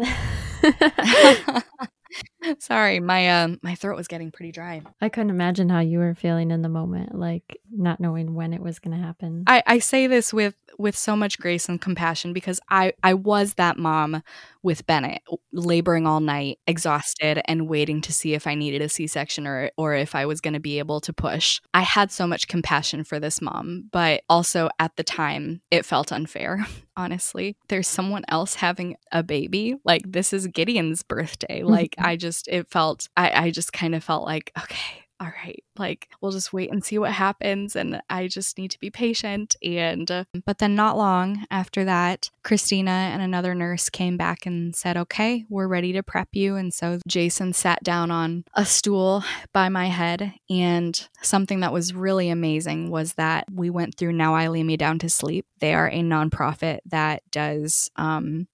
Sorry, 2.58 3.00
my 3.00 3.42
um 3.42 3.58
my 3.62 3.74
throat 3.74 3.96
was 3.96 4.08
getting 4.08 4.30
pretty 4.30 4.52
dry. 4.52 4.82
I 5.00 5.08
couldn't 5.08 5.30
imagine 5.30 5.68
how 5.68 5.80
you 5.80 5.98
were 5.98 6.14
feeling 6.14 6.50
in 6.50 6.62
the 6.62 6.68
moment, 6.68 7.14
like 7.14 7.58
not 7.70 8.00
knowing 8.00 8.34
when 8.34 8.52
it 8.52 8.60
was 8.60 8.78
going 8.78 8.96
to 8.96 9.02
happen. 9.02 9.44
I 9.46 9.62
I 9.66 9.78
say 9.78 10.06
this 10.06 10.32
with 10.32 10.54
with 10.78 10.96
so 10.96 11.16
much 11.16 11.38
grace 11.38 11.68
and 11.68 11.80
compassion 11.80 12.32
because 12.32 12.60
I 12.70 12.92
I 13.02 13.14
was 13.14 13.54
that 13.54 13.78
mom 13.78 14.22
with 14.66 14.84
Bennett, 14.84 15.22
laboring 15.52 16.08
all 16.08 16.18
night, 16.18 16.58
exhausted, 16.66 17.40
and 17.44 17.68
waiting 17.68 18.00
to 18.00 18.12
see 18.12 18.34
if 18.34 18.48
I 18.48 18.56
needed 18.56 18.82
a 18.82 18.88
C 18.88 19.06
section 19.06 19.46
or, 19.46 19.70
or 19.76 19.94
if 19.94 20.16
I 20.16 20.26
was 20.26 20.40
going 20.40 20.54
to 20.54 20.60
be 20.60 20.80
able 20.80 21.00
to 21.02 21.12
push. 21.12 21.60
I 21.72 21.82
had 21.82 22.10
so 22.10 22.26
much 22.26 22.48
compassion 22.48 23.04
for 23.04 23.20
this 23.20 23.40
mom, 23.40 23.84
but 23.92 24.22
also 24.28 24.68
at 24.80 24.96
the 24.96 25.04
time, 25.04 25.60
it 25.70 25.86
felt 25.86 26.10
unfair, 26.10 26.66
honestly. 26.96 27.56
There's 27.68 27.86
someone 27.86 28.24
else 28.28 28.56
having 28.56 28.96
a 29.12 29.22
baby. 29.22 29.76
Like, 29.84 30.02
this 30.10 30.32
is 30.32 30.48
Gideon's 30.48 31.02
birthday. 31.04 31.62
Like, 31.76 31.94
I 32.06 32.16
just, 32.16 32.48
it 32.48 32.70
felt, 32.70 33.08
I, 33.16 33.46
I 33.46 33.50
just 33.50 33.72
kind 33.72 33.94
of 33.94 34.04
felt 34.04 34.24
like, 34.24 34.52
okay, 34.58 35.06
all 35.18 35.32
right, 35.44 35.64
like 35.78 36.08
we'll 36.20 36.32
just 36.32 36.52
wait 36.52 36.70
and 36.70 36.84
see 36.84 36.98
what 36.98 37.12
happens. 37.12 37.74
And 37.74 38.02
I 38.10 38.28
just 38.28 38.58
need 38.58 38.70
to 38.72 38.78
be 38.78 38.90
patient. 38.90 39.56
And, 39.62 40.10
uh, 40.10 40.24
but 40.44 40.58
then 40.58 40.74
not 40.74 40.98
long 40.98 41.46
after 41.50 41.86
that, 41.86 42.30
Christina 42.44 42.90
and 42.90 43.22
another 43.22 43.54
nurse 43.54 43.88
came 43.88 44.18
back 44.18 44.44
and 44.44 44.76
said, 44.76 44.98
okay, 44.98 45.46
we're 45.48 45.68
ready 45.68 45.94
to 45.94 46.02
prep 46.02 46.28
you. 46.32 46.56
And 46.56 46.72
so 46.72 47.00
Jason 47.08 47.54
sat 47.54 47.82
down 47.82 48.10
on 48.10 48.44
a 48.54 48.66
stool 48.66 49.24
by 49.54 49.70
my 49.70 49.86
head. 49.86 50.34
And 50.50 51.08
something 51.22 51.60
that 51.60 51.72
was 51.72 51.94
really 51.94 52.28
amazing 52.28 52.90
was 52.90 53.14
that 53.14 53.46
we 53.50 53.70
went 53.70 53.96
through 53.96 54.12
Now 54.12 54.34
I 54.34 54.48
Lay 54.48 54.64
Me 54.64 54.76
Down 54.76 54.98
to 54.98 55.08
Sleep. 55.08 55.46
They 55.60 55.72
are 55.72 55.88
a 55.88 56.00
nonprofit 56.00 56.80
that 56.84 57.22
does 57.30 57.90
um, 57.96 58.48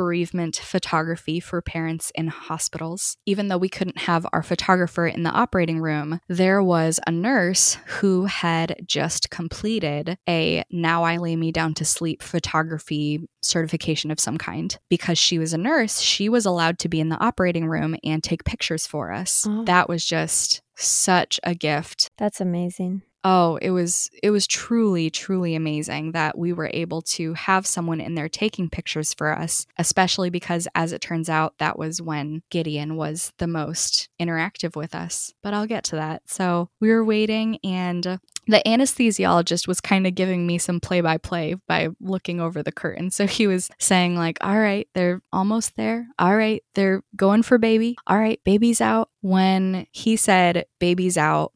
bereavement 0.00 0.56
photography 0.56 1.40
for 1.40 1.60
parents 1.60 2.10
in 2.14 2.28
hospitals. 2.28 3.18
Even 3.26 3.48
though 3.48 3.58
we 3.58 3.68
couldn't 3.68 3.98
have 3.98 4.26
our 4.32 4.42
photographer 4.42 5.06
in 5.06 5.24
the 5.24 5.30
operating 5.30 5.78
room, 5.78 6.20
there 6.26 6.62
was 6.62 6.98
a 7.06 7.10
nurse 7.10 7.76
who 7.84 8.24
had 8.24 8.76
just 8.86 9.28
completed 9.28 10.16
a 10.26 10.64
Now 10.70 11.02
I 11.02 11.18
Lay 11.18 11.36
Me 11.36 11.52
Down 11.52 11.74
to 11.74 11.84
Sleep 11.84 12.22
photography 12.22 13.28
certification 13.42 14.10
of 14.10 14.18
some 14.18 14.38
kind. 14.38 14.74
Because 14.88 15.18
she 15.18 15.38
was 15.38 15.52
a 15.52 15.58
nurse, 15.58 16.00
she 16.00 16.30
was 16.30 16.46
allowed 16.46 16.78
to 16.78 16.88
be 16.88 16.98
in 16.98 17.10
the 17.10 17.22
operating 17.22 17.66
room 17.66 17.94
and 18.02 18.24
take 18.24 18.44
pictures 18.44 18.86
for 18.86 19.12
us. 19.12 19.46
Oh. 19.46 19.64
That 19.64 19.86
was 19.86 20.02
just 20.02 20.62
such 20.76 21.38
a 21.44 21.54
gift. 21.54 22.10
That's 22.16 22.40
amazing 22.40 23.02
oh 23.24 23.56
it 23.56 23.70
was 23.70 24.10
it 24.22 24.30
was 24.30 24.46
truly 24.46 25.10
truly 25.10 25.54
amazing 25.54 26.12
that 26.12 26.36
we 26.36 26.52
were 26.52 26.70
able 26.72 27.02
to 27.02 27.34
have 27.34 27.66
someone 27.66 28.00
in 28.00 28.14
there 28.14 28.28
taking 28.28 28.68
pictures 28.68 29.12
for 29.14 29.36
us 29.36 29.66
especially 29.78 30.30
because 30.30 30.66
as 30.74 30.92
it 30.92 31.00
turns 31.00 31.28
out 31.28 31.54
that 31.58 31.78
was 31.78 32.00
when 32.00 32.42
gideon 32.50 32.96
was 32.96 33.32
the 33.38 33.46
most 33.46 34.08
interactive 34.20 34.76
with 34.76 34.94
us 34.94 35.32
but 35.42 35.54
i'll 35.54 35.66
get 35.66 35.84
to 35.84 35.96
that 35.96 36.22
so 36.26 36.68
we 36.80 36.90
were 36.90 37.04
waiting 37.04 37.58
and 37.64 38.18
the 38.50 38.62
anesthesiologist 38.66 39.68
was 39.68 39.80
kind 39.80 40.06
of 40.06 40.14
giving 40.14 40.46
me 40.46 40.58
some 40.58 40.80
play 40.80 41.00
by 41.00 41.18
play 41.18 41.54
by 41.68 41.88
looking 42.00 42.40
over 42.40 42.62
the 42.62 42.72
curtain. 42.72 43.10
So 43.10 43.26
he 43.26 43.46
was 43.46 43.70
saying, 43.78 44.16
like, 44.16 44.38
all 44.40 44.58
right, 44.58 44.88
they're 44.94 45.22
almost 45.32 45.76
there. 45.76 46.08
All 46.18 46.36
right, 46.36 46.62
they're 46.74 47.02
going 47.14 47.42
for 47.42 47.58
baby. 47.58 47.96
All 48.06 48.18
right, 48.18 48.40
baby's 48.44 48.80
out. 48.80 49.10
When 49.20 49.86
he 49.92 50.16
said 50.16 50.66
baby's 50.80 51.16
out, 51.16 51.52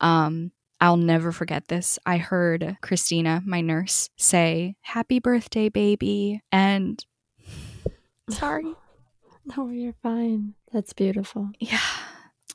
um, 0.00 0.50
I'll 0.80 0.96
never 0.96 1.32
forget 1.32 1.68
this. 1.68 1.98
I 2.04 2.18
heard 2.18 2.76
Christina, 2.82 3.42
my 3.44 3.60
nurse, 3.60 4.10
say, 4.16 4.76
Happy 4.82 5.18
birthday, 5.18 5.68
baby. 5.68 6.42
And 6.52 7.04
sorry. 8.30 8.74
No, 9.56 9.68
you're 9.68 9.94
fine. 10.02 10.54
That's 10.72 10.92
beautiful. 10.92 11.50
Yeah. 11.58 11.78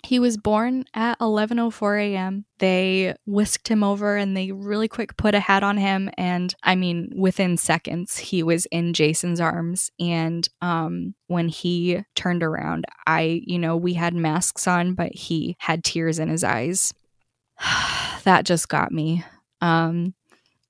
He 0.04 0.18
was 0.18 0.38
born 0.38 0.86
at 0.96 1.20
11:04 1.20 2.14
a.m. 2.14 2.46
They 2.58 3.14
whisked 3.28 3.68
him 3.68 3.84
over 3.84 4.18
and 4.18 4.36
they 4.36 4.52
really 4.52 4.88
quick 4.88 5.16
put 5.18 5.36
a 5.36 5.40
hat 5.40 5.62
on 5.62 5.78
him 5.78 6.10
and 6.18 6.54
I 6.64 6.76
mean 6.76 7.14
within 7.16 7.58
seconds 7.58 8.18
he 8.18 8.42
was 8.42 8.66
in 8.68 8.94
Jason's 8.94 9.40
arms 9.40 9.92
and 10.00 10.48
um 10.64 11.14
when 11.28 11.48
he 11.48 12.04
turned 12.16 12.42
around 12.42 12.86
I 13.06 13.42
you 13.46 13.60
know 13.60 13.78
we 13.78 13.94
had 13.94 14.16
masks 14.16 14.68
on 14.68 14.96
but 14.96 15.14
he 15.14 15.56
had 15.60 15.84
tears 15.84 16.18
in 16.18 16.28
his 16.28 16.44
eyes 16.44 16.92
that 18.24 18.46
just 18.46 18.70
got 18.70 18.92
me. 18.92 19.24
Um, 19.62 20.14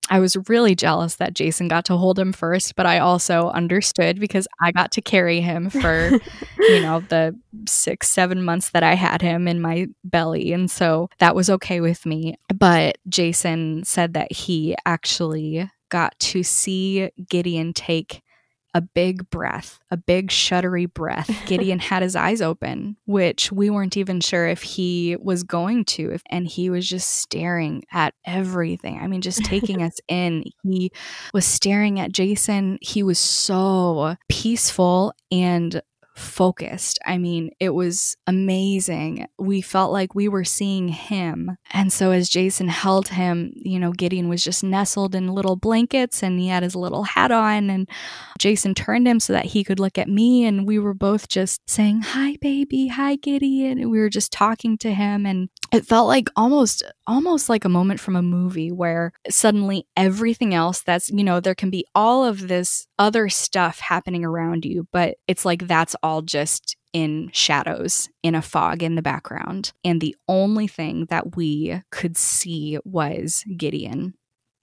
I 0.09 0.19
was 0.19 0.35
really 0.49 0.73
jealous 0.73 1.15
that 1.15 1.35
Jason 1.35 1.67
got 1.67 1.85
to 1.85 1.97
hold 1.97 2.17
him 2.17 2.33
first, 2.33 2.75
but 2.75 2.87
I 2.87 2.97
also 2.99 3.49
understood 3.49 4.19
because 4.19 4.47
I 4.59 4.71
got 4.71 4.91
to 4.93 5.01
carry 5.01 5.39
him 5.39 5.69
for, 5.69 6.11
you 6.59 6.81
know, 6.81 7.01
the 7.01 7.37
six, 7.67 8.09
seven 8.09 8.43
months 8.43 8.71
that 8.71 8.81
I 8.81 8.95
had 8.95 9.21
him 9.21 9.47
in 9.47 9.61
my 9.61 9.87
belly. 10.03 10.51
And 10.51 10.69
so 10.69 11.09
that 11.19 11.35
was 11.35 11.49
okay 11.51 11.79
with 11.79 12.05
me. 12.07 12.35
But 12.53 12.97
Jason 13.07 13.83
said 13.83 14.15
that 14.15 14.31
he 14.31 14.75
actually 14.85 15.69
got 15.89 16.17
to 16.19 16.43
see 16.43 17.11
Gideon 17.29 17.73
take 17.73 18.23
a 18.79 18.81
big 18.81 19.29
breath, 19.29 19.81
a 19.91 19.97
big 19.97 20.29
shuddery 20.29 20.91
breath. 20.91 21.29
Gideon 21.45 21.79
had 21.79 22.01
his 22.01 22.15
eyes 22.15 22.41
open, 22.41 22.95
which 23.05 23.51
we 23.51 23.69
weren't 23.69 23.97
even 23.97 24.21
sure 24.21 24.47
if 24.47 24.61
he 24.61 25.17
was 25.19 25.43
going 25.43 25.83
to. 25.83 26.17
And 26.29 26.47
he 26.47 26.69
was 26.69 26.87
just 26.87 27.09
staring 27.11 27.83
at 27.91 28.13
everything. 28.25 28.97
I 29.01 29.07
mean, 29.07 29.19
just 29.19 29.43
taking 29.43 29.81
us 29.81 29.99
in. 30.07 30.45
He 30.63 30.93
was 31.33 31.45
staring 31.45 31.99
at 31.99 32.13
Jason. 32.13 32.77
He 32.81 33.03
was 33.03 33.19
so 33.19 34.15
peaceful 34.29 35.13
and 35.29 35.81
focused. 36.19 36.99
I 37.05 37.17
mean, 37.17 37.51
it 37.59 37.69
was 37.69 38.15
amazing. 38.27 39.27
We 39.37 39.61
felt 39.61 39.91
like 39.91 40.13
we 40.13 40.27
were 40.27 40.43
seeing 40.43 40.89
him. 40.89 41.57
And 41.71 41.91
so 41.91 42.11
as 42.11 42.29
Jason 42.29 42.67
held 42.67 43.09
him, 43.09 43.53
you 43.55 43.79
know, 43.79 43.91
Gideon 43.91 44.29
was 44.29 44.43
just 44.43 44.63
nestled 44.63 45.15
in 45.15 45.27
little 45.27 45.55
blankets 45.55 46.21
and 46.21 46.39
he 46.39 46.47
had 46.47 46.63
his 46.63 46.75
little 46.75 47.03
hat 47.03 47.31
on 47.31 47.69
and 47.69 47.89
Jason 48.37 48.73
turned 48.75 49.07
him 49.07 49.19
so 49.19 49.33
that 49.33 49.45
he 49.45 49.63
could 49.63 49.79
look 49.79 49.97
at 49.97 50.09
me 50.09 50.45
and 50.45 50.67
we 50.67 50.79
were 50.79 50.93
both 50.93 51.27
just 51.27 51.61
saying, 51.69 52.01
"Hi 52.01 52.37
baby, 52.41 52.87
hi 52.87 53.15
Gideon." 53.15 53.79
And 53.79 53.91
we 53.91 53.99
were 53.99 54.09
just 54.09 54.31
talking 54.31 54.77
to 54.79 54.93
him 54.93 55.25
and 55.25 55.49
it 55.71 55.85
felt 55.85 56.07
like 56.07 56.29
almost 56.35 56.83
almost 57.07 57.49
like 57.49 57.65
a 57.65 57.69
moment 57.69 57.99
from 57.99 58.15
a 58.15 58.21
movie 58.21 58.71
where 58.71 59.11
suddenly 59.29 59.85
everything 59.95 60.53
else 60.53 60.81
that's, 60.81 61.09
you 61.09 61.23
know, 61.23 61.39
there 61.39 61.55
can 61.55 61.69
be 61.69 61.85
all 61.95 62.25
of 62.25 62.47
this 62.47 62.87
other 62.97 63.29
stuff 63.29 63.79
happening 63.79 64.25
around 64.25 64.65
you, 64.65 64.87
but 64.91 65.17
it's 65.27 65.45
like 65.45 65.67
that's 65.67 65.95
all 66.03 66.21
just 66.21 66.75
in 66.93 67.29
shadows, 67.31 68.09
in 68.23 68.35
a 68.35 68.41
fog 68.41 68.81
in 68.81 68.95
the 68.95 69.01
background. 69.01 69.71
And 69.83 70.01
the 70.01 70.15
only 70.27 70.67
thing 70.67 71.05
that 71.09 71.35
we 71.35 71.81
could 71.91 72.17
see 72.17 72.79
was 72.83 73.43
Gideon 73.55 74.15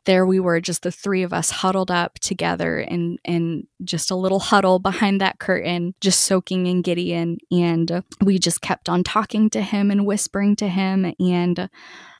there 0.07 0.25
we 0.25 0.41
were 0.41 0.61
just 0.61 0.83
the 0.83 0.91
three 0.91 1.23
of 1.23 1.33
us 1.33 1.51
huddled 1.51 1.91
up 1.91 2.19
together 2.21 2.81
in 2.81 3.19
in 3.25 3.67
just 3.85 4.11
a 4.11 4.17
little 4.17 4.39
huddle 4.39 4.79
behind 4.79 5.21
that 5.21 5.39
curtain 5.39 5.95
just 6.01 6.21
soaking 6.21 6.67
in 6.67 6.81
gideon. 6.81 7.39
And 7.51 8.03
we 8.23 8.39
just 8.39 8.63
kept 8.63 8.89
on 8.89 9.05
talking 9.05 9.51
to 9.51 9.61
him 9.61 9.91
and 9.91 10.07
whispering 10.07 10.57
to 10.57 10.69
him. 10.69 11.13
And 11.21 11.69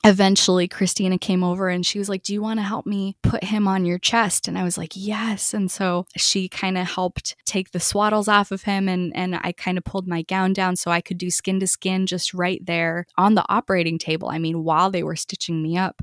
eventually 0.05 0.69
christina 0.69 1.19
came 1.19 1.43
over 1.43 1.69
and 1.69 1.85
she 1.85 1.99
was 1.99 2.09
like 2.09 2.23
do 2.23 2.33
you 2.33 2.41
want 2.41 2.61
to 2.61 2.63
help 2.63 2.87
me 2.87 3.17
put 3.23 3.43
him 3.45 3.67
on 3.67 3.85
your 3.87 3.99
chest? 3.99 4.47
And 4.49 4.59
i 4.59 4.65
was 4.65 4.77
like 4.77 4.93
yes. 4.95 5.55
And 5.55 5.71
so 5.71 6.07
she 6.17 6.49
kind 6.49 6.77
of 6.77 6.87
helped 6.89 7.37
take 7.47 7.71
the 7.71 7.79
swaddles 7.79 8.29
off 8.29 8.51
of 8.51 8.65
him 8.65 8.89
and 8.89 9.15
and 9.17 9.37
i 9.37 9.53
kind 9.53 9.79
of 9.79 9.85
pulled 9.85 10.09
my 10.09 10.23
gown 10.23 10.53
down 10.53 10.77
so 10.77 10.91
i 10.91 11.01
could 11.01 11.19
do 11.19 11.31
skin 11.31 11.61
to 11.61 11.67
skin 11.67 12.07
just 12.07 12.35
right 12.35 12.65
there 12.67 13.07
on 13.17 13.35
the 13.35 13.45
operating 13.49 13.99
table 13.99 14.29
i 14.29 14.39
mean 14.39 14.65
while 14.65 14.91
they 14.91 15.03
were 15.03 15.17
stitching 15.17 15.63
me 15.63 15.79
up. 15.79 16.03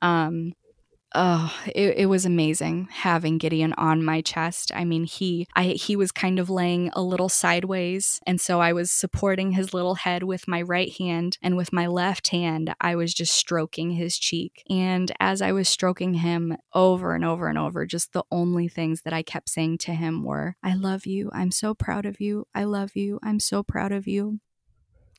Um 0.00 0.54
oh 1.14 1.54
it, 1.74 1.96
it 1.96 2.06
was 2.06 2.24
amazing 2.24 2.88
having 2.90 3.38
gideon 3.38 3.72
on 3.74 4.04
my 4.04 4.20
chest. 4.20 4.70
I 4.74 4.84
mean 4.84 5.04
he 5.04 5.46
i 5.54 5.68
he 5.68 5.96
was 5.96 6.12
kind 6.12 6.38
of 6.38 6.50
laying 6.50 6.90
a 6.92 7.02
little 7.02 7.28
sideways 7.28 8.20
and 8.26 8.40
so 8.40 8.60
i 8.60 8.72
was 8.72 8.90
supporting 8.90 9.52
his 9.52 9.72
little 9.72 9.96
head 9.96 10.22
with 10.22 10.48
my 10.48 10.62
right 10.62 10.92
hand 10.98 11.38
and 11.42 11.56
with 11.56 11.72
my 11.72 11.86
left 11.86 12.28
hand 12.28 12.74
i 12.80 12.94
was 12.94 13.14
just 13.14 13.34
stroking 13.34 13.92
his 13.92 14.18
cheek. 14.18 14.62
And 14.68 15.12
as 15.20 15.40
i 15.42 15.52
was 15.52 15.68
stroking 15.68 16.14
him 16.14 16.56
over 16.74 17.14
and 17.14 17.24
over 17.24 17.48
and 17.48 17.58
over 17.58 17.86
just 17.86 18.12
the 18.12 18.24
only 18.30 18.68
things 18.68 19.02
that 19.02 19.12
i 19.12 19.22
kept 19.22 19.48
saying 19.48 19.78
to 19.78 19.94
him 19.94 20.22
were 20.24 20.56
i 20.62 20.74
love 20.74 21.06
you. 21.06 21.30
I'm 21.32 21.50
so 21.50 21.74
proud 21.74 22.06
of 22.06 22.20
you. 22.20 22.46
I 22.54 22.64
love 22.64 22.96
you. 22.96 23.18
I'm 23.22 23.40
so 23.40 23.62
proud 23.62 23.92
of 23.92 24.06
you. 24.06 24.40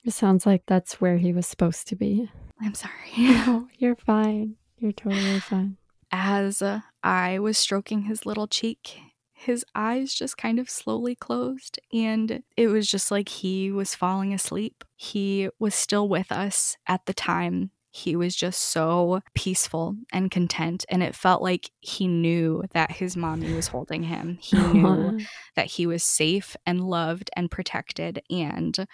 It 0.04 0.12
sounds 0.14 0.46
like 0.46 0.64
that's 0.66 1.02
where 1.02 1.18
he 1.18 1.34
was 1.34 1.46
supposed 1.48 1.88
to 1.90 1.96
be. 1.96 2.32
I'm 2.62 2.74
sorry. 2.74 2.94
No 3.18 3.68
you're 3.78 3.96
fine 3.96 4.56
you're 4.80 4.92
totally 4.92 5.40
fine 5.40 5.78
as 6.12 6.64
I 7.04 7.40
was 7.40 7.58
stroking 7.58 8.04
his 8.04 8.26
little 8.26 8.48
cheek, 8.48 9.00
his 9.34 9.66
eyes 9.76 10.14
just 10.14 10.38
kind 10.38 10.60
of 10.60 10.70
slowly 10.70 11.16
closed, 11.16 11.80
and 11.94 12.44
it 12.58 12.68
was 12.68 12.90
just 12.90 13.12
like 13.12 13.30
he 13.30 13.72
was 13.72 13.96
falling 13.96 14.34
asleep. 14.34 14.84
He 14.96 15.50
was 15.60 15.76
still 15.76 16.10
with 16.10 16.32
us 16.32 16.78
at 16.88 17.06
the 17.06 17.14
time. 17.14 17.72
He 17.92 18.16
was 18.16 18.36
just 18.36 18.62
so 18.62 19.22
peaceful 19.34 19.96
and 20.12 20.30
content, 20.30 20.86
and 20.90 21.02
it 21.02 21.16
felt 21.16 21.42
like 21.42 21.72
he 21.80 22.08
knew 22.08 22.64
that 22.74 22.92
his 22.92 23.16
mommy 23.16 23.54
was 23.54 23.68
holding 23.68 24.04
him. 24.04 24.38
He 24.42 24.58
knew 24.74 25.20
that 25.56 25.68
he 25.68 25.88
was 25.88 26.04
safe 26.04 26.56
and 26.66 26.88
loved 26.88 27.32
and 27.36 27.50
protected. 27.50 28.22
And 28.30 28.86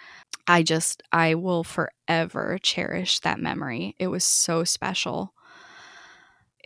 I 0.46 0.62
just, 0.62 1.02
I 1.12 1.34
will 1.34 1.64
forever 1.64 2.58
cherish 2.62 3.20
that 3.20 3.40
memory. 3.40 3.96
It 3.98 4.06
was 4.06 4.24
so 4.24 4.64
special 4.64 5.34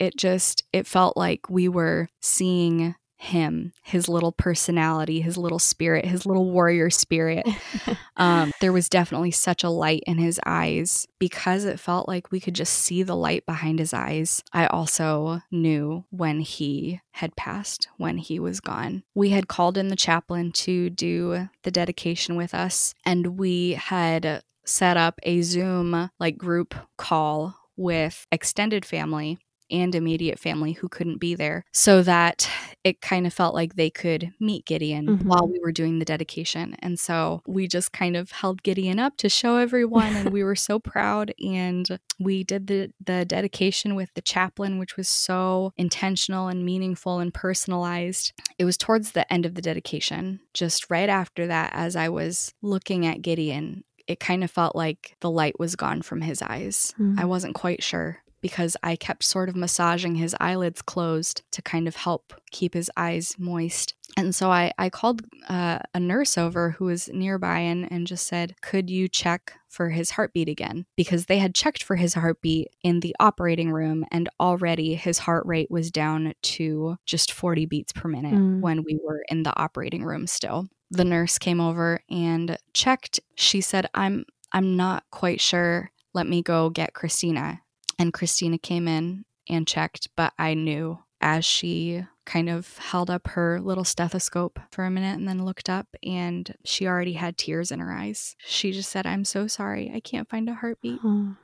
it 0.01 0.17
just 0.17 0.63
it 0.73 0.87
felt 0.87 1.15
like 1.15 1.47
we 1.47 1.69
were 1.69 2.09
seeing 2.19 2.95
him, 3.17 3.71
his 3.83 4.09
little 4.09 4.31
personality, 4.31 5.21
his 5.21 5.37
little 5.37 5.59
spirit, 5.59 6.05
his 6.05 6.25
little 6.25 6.49
warrior 6.49 6.89
spirit. 6.89 7.47
um, 8.17 8.51
there 8.61 8.73
was 8.73 8.89
definitely 8.89 9.29
such 9.29 9.63
a 9.63 9.69
light 9.69 10.01
in 10.07 10.17
his 10.17 10.39
eyes 10.43 11.07
because 11.19 11.65
it 11.65 11.79
felt 11.79 12.07
like 12.07 12.31
we 12.31 12.39
could 12.39 12.55
just 12.55 12.73
see 12.73 13.03
the 13.03 13.15
light 13.15 13.45
behind 13.45 13.77
his 13.77 13.93
eyes. 13.93 14.41
I 14.51 14.65
also 14.65 15.41
knew 15.51 16.03
when 16.09 16.39
he 16.39 17.01
had 17.11 17.35
passed, 17.35 17.87
when 17.97 18.17
he 18.17 18.39
was 18.39 18.59
gone. 18.59 19.03
We 19.13 19.29
had 19.29 19.47
called 19.47 19.77
in 19.77 19.89
the 19.89 19.95
chaplain 19.95 20.51
to 20.53 20.89
do 20.89 21.47
the 21.61 21.69
dedication 21.69 22.35
with 22.35 22.55
us, 22.55 22.95
and 23.05 23.37
we 23.37 23.73
had 23.73 24.41
set 24.65 24.97
up 24.97 25.19
a 25.21 25.43
Zoom 25.43 26.09
like 26.19 26.39
group 26.39 26.73
call 26.97 27.55
with 27.77 28.25
extended 28.31 28.83
family 28.83 29.37
and 29.71 29.95
immediate 29.95 30.39
family 30.39 30.73
who 30.73 30.89
couldn't 30.89 31.17
be 31.17 31.35
there 31.35 31.63
so 31.71 32.03
that 32.03 32.49
it 32.83 33.01
kind 33.01 33.27
of 33.27 33.33
felt 33.33 33.53
like 33.53 33.75
they 33.75 33.89
could 33.89 34.33
meet 34.39 34.65
Gideon 34.65 35.07
mm-hmm. 35.07 35.27
while 35.27 35.47
we 35.47 35.59
were 35.59 35.71
doing 35.71 35.99
the 35.99 36.05
dedication. 36.05 36.75
And 36.79 36.99
so 36.99 37.41
we 37.45 37.67
just 37.67 37.91
kind 37.91 38.15
of 38.15 38.31
held 38.31 38.63
Gideon 38.63 38.99
up 38.99 39.17
to 39.17 39.29
show 39.29 39.57
everyone 39.57 40.15
and 40.15 40.29
we 40.31 40.43
were 40.43 40.55
so 40.55 40.79
proud 40.79 41.33
and 41.39 41.99
we 42.19 42.43
did 42.43 42.67
the 42.67 42.91
the 43.03 43.25
dedication 43.25 43.95
with 43.95 44.13
the 44.13 44.21
chaplain 44.21 44.79
which 44.79 44.97
was 44.97 45.07
so 45.07 45.73
intentional 45.77 46.47
and 46.47 46.65
meaningful 46.65 47.19
and 47.19 47.33
personalized. 47.33 48.33
It 48.57 48.65
was 48.65 48.77
towards 48.77 49.11
the 49.11 49.31
end 49.31 49.45
of 49.45 49.55
the 49.55 49.61
dedication, 49.61 50.39
just 50.53 50.89
right 50.89 51.09
after 51.09 51.47
that 51.47 51.71
as 51.73 51.95
I 51.95 52.09
was 52.09 52.53
looking 52.61 53.05
at 53.05 53.21
Gideon 53.21 53.83
it 54.07 54.19
kind 54.19 54.43
of 54.43 54.51
felt 54.51 54.75
like 54.75 55.15
the 55.21 55.29
light 55.29 55.57
was 55.57 55.75
gone 55.77 56.01
from 56.01 56.21
his 56.21 56.41
eyes. 56.41 56.93
Mm. 56.99 57.19
I 57.19 57.25
wasn't 57.25 57.55
quite 57.55 57.81
sure 57.81 58.21
because 58.41 58.75
I 58.83 58.95
kept 58.95 59.23
sort 59.23 59.49
of 59.49 59.55
massaging 59.55 60.15
his 60.15 60.35
eyelids 60.39 60.81
closed 60.81 61.43
to 61.51 61.61
kind 61.61 61.87
of 61.87 61.95
help 61.95 62.33
keep 62.51 62.73
his 62.73 62.91
eyes 62.97 63.35
moist. 63.37 63.93
And 64.17 64.35
so 64.35 64.51
I, 64.51 64.73
I 64.77 64.89
called 64.89 65.21
uh, 65.47 65.79
a 65.93 65.99
nurse 65.99 66.37
over 66.37 66.71
who 66.71 66.85
was 66.85 67.09
nearby 67.13 67.59
and, 67.59 67.89
and 67.91 68.05
just 68.05 68.27
said, 68.27 68.55
Could 68.61 68.89
you 68.89 69.07
check 69.07 69.53
for 69.69 69.89
his 69.89 70.11
heartbeat 70.11 70.49
again? 70.49 70.85
Because 70.97 71.27
they 71.27 71.37
had 71.37 71.55
checked 71.55 71.83
for 71.83 71.95
his 71.95 72.13
heartbeat 72.13 72.69
in 72.83 72.99
the 72.99 73.15
operating 73.19 73.71
room, 73.71 74.05
and 74.11 74.27
already 74.39 74.95
his 74.95 75.19
heart 75.19 75.45
rate 75.45 75.71
was 75.71 75.91
down 75.91 76.33
to 76.41 76.97
just 77.05 77.31
40 77.31 77.65
beats 77.67 77.93
per 77.93 78.09
minute 78.09 78.33
mm. 78.33 78.59
when 78.59 78.83
we 78.83 78.99
were 79.01 79.23
in 79.29 79.43
the 79.43 79.57
operating 79.57 80.03
room 80.03 80.27
still. 80.27 80.67
The 80.89 81.05
nurse 81.05 81.37
came 81.37 81.61
over 81.61 82.01
and 82.09 82.57
checked. 82.73 83.21
She 83.35 83.61
said, 83.61 83.87
I'm 83.93 84.25
I'm 84.51 84.75
not 84.75 85.05
quite 85.11 85.39
sure. 85.39 85.91
Let 86.13 86.27
me 86.27 86.41
go 86.41 86.69
get 86.69 86.93
Christina 86.93 87.61
and 88.01 88.11
Christina 88.11 88.57
came 88.57 88.87
in 88.87 89.25
and 89.47 89.67
checked, 89.67 90.09
but 90.17 90.33
I 90.39 90.55
knew 90.55 90.99
as 91.21 91.45
she 91.45 92.03
kind 92.25 92.49
of 92.49 92.79
held 92.79 93.11
up 93.11 93.27
her 93.27 93.61
little 93.61 93.83
stethoscope 93.83 94.59
for 94.71 94.85
a 94.85 94.89
minute 94.89 95.19
and 95.19 95.27
then 95.27 95.45
looked 95.45 95.69
up 95.69 95.87
and 96.01 96.51
she 96.65 96.87
already 96.87 97.13
had 97.13 97.37
tears 97.37 97.71
in 97.71 97.79
her 97.79 97.91
eyes. 97.91 98.35
She 98.39 98.71
just 98.71 98.89
said, 98.89 99.05
I'm 99.05 99.23
so 99.23 99.45
sorry. 99.45 99.91
I 99.93 99.99
can't 99.99 100.27
find 100.27 100.49
a 100.49 100.55
heartbeat. 100.55 100.99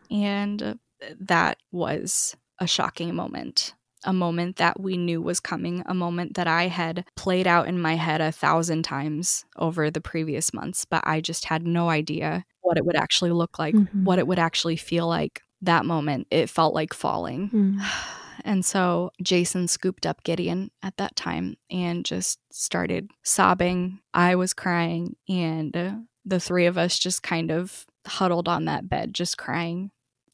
And 0.09 0.79
that 1.19 1.59
was 1.71 2.35
a 2.59 2.65
shocking 2.65 3.13
moment. 3.13 3.75
A 4.03 4.13
moment 4.13 4.55
that 4.55 4.79
we 4.79 4.97
knew 4.97 5.21
was 5.21 5.39
coming, 5.39 5.83
a 5.85 5.93
moment 5.93 6.35
that 6.35 6.47
I 6.47 6.67
had 6.67 7.05
played 7.15 7.45
out 7.45 7.67
in 7.67 7.79
my 7.79 7.95
head 7.95 8.21
a 8.21 8.31
thousand 8.31 8.81
times 8.81 9.45
over 9.57 9.91
the 9.91 10.01
previous 10.01 10.53
months, 10.53 10.85
but 10.85 11.03
I 11.05 11.21
just 11.21 11.45
had 11.45 11.67
no 11.67 11.89
idea 11.89 12.45
what 12.61 12.77
it 12.77 12.85
would 12.85 12.95
actually 12.95 13.31
look 13.31 13.59
like, 13.59 13.75
mm-hmm. 13.75 14.05
what 14.05 14.17
it 14.17 14.27
would 14.27 14.39
actually 14.39 14.75
feel 14.75 15.07
like 15.07 15.41
that 15.61 15.85
moment, 15.85 16.27
it 16.31 16.49
felt 16.49 16.73
like 16.73 16.93
falling. 16.93 17.49
Mm. 17.81 18.13
And 18.45 18.63
so 18.65 19.11
Jason 19.21 19.67
scooped 19.67 20.05
up 20.05 20.23
Gideon 20.23 20.71
at 20.81 20.95
that 20.97 21.17
time 21.17 21.57
and 21.69 22.05
just 22.05 22.39
started 22.49 23.09
sobbing. 23.23 23.99
I 24.13 24.35
was 24.35 24.53
crying, 24.53 25.17
and 25.27 26.07
the 26.23 26.39
three 26.39 26.65
of 26.65 26.77
us 26.77 26.97
just 26.97 27.23
kind 27.23 27.51
of 27.51 27.85
huddled 28.05 28.47
on 28.47 28.65
that 28.65 28.87
bed, 28.87 29.13
just 29.13 29.37
crying. 29.37 29.91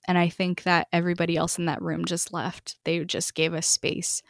And 0.08 0.18
I 0.18 0.30
think 0.30 0.64
that 0.64 0.88
everybody 0.92 1.38
else 1.38 1.58
in 1.58 1.66
that 1.66 1.82
room 1.82 2.06
just 2.06 2.34
left. 2.34 2.76
They 2.84 3.04
just 3.04 3.36
gave 3.36 3.54
us 3.54 3.68
space. 3.68 4.22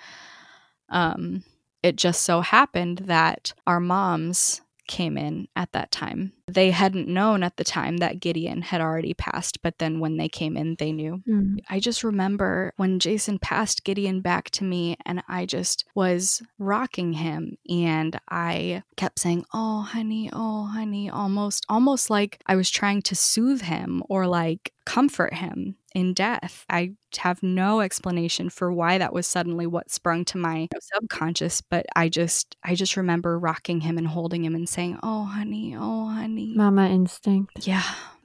Um, 0.90 1.44
it 1.82 1.96
just 1.96 2.22
so 2.22 2.42
happened 2.42 3.00
that 3.06 3.54
our 3.66 3.80
moms 3.80 4.62
came 4.88 5.18
in 5.18 5.48
at 5.56 5.72
that 5.74 5.92
time. 5.92 6.34
They 6.48 6.72
hadn't 6.72 7.08
known 7.08 7.42
at 7.44 7.58
the 7.58 7.64
time 7.64 7.98
that 7.98 8.20
Gideon 8.20 8.62
had 8.62 8.82
already 8.82 9.14
passed, 9.14 9.62
but 9.62 9.80
then 9.80 10.00
when 10.00 10.18
they 10.18 10.28
came 10.28 10.58
in, 10.58 10.76
they 10.78 10.92
knew. 10.92 11.24
Mm. 11.28 11.60
I 11.70 11.80
just 11.80 12.04
remember 12.04 12.74
when 12.78 13.00
Jason 13.00 13.40
passed 13.40 13.84
Gideon 13.84 14.22
back 14.22 14.50
to 14.52 14.64
me, 14.64 14.98
and 15.06 15.24
I 15.28 15.46
just 15.46 15.86
was 15.96 16.42
rocking 16.60 17.14
him, 17.14 17.58
and 17.70 18.20
I 18.30 18.84
kept 18.98 19.20
saying, 19.20 19.46
"Oh, 19.54 19.82
honey, 19.82 20.30
oh, 20.34 20.66
honey," 20.66 21.10
almost, 21.10 21.66
almost 21.70 22.10
like 22.10 22.42
I 22.46 22.56
was 22.56 22.70
trying 22.70 23.02
to 23.04 23.16
soothe 23.16 23.62
him 23.62 24.04
or 24.10 24.28
like 24.28 24.74
comfort 24.86 25.36
him 25.36 25.78
in 25.94 26.14
death. 26.14 26.66
I 26.70 26.94
have 27.18 27.44
no 27.44 27.82
explanation 27.82 28.50
for 28.50 28.72
why 28.72 28.98
that 28.98 29.14
was 29.14 29.28
suddenly 29.28 29.68
what 29.68 29.92
sprung 29.92 30.26
to 30.26 30.38
my 30.38 30.68
subconscious, 30.82 31.62
but 31.62 31.86
I 31.96 32.10
just 32.10 32.56
I 32.64 32.76
just 32.76 32.98
remember 32.98 33.38
rocking 33.40 33.82
him 33.82 33.98
and 33.98 34.08
holding 34.08 34.44
him 34.44 34.56
and 34.56 34.68
saying, 34.68 35.00
"Oh, 35.04 35.26
honey, 35.26 35.76
oh, 35.78 36.08
honey." 36.08 36.54
Mama 36.56 36.90
instinct. 36.90 37.68
Yeah. 37.68 37.84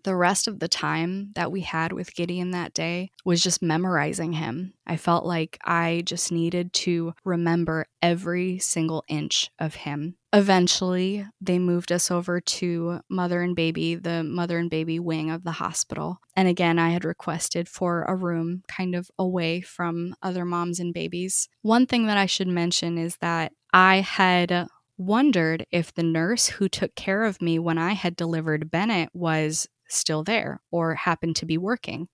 The 0.09 0.17
rest 0.17 0.49
of 0.49 0.59
the 0.59 0.69
time 0.69 1.33
that 1.35 1.53
we 1.53 1.61
had 1.61 1.93
with 1.93 2.15
Gideon 2.15 2.53
that 2.53 2.73
day 2.73 3.11
was 3.27 3.43
just 3.43 3.61
memorizing 3.61 4.33
him. 4.33 4.73
I 4.87 4.97
felt 4.97 5.27
like 5.27 5.59
I 5.67 6.03
just 6.07 6.33
needed 6.33 6.73
to 6.73 7.13
remember 7.27 7.85
every 8.01 8.59
single 8.59 9.05
inch 9.07 9.51
of 9.59 9.75
him. 9.75 10.17
Eventually, 10.33 11.27
they 11.43 11.59
moved 11.59 11.93
us 11.93 12.11
over 12.11 12.41
to 12.41 13.01
Mother 13.11 13.43
and 13.43 13.55
Baby, 13.55 13.97
the 13.97 14.25
Mother 14.25 14.57
and 14.57 14.71
Baby 14.71 14.99
wing 14.99 15.31
of 15.31 15.45
the 15.45 15.51
hospital. 15.51 16.21
And 16.35 16.49
again, 16.49 16.79
I 16.79 16.89
had 16.89 17.05
requested 17.05 17.69
for 17.69 18.05
a 18.05 18.17
room 18.17 18.63
kind 18.67 18.95
of 18.95 19.11
away 19.19 19.61
from 19.61 20.17
other 20.23 20.47
moms 20.47 20.81
and 20.81 20.95
babies. 20.95 21.51
One 21.61 21.85
thing 21.85 22.07
that 22.07 22.17
I 22.17 22.25
should 22.25 22.49
mention 22.49 22.97
is 22.97 23.19
that 23.19 23.53
I 23.75 23.97
had 23.97 24.69
wondered 24.97 25.67
if 25.71 25.95
the 25.95 26.03
nurse 26.03 26.49
who 26.49 26.69
took 26.69 26.95
care 26.95 27.25
of 27.25 27.43
me 27.43 27.59
when 27.59 27.77
I 27.77 27.93
had 27.93 28.17
delivered 28.17 28.71
Bennett 28.71 29.11
was 29.13 29.69
still 29.89 30.23
there 30.23 30.61
or 30.71 30.95
happened 30.95 31.37
to 31.37 31.47
be 31.47 31.59
working. 31.59 32.09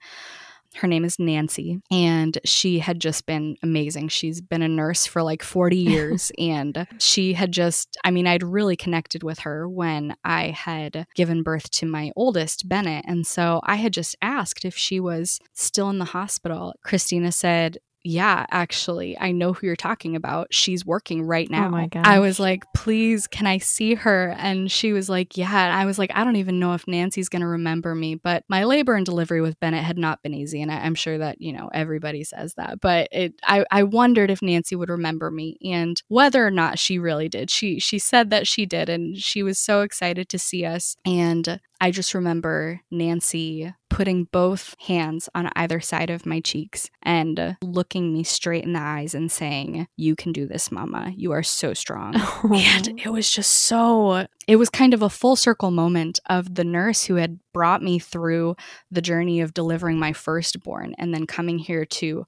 Her 0.76 0.88
name 0.88 1.04
is 1.04 1.20
Nancy, 1.20 1.80
and 1.90 2.36
she 2.44 2.80
had 2.80 2.98
just 2.98 3.26
been 3.26 3.56
amazing. 3.62 4.08
She's 4.08 4.40
been 4.40 4.62
a 4.62 4.68
nurse 4.68 5.06
for 5.06 5.22
like 5.22 5.42
40 5.42 5.76
years, 5.78 6.32
and 6.36 6.86
she 6.98 7.34
had 7.34 7.52
just, 7.52 7.96
I 8.02 8.10
mean, 8.10 8.26
I'd 8.26 8.42
really 8.42 8.74
connected 8.76 9.22
with 9.22 9.40
her 9.40 9.68
when 9.68 10.16
I 10.24 10.48
had 10.48 11.06
given 11.14 11.44
birth 11.44 11.70
to 11.72 11.86
my 11.86 12.10
oldest, 12.16 12.68
Bennett. 12.68 13.04
And 13.06 13.24
so 13.24 13.60
I 13.62 13.76
had 13.76 13.92
just 13.92 14.16
asked 14.20 14.64
if 14.64 14.76
she 14.76 14.98
was 14.98 15.38
still 15.52 15.90
in 15.90 15.98
the 15.98 16.06
hospital. 16.06 16.74
Christina 16.82 17.30
said, 17.30 17.78
yeah, 18.06 18.44
actually, 18.50 19.18
I 19.18 19.32
know 19.32 19.54
who 19.54 19.66
you're 19.66 19.76
talking 19.76 20.14
about. 20.14 20.48
She's 20.52 20.84
working 20.84 21.22
right 21.22 21.50
now. 21.50 21.68
Oh 21.68 21.70
my 21.70 21.86
god. 21.86 22.06
I 22.06 22.18
was 22.18 22.38
like, 22.38 22.64
please, 22.74 23.26
can 23.26 23.46
I 23.46 23.56
see 23.56 23.94
her? 23.94 24.36
And 24.38 24.70
she 24.70 24.92
was 24.92 25.08
like, 25.08 25.38
yeah. 25.38 25.64
And 25.64 25.74
I 25.74 25.86
was 25.86 25.98
like, 25.98 26.10
I 26.14 26.22
don't 26.22 26.36
even 26.36 26.60
know 26.60 26.74
if 26.74 26.86
Nancy's 26.86 27.30
going 27.30 27.40
to 27.40 27.48
remember 27.48 27.94
me. 27.94 28.14
But 28.14 28.44
my 28.46 28.64
labor 28.64 28.94
and 28.94 29.06
delivery 29.06 29.40
with 29.40 29.58
Bennett 29.58 29.82
had 29.82 29.96
not 29.96 30.22
been 30.22 30.34
easy. 30.34 30.60
And 30.60 30.70
I, 30.70 30.86
am 30.86 30.94
sure 30.94 31.16
that, 31.16 31.40
you 31.40 31.54
know, 31.54 31.70
everybody 31.72 32.24
says 32.24 32.52
that. 32.58 32.78
But 32.78 33.08
it, 33.10 33.40
I, 33.42 33.64
I 33.70 33.84
wondered 33.84 34.30
if 34.30 34.42
Nancy 34.42 34.76
would 34.76 34.90
remember 34.90 35.30
me 35.30 35.56
and 35.64 36.00
whether 36.08 36.46
or 36.46 36.50
not 36.50 36.78
she 36.78 36.98
really 36.98 37.30
did. 37.30 37.50
She, 37.50 37.80
she 37.80 37.98
said 37.98 38.28
that 38.28 38.46
she 38.46 38.66
did. 38.66 38.90
And 38.90 39.16
she 39.16 39.42
was 39.42 39.58
so 39.58 39.80
excited 39.80 40.28
to 40.28 40.38
see 40.38 40.66
us. 40.66 40.94
And 41.06 41.58
I 41.80 41.90
just 41.90 42.14
remember 42.14 42.80
Nancy 42.90 43.72
putting 43.90 44.24
both 44.24 44.74
hands 44.80 45.28
on 45.34 45.50
either 45.54 45.80
side 45.80 46.10
of 46.10 46.26
my 46.26 46.40
cheeks 46.40 46.90
and 47.02 47.56
looking 47.62 48.12
me 48.12 48.24
straight 48.24 48.64
in 48.64 48.72
the 48.72 48.80
eyes 48.80 49.14
and 49.14 49.30
saying, 49.30 49.86
You 49.96 50.16
can 50.16 50.32
do 50.32 50.46
this, 50.46 50.72
mama. 50.72 51.12
You 51.14 51.32
are 51.32 51.42
so 51.42 51.74
strong. 51.74 52.14
And 52.54 53.00
it 53.00 53.10
was 53.10 53.30
just 53.30 53.50
so, 53.50 54.26
it 54.46 54.56
was 54.56 54.70
kind 54.70 54.94
of 54.94 55.02
a 55.02 55.10
full 55.10 55.36
circle 55.36 55.70
moment 55.70 56.20
of 56.26 56.54
the 56.54 56.64
nurse 56.64 57.04
who 57.04 57.16
had 57.16 57.38
brought 57.52 57.82
me 57.82 57.98
through 57.98 58.56
the 58.90 59.02
journey 59.02 59.40
of 59.40 59.54
delivering 59.54 59.98
my 59.98 60.12
firstborn 60.12 60.94
and 60.98 61.12
then 61.12 61.26
coming 61.26 61.58
here 61.58 61.84
to 61.84 62.26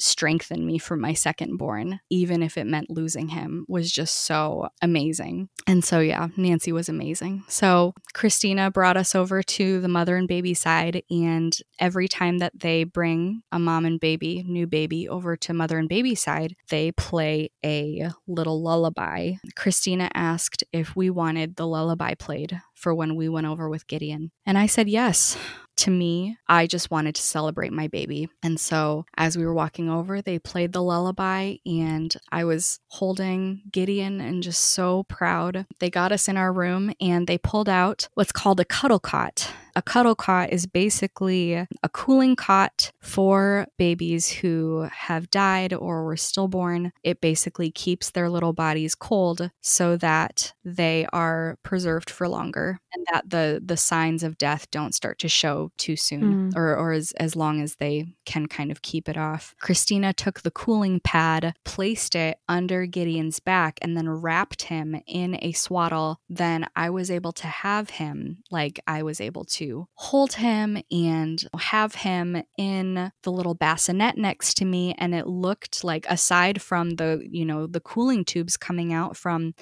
strengthen 0.00 0.66
me 0.66 0.78
for 0.78 0.96
my 0.96 1.12
second 1.12 1.56
born, 1.56 2.00
even 2.10 2.42
if 2.42 2.56
it 2.56 2.66
meant 2.66 2.90
losing 2.90 3.28
him, 3.28 3.64
was 3.68 3.90
just 3.90 4.24
so 4.24 4.68
amazing. 4.82 5.48
And 5.66 5.84
so, 5.84 6.00
yeah, 6.00 6.28
Nancy 6.36 6.72
was 6.72 6.88
amazing. 6.88 7.44
So, 7.48 7.94
Christina 8.14 8.70
brought 8.70 8.96
us 8.96 9.14
over 9.14 9.42
to 9.42 9.80
the 9.80 9.88
mother 9.88 10.16
and 10.16 10.28
baby 10.28 10.54
side. 10.54 11.02
And 11.10 11.56
every 11.78 12.08
time 12.08 12.38
that 12.38 12.58
they 12.58 12.84
bring 12.84 13.42
a 13.52 13.58
mom 13.58 13.84
and 13.84 14.00
baby, 14.00 14.44
new 14.46 14.66
baby, 14.66 15.08
over 15.08 15.36
to 15.36 15.54
mother 15.54 15.78
and 15.78 15.88
baby 15.88 16.14
side, 16.14 16.56
they 16.68 16.92
play 16.92 17.50
a 17.64 18.10
little 18.26 18.62
lullaby. 18.62 19.32
Christina 19.56 20.10
asked 20.14 20.64
if 20.72 20.96
we 20.96 21.10
wanted 21.10 21.56
the 21.56 21.66
lullaby 21.66 22.14
played 22.14 22.60
for 22.74 22.94
when 22.94 23.14
we 23.14 23.28
went 23.28 23.46
over 23.46 23.68
with 23.68 23.86
Gideon. 23.86 24.32
And 24.46 24.56
I 24.56 24.66
said 24.66 24.88
yes 24.88 25.36
to 25.80 25.90
me, 25.90 26.36
I 26.48 26.66
just 26.66 26.90
wanted 26.90 27.14
to 27.16 27.22
celebrate 27.22 27.72
my 27.72 27.88
baby. 27.88 28.28
And 28.42 28.60
so 28.60 29.04
as 29.16 29.36
we 29.36 29.44
were 29.44 29.54
walking 29.54 29.88
over, 29.88 30.20
they 30.22 30.38
played 30.38 30.72
the 30.72 30.82
lullaby, 30.82 31.56
and 31.66 32.14
I 32.30 32.44
was 32.44 32.80
holding 32.88 33.62
Gideon 33.70 34.20
and 34.20 34.42
just 34.42 34.60
so 34.60 35.04
proud. 35.04 35.66
They 35.78 35.90
got 35.90 36.12
us 36.12 36.28
in 36.28 36.36
our 36.36 36.52
room 36.52 36.92
and 37.00 37.26
they 37.26 37.38
pulled 37.38 37.68
out 37.68 38.08
what's 38.14 38.32
called 38.32 38.60
a 38.60 38.64
cuddle 38.64 39.00
cot. 39.00 39.52
A 39.76 39.82
cuddle 39.82 40.14
cot 40.14 40.50
is 40.50 40.66
basically 40.66 41.54
a 41.54 41.88
cooling 41.92 42.36
cot 42.36 42.92
for 43.00 43.66
babies 43.78 44.30
who 44.30 44.88
have 44.92 45.30
died 45.30 45.72
or 45.72 46.04
were 46.04 46.16
stillborn. 46.16 46.92
It 47.02 47.20
basically 47.20 47.70
keeps 47.70 48.10
their 48.10 48.28
little 48.28 48.52
bodies 48.52 48.94
cold 48.94 49.50
so 49.60 49.96
that 49.96 50.52
they 50.64 51.06
are 51.12 51.58
preserved 51.62 52.10
for 52.10 52.28
longer 52.28 52.78
and 52.94 53.06
that 53.12 53.30
the 53.30 53.62
the 53.64 53.76
signs 53.76 54.22
of 54.22 54.38
death 54.38 54.70
don't 54.70 54.94
start 54.94 55.18
to 55.18 55.28
show 55.28 55.70
too 55.76 55.96
soon 55.96 56.50
mm. 56.50 56.56
or, 56.56 56.76
or 56.76 56.92
as, 56.92 57.12
as 57.12 57.36
long 57.36 57.60
as 57.60 57.76
they 57.76 58.06
can 58.24 58.46
kind 58.46 58.70
of 58.70 58.82
keep 58.82 59.08
it 59.08 59.16
off. 59.16 59.54
Christina 59.60 60.12
took 60.12 60.40
the 60.40 60.50
cooling 60.50 61.00
pad, 61.00 61.54
placed 61.64 62.14
it 62.14 62.38
under 62.48 62.86
Gideon's 62.86 63.40
back, 63.40 63.78
and 63.82 63.96
then 63.96 64.08
wrapped 64.08 64.62
him 64.62 65.00
in 65.06 65.38
a 65.42 65.52
swaddle. 65.52 66.20
Then 66.28 66.66
I 66.76 66.90
was 66.90 67.10
able 67.10 67.32
to 67.32 67.46
have 67.46 67.90
him, 67.90 68.38
like 68.50 68.80
I 68.86 69.02
was 69.02 69.20
able 69.20 69.44
to 69.44 69.59
hold 69.94 70.34
him 70.34 70.82
and 70.90 71.42
have 71.58 71.94
him 71.94 72.42
in 72.58 73.12
the 73.22 73.30
little 73.32 73.54
bassinet 73.54 74.16
next 74.16 74.54
to 74.58 74.64
me. 74.64 74.94
And 74.98 75.14
it 75.14 75.26
looked 75.26 75.84
like, 75.84 76.06
aside 76.08 76.60
from 76.62 76.90
the, 76.90 77.22
you 77.28 77.44
know, 77.44 77.66
the 77.66 77.80
cooling 77.80 78.24
tubes 78.24 78.56
coming 78.56 78.92
out 78.92 79.16
from 79.16 79.54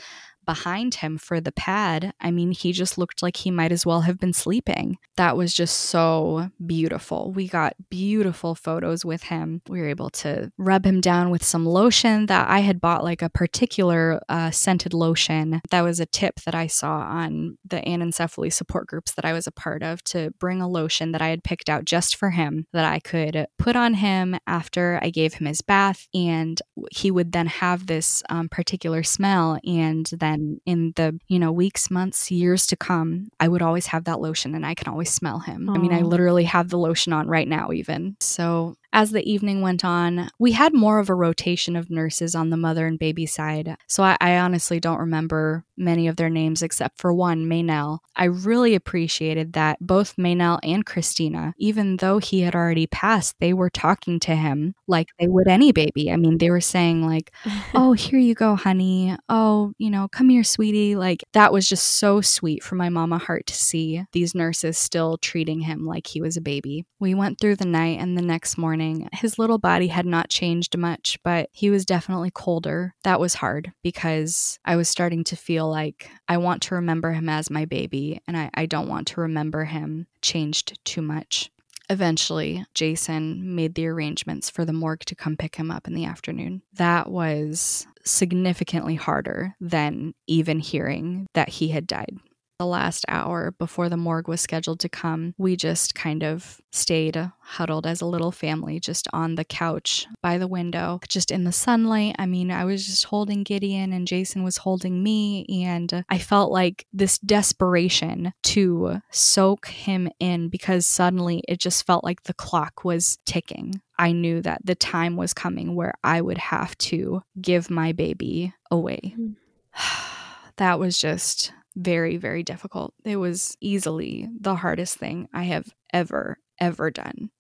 behind 0.48 0.94
him 0.94 1.18
for 1.18 1.42
the 1.42 1.52
pad, 1.52 2.14
I 2.22 2.30
mean, 2.30 2.52
he 2.52 2.72
just 2.72 2.96
looked 2.96 3.22
like 3.22 3.36
he 3.36 3.50
might 3.50 3.70
as 3.70 3.84
well 3.84 4.00
have 4.00 4.18
been 4.18 4.32
sleeping. 4.32 4.96
That 5.18 5.36
was 5.36 5.52
just 5.52 5.76
so 5.76 6.50
beautiful. 6.64 7.32
We 7.36 7.48
got 7.48 7.74
beautiful 7.90 8.54
photos 8.54 9.04
with 9.04 9.24
him. 9.24 9.60
We 9.68 9.78
were 9.82 9.90
able 9.90 10.08
to 10.24 10.50
rub 10.56 10.86
him 10.86 11.02
down 11.02 11.28
with 11.28 11.44
some 11.44 11.66
lotion 11.66 12.26
that 12.26 12.48
I 12.48 12.60
had 12.60 12.80
bought, 12.80 13.04
like 13.04 13.20
a 13.20 13.28
particular 13.28 14.22
uh, 14.30 14.50
scented 14.50 14.94
lotion. 14.94 15.60
That 15.68 15.82
was 15.82 16.00
a 16.00 16.06
tip 16.06 16.40
that 16.46 16.54
I 16.54 16.66
saw 16.66 17.00
on 17.00 17.58
the 17.62 17.82
anencephaly 17.82 18.50
support 18.50 18.86
groups 18.86 19.12
that 19.12 19.26
I 19.26 19.34
was 19.34 19.46
a 19.46 19.52
part 19.52 19.82
of 19.82 20.02
to 20.04 20.30
bring 20.40 20.62
a 20.62 20.68
lotion 20.80 21.12
that 21.12 21.20
I 21.20 21.28
had 21.28 21.44
picked 21.44 21.68
out 21.68 21.84
just 21.84 22.16
for 22.16 22.30
him 22.30 22.66
that 22.72 22.86
I 22.86 23.00
could 23.00 23.46
put 23.58 23.76
on 23.76 23.92
him 23.94 24.38
after 24.46 24.98
I 25.02 25.10
gave 25.10 25.34
him 25.34 25.46
his 25.46 25.60
bath. 25.60 26.08
And 26.14 26.58
he 26.90 27.10
would 27.10 27.32
then 27.32 27.48
have 27.48 27.86
this 27.86 28.22
um, 28.30 28.48
particular 28.48 29.02
smell. 29.02 29.58
And 29.66 30.08
then 30.18 30.37
and 30.38 30.60
in 30.66 30.92
the 30.96 31.18
you 31.28 31.38
know 31.38 31.52
weeks 31.52 31.90
months 31.90 32.30
years 32.30 32.66
to 32.66 32.76
come 32.76 33.28
i 33.40 33.48
would 33.48 33.62
always 33.62 33.86
have 33.86 34.04
that 34.04 34.20
lotion 34.20 34.54
and 34.54 34.64
i 34.64 34.74
can 34.74 34.88
always 34.88 35.10
smell 35.10 35.40
him 35.40 35.66
Aww. 35.66 35.76
i 35.76 35.78
mean 35.78 35.92
i 35.92 36.02
literally 36.02 36.44
have 36.44 36.68
the 36.68 36.78
lotion 36.78 37.12
on 37.12 37.28
right 37.28 37.48
now 37.48 37.72
even 37.72 38.16
so 38.20 38.76
as 38.92 39.10
the 39.10 39.30
evening 39.30 39.60
went 39.60 39.84
on, 39.84 40.30
we 40.38 40.52
had 40.52 40.72
more 40.74 40.98
of 40.98 41.10
a 41.10 41.14
rotation 41.14 41.76
of 41.76 41.90
nurses 41.90 42.34
on 42.34 42.50
the 42.50 42.56
mother 42.56 42.86
and 42.86 42.98
baby 42.98 43.26
side, 43.26 43.76
so 43.86 44.02
I, 44.02 44.16
I 44.20 44.38
honestly 44.38 44.80
don't 44.80 44.98
remember 44.98 45.64
many 45.78 46.08
of 46.08 46.16
their 46.16 46.28
names 46.28 46.62
except 46.62 47.00
for 47.00 47.12
one, 47.12 47.46
Maynell. 47.46 48.00
I 48.16 48.24
really 48.24 48.74
appreciated 48.74 49.52
that 49.52 49.78
both 49.80 50.16
Maynell 50.16 50.58
and 50.62 50.84
Christina, 50.84 51.54
even 51.58 51.98
though 51.98 52.18
he 52.18 52.40
had 52.40 52.54
already 52.54 52.86
passed, 52.86 53.36
they 53.38 53.52
were 53.52 53.70
talking 53.70 54.18
to 54.20 54.34
him 54.34 54.74
like 54.88 55.08
they 55.18 55.28
would 55.28 55.46
any 55.46 55.72
baby. 55.72 56.10
I 56.10 56.16
mean, 56.16 56.38
they 56.38 56.50
were 56.50 56.60
saying, 56.60 57.06
like, 57.06 57.32
oh, 57.74 57.92
here 57.92 58.18
you 58.18 58.34
go, 58.34 58.56
honey. 58.56 59.16
Oh, 59.28 59.72
you 59.78 59.90
know, 59.90 60.08
come 60.08 60.28
here, 60.28 60.44
sweetie. 60.44 60.96
Like, 60.96 61.24
that 61.32 61.52
was 61.52 61.68
just 61.68 61.86
so 61.86 62.20
sweet 62.20 62.62
for 62.62 62.74
my 62.74 62.88
mama 62.88 63.18
heart 63.18 63.46
to 63.46 63.54
see 63.54 64.02
these 64.12 64.34
nurses 64.34 64.76
still 64.76 65.18
treating 65.18 65.60
him 65.60 65.86
like 65.86 66.06
he 66.06 66.20
was 66.20 66.36
a 66.36 66.40
baby. 66.40 66.86
We 66.98 67.14
went 67.14 67.38
through 67.40 67.56
the 67.56 67.66
night, 67.66 68.00
and 68.00 68.16
the 68.16 68.22
next 68.22 68.58
morning, 68.58 68.77
morning. 68.78 69.08
His 69.12 69.38
little 69.38 69.58
body 69.58 69.88
had 69.88 70.06
not 70.06 70.28
changed 70.28 70.76
much, 70.76 71.18
but 71.24 71.48
he 71.52 71.68
was 71.68 71.84
definitely 71.84 72.30
colder. 72.30 72.94
That 73.02 73.18
was 73.18 73.34
hard 73.34 73.72
because 73.82 74.58
I 74.64 74.76
was 74.76 74.88
starting 74.88 75.24
to 75.24 75.36
feel 75.36 75.68
like 75.68 76.08
I 76.28 76.36
want 76.36 76.62
to 76.62 76.76
remember 76.76 77.12
him 77.12 77.28
as 77.28 77.50
my 77.50 77.64
baby, 77.64 78.20
and 78.26 78.36
I, 78.36 78.50
I 78.54 78.66
don't 78.66 78.88
want 78.88 79.08
to 79.08 79.20
remember 79.20 79.64
him 79.64 80.06
changed 80.22 80.78
too 80.84 81.02
much. 81.02 81.50
Eventually, 81.90 82.64
Jason 82.74 83.56
made 83.56 83.74
the 83.74 83.88
arrangements 83.88 84.48
for 84.48 84.64
the 84.64 84.72
morgue 84.72 85.00
to 85.06 85.16
come 85.16 85.36
pick 85.36 85.56
him 85.56 85.70
up 85.70 85.88
in 85.88 85.94
the 85.94 86.04
afternoon. 86.04 86.62
That 86.74 87.10
was 87.10 87.86
significantly 88.04 88.94
harder 88.94 89.56
than 89.60 90.14
even 90.26 90.60
hearing 90.60 91.26
that 91.34 91.48
he 91.48 91.68
had 91.68 91.86
died 91.86 92.18
the 92.58 92.66
last 92.66 93.04
hour 93.08 93.52
before 93.52 93.88
the 93.88 93.96
morgue 93.96 94.26
was 94.26 94.40
scheduled 94.40 94.80
to 94.80 94.88
come, 94.88 95.34
we 95.38 95.56
just 95.56 95.94
kind 95.94 96.24
of 96.24 96.60
stayed 96.72 97.30
huddled 97.40 97.86
as 97.86 98.00
a 98.00 98.06
little 98.06 98.32
family 98.32 98.80
just 98.80 99.06
on 99.12 99.36
the 99.36 99.44
couch 99.44 100.06
by 100.22 100.38
the 100.38 100.48
window, 100.48 100.98
just 101.08 101.30
in 101.30 101.44
the 101.44 101.52
sunlight. 101.52 102.16
I 102.18 102.26
mean, 102.26 102.50
I 102.50 102.64
was 102.64 102.84
just 102.84 103.04
holding 103.04 103.44
Gideon 103.44 103.92
and 103.92 104.08
Jason 104.08 104.42
was 104.42 104.58
holding 104.58 105.02
me, 105.02 105.46
and 105.64 106.04
I 106.08 106.18
felt 106.18 106.50
like 106.50 106.84
this 106.92 107.18
desperation 107.18 108.32
to 108.42 109.00
soak 109.10 109.68
him 109.68 110.10
in 110.18 110.48
because 110.48 110.84
suddenly 110.84 111.44
it 111.46 111.60
just 111.60 111.86
felt 111.86 112.02
like 112.02 112.24
the 112.24 112.34
clock 112.34 112.84
was 112.84 113.18
ticking. 113.24 113.80
I 113.98 114.12
knew 114.12 114.42
that 114.42 114.62
the 114.64 114.74
time 114.74 115.16
was 115.16 115.32
coming 115.32 115.74
where 115.74 115.94
I 116.02 116.20
would 116.20 116.38
have 116.38 116.76
to 116.78 117.22
give 117.40 117.70
my 117.70 117.92
baby 117.92 118.52
away. 118.70 119.14
Mm. 119.16 119.36
that 120.56 120.78
was 120.78 120.98
just 120.98 121.52
very, 121.78 122.16
very 122.16 122.42
difficult. 122.42 122.92
It 123.04 123.16
was 123.16 123.56
easily 123.60 124.28
the 124.38 124.56
hardest 124.56 124.98
thing 124.98 125.28
I 125.32 125.44
have 125.44 125.72
ever, 125.92 126.38
ever 126.60 126.90
done. 126.90 127.30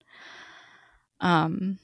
Um, 1.20 1.78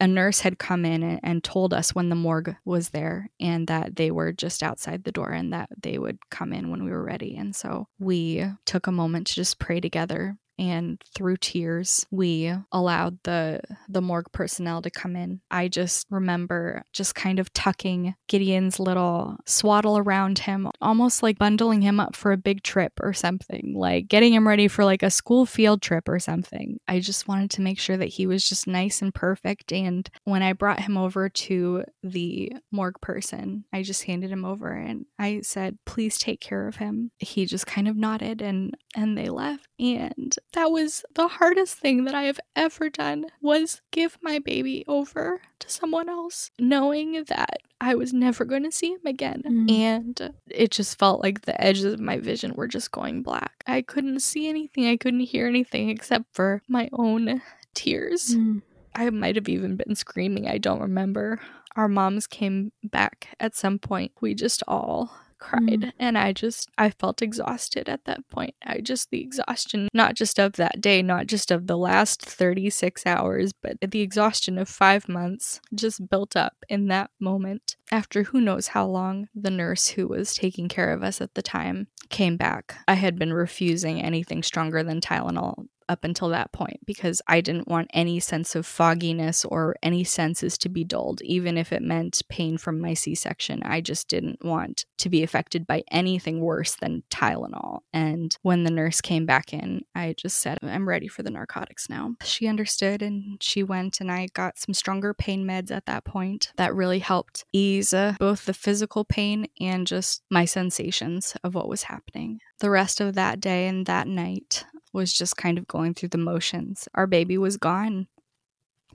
a 0.00 0.06
nurse 0.06 0.40
had 0.40 0.58
come 0.58 0.84
in 0.84 1.02
and, 1.02 1.42
told 1.42 1.72
us 1.72 1.94
when 1.94 2.10
the 2.10 2.14
morgue 2.14 2.56
was 2.64 2.90
there 2.90 3.30
and 3.40 3.66
that 3.68 3.96
they 3.96 4.10
were 4.10 4.32
just 4.32 4.62
outside 4.62 5.04
the 5.04 5.12
door 5.12 5.30
and 5.30 5.52
that 5.52 5.70
they 5.80 5.98
would 5.98 6.18
come 6.30 6.52
in 6.52 6.70
when 6.70 6.84
we 6.84 6.90
were 6.90 7.02
ready. 7.02 7.36
And 7.36 7.56
so 7.56 7.88
we 7.98 8.44
took 8.66 8.86
a 8.86 8.92
moment 8.92 9.28
to 9.28 9.34
just 9.34 9.58
pray 9.58 9.80
together 9.80 10.36
and 10.58 11.02
through 11.14 11.36
tears 11.36 12.06
we 12.10 12.52
allowed 12.72 13.18
the 13.24 13.60
the 13.88 14.00
morgue 14.00 14.30
personnel 14.32 14.82
to 14.82 14.90
come 14.90 15.16
in. 15.16 15.40
I 15.50 15.68
just 15.68 16.06
remember 16.10 16.84
just 16.92 17.14
kind 17.14 17.38
of 17.38 17.52
tucking 17.52 18.14
gideon's 18.28 18.80
little 18.80 19.36
swaddle 19.46 19.98
around 19.98 20.40
him 20.40 20.68
almost 20.80 21.22
like 21.22 21.38
bundling 21.38 21.82
him 21.82 22.00
up 22.00 22.16
for 22.16 22.32
a 22.32 22.36
big 22.36 22.62
trip 22.62 22.92
or 23.00 23.12
something 23.12 23.74
like 23.76 24.08
getting 24.08 24.32
him 24.32 24.46
ready 24.46 24.68
for 24.68 24.84
like 24.84 25.02
a 25.02 25.10
school 25.10 25.46
field 25.46 25.82
trip 25.82 26.08
or 26.08 26.18
something. 26.18 26.78
I 26.88 27.00
just 27.00 27.28
wanted 27.28 27.50
to 27.52 27.62
make 27.62 27.78
sure 27.78 27.96
that 27.96 28.06
he 28.06 28.26
was 28.26 28.48
just 28.48 28.66
nice 28.66 29.02
and 29.02 29.14
perfect 29.14 29.72
and 29.72 30.08
when 30.24 30.42
i 30.42 30.52
brought 30.52 30.80
him 30.80 30.96
over 30.96 31.28
to 31.28 31.84
the 32.02 32.52
morgue 32.70 33.00
person 33.00 33.64
i 33.72 33.82
just 33.82 34.04
handed 34.04 34.30
him 34.30 34.44
over 34.44 34.70
and 34.70 35.06
i 35.18 35.40
said 35.42 35.78
please 35.84 36.18
take 36.18 36.40
care 36.40 36.66
of 36.66 36.76
him. 36.76 37.10
He 37.18 37.46
just 37.46 37.66
kind 37.66 37.88
of 37.88 37.96
nodded 37.96 38.42
and 38.42 38.76
and 38.96 39.16
they 39.16 39.28
left 39.28 39.66
and 39.78 40.34
that 40.54 40.70
was 40.70 41.04
the 41.14 41.28
hardest 41.28 41.78
thing 41.78 42.04
that 42.04 42.14
I 42.14 42.22
have 42.22 42.40
ever 42.56 42.88
done 42.88 43.26
was 43.40 43.82
give 43.90 44.18
my 44.22 44.38
baby 44.38 44.84
over 44.88 45.42
to 45.58 45.70
someone 45.70 46.08
else 46.08 46.50
knowing 46.58 47.24
that 47.24 47.58
I 47.80 47.94
was 47.94 48.12
never 48.12 48.44
going 48.44 48.62
to 48.62 48.72
see 48.72 48.92
him 48.92 49.04
again 49.04 49.42
mm. 49.46 49.70
and 49.70 50.34
it 50.48 50.70
just 50.70 50.98
felt 50.98 51.22
like 51.22 51.42
the 51.42 51.60
edges 51.60 51.84
of 51.84 52.00
my 52.00 52.18
vision 52.18 52.54
were 52.54 52.68
just 52.68 52.92
going 52.92 53.22
black. 53.22 53.62
I 53.66 53.82
couldn't 53.82 54.20
see 54.20 54.48
anything, 54.48 54.86
I 54.86 54.96
couldn't 54.96 55.20
hear 55.20 55.46
anything 55.46 55.90
except 55.90 56.26
for 56.32 56.62
my 56.68 56.88
own 56.92 57.42
tears. 57.74 58.34
Mm. 58.36 58.62
I 58.94 59.10
might 59.10 59.34
have 59.34 59.48
even 59.48 59.76
been 59.76 59.96
screaming, 59.96 60.48
I 60.48 60.58
don't 60.58 60.80
remember. 60.80 61.40
Our 61.76 61.88
moms 61.88 62.28
came 62.28 62.70
back 62.84 63.36
at 63.40 63.56
some 63.56 63.80
point. 63.80 64.12
We 64.20 64.34
just 64.34 64.62
all 64.68 65.10
cried. 65.44 65.80
Mm. 65.80 65.92
and 65.98 66.18
i 66.18 66.32
just 66.32 66.70
i 66.78 66.88
felt 66.90 67.22
exhausted 67.22 67.88
at 67.88 68.04
that 68.06 68.28
point. 68.30 68.54
I 68.64 68.80
just 68.80 69.10
the 69.10 69.20
exhaustion 69.20 69.88
not 69.92 70.14
just 70.14 70.38
of 70.38 70.52
that 70.54 70.80
day 70.80 71.02
not 71.02 71.26
just 71.26 71.50
of 71.50 71.66
the 71.66 71.76
last 71.76 72.22
36 72.22 73.06
hours 73.06 73.52
but 73.52 73.76
the 73.80 74.00
exhaustion 74.00 74.58
of 74.58 74.68
5 74.68 75.08
months 75.08 75.60
just 75.74 76.08
built 76.08 76.34
up 76.36 76.54
in 76.68 76.88
that 76.88 77.10
moment 77.20 77.76
after 77.92 78.24
who 78.24 78.40
knows 78.40 78.68
how 78.68 78.86
long 78.86 79.28
the 79.34 79.50
nurse 79.50 79.88
who 79.88 80.08
was 80.08 80.34
taking 80.34 80.68
care 80.68 80.92
of 80.92 81.02
us 81.02 81.20
at 81.20 81.34
the 81.34 81.42
time 81.42 81.86
came 82.10 82.36
back. 82.36 82.76
I 82.88 82.94
had 82.94 83.18
been 83.18 83.32
refusing 83.32 84.00
anything 84.00 84.42
stronger 84.42 84.82
than 84.82 85.00
tylenol 85.00 85.66
up 85.88 86.04
until 86.04 86.28
that 86.30 86.52
point 86.52 86.80
because 86.86 87.20
I 87.26 87.40
didn't 87.40 87.68
want 87.68 87.90
any 87.92 88.20
sense 88.20 88.54
of 88.54 88.66
fogginess 88.66 89.44
or 89.44 89.76
any 89.82 90.04
senses 90.04 90.58
to 90.58 90.68
be 90.68 90.84
dulled, 90.84 91.22
even 91.22 91.56
if 91.56 91.72
it 91.72 91.82
meant 91.82 92.22
pain 92.28 92.58
from 92.58 92.80
my 92.80 92.94
C 92.94 93.14
section. 93.14 93.62
I 93.62 93.80
just 93.80 94.08
didn't 94.08 94.44
want 94.44 94.84
to 94.98 95.08
be 95.08 95.22
affected 95.22 95.66
by 95.66 95.82
anything 95.90 96.40
worse 96.40 96.76
than 96.76 97.02
Tylenol. 97.10 97.80
And 97.92 98.36
when 98.42 98.64
the 98.64 98.70
nurse 98.70 99.00
came 99.00 99.26
back 99.26 99.52
in, 99.52 99.82
I 99.94 100.14
just 100.16 100.38
said, 100.38 100.58
I'm 100.62 100.88
ready 100.88 101.08
for 101.08 101.22
the 101.22 101.30
narcotics 101.30 101.88
now. 101.88 102.14
She 102.22 102.46
understood 102.46 103.02
and 103.02 103.42
she 103.42 103.62
went, 103.62 104.00
and 104.00 104.10
I 104.10 104.28
got 104.34 104.58
some 104.58 104.74
stronger 104.74 105.14
pain 105.14 105.44
meds 105.44 105.70
at 105.70 105.86
that 105.86 106.04
point 106.04 106.52
that 106.56 106.74
really 106.74 106.98
helped 106.98 107.44
ease 107.52 107.92
uh, 107.92 108.14
both 108.18 108.44
the 108.44 108.54
physical 108.54 109.04
pain 109.04 109.46
and 109.60 109.86
just 109.86 110.22
my 110.30 110.44
sensations 110.44 111.36
of 111.44 111.54
what 111.54 111.68
was 111.68 111.84
happening. 111.84 112.40
The 112.60 112.70
rest 112.70 113.00
of 113.00 113.14
that 113.14 113.40
day 113.40 113.66
and 113.66 113.86
that 113.86 114.06
night, 114.06 114.64
was 114.94 115.12
just 115.12 115.36
kind 115.36 115.58
of 115.58 115.66
going 115.66 115.92
through 115.92 116.10
the 116.10 116.18
motions. 116.18 116.88
Our 116.94 117.06
baby 117.06 117.36
was 117.36 117.56
gone. 117.56 118.06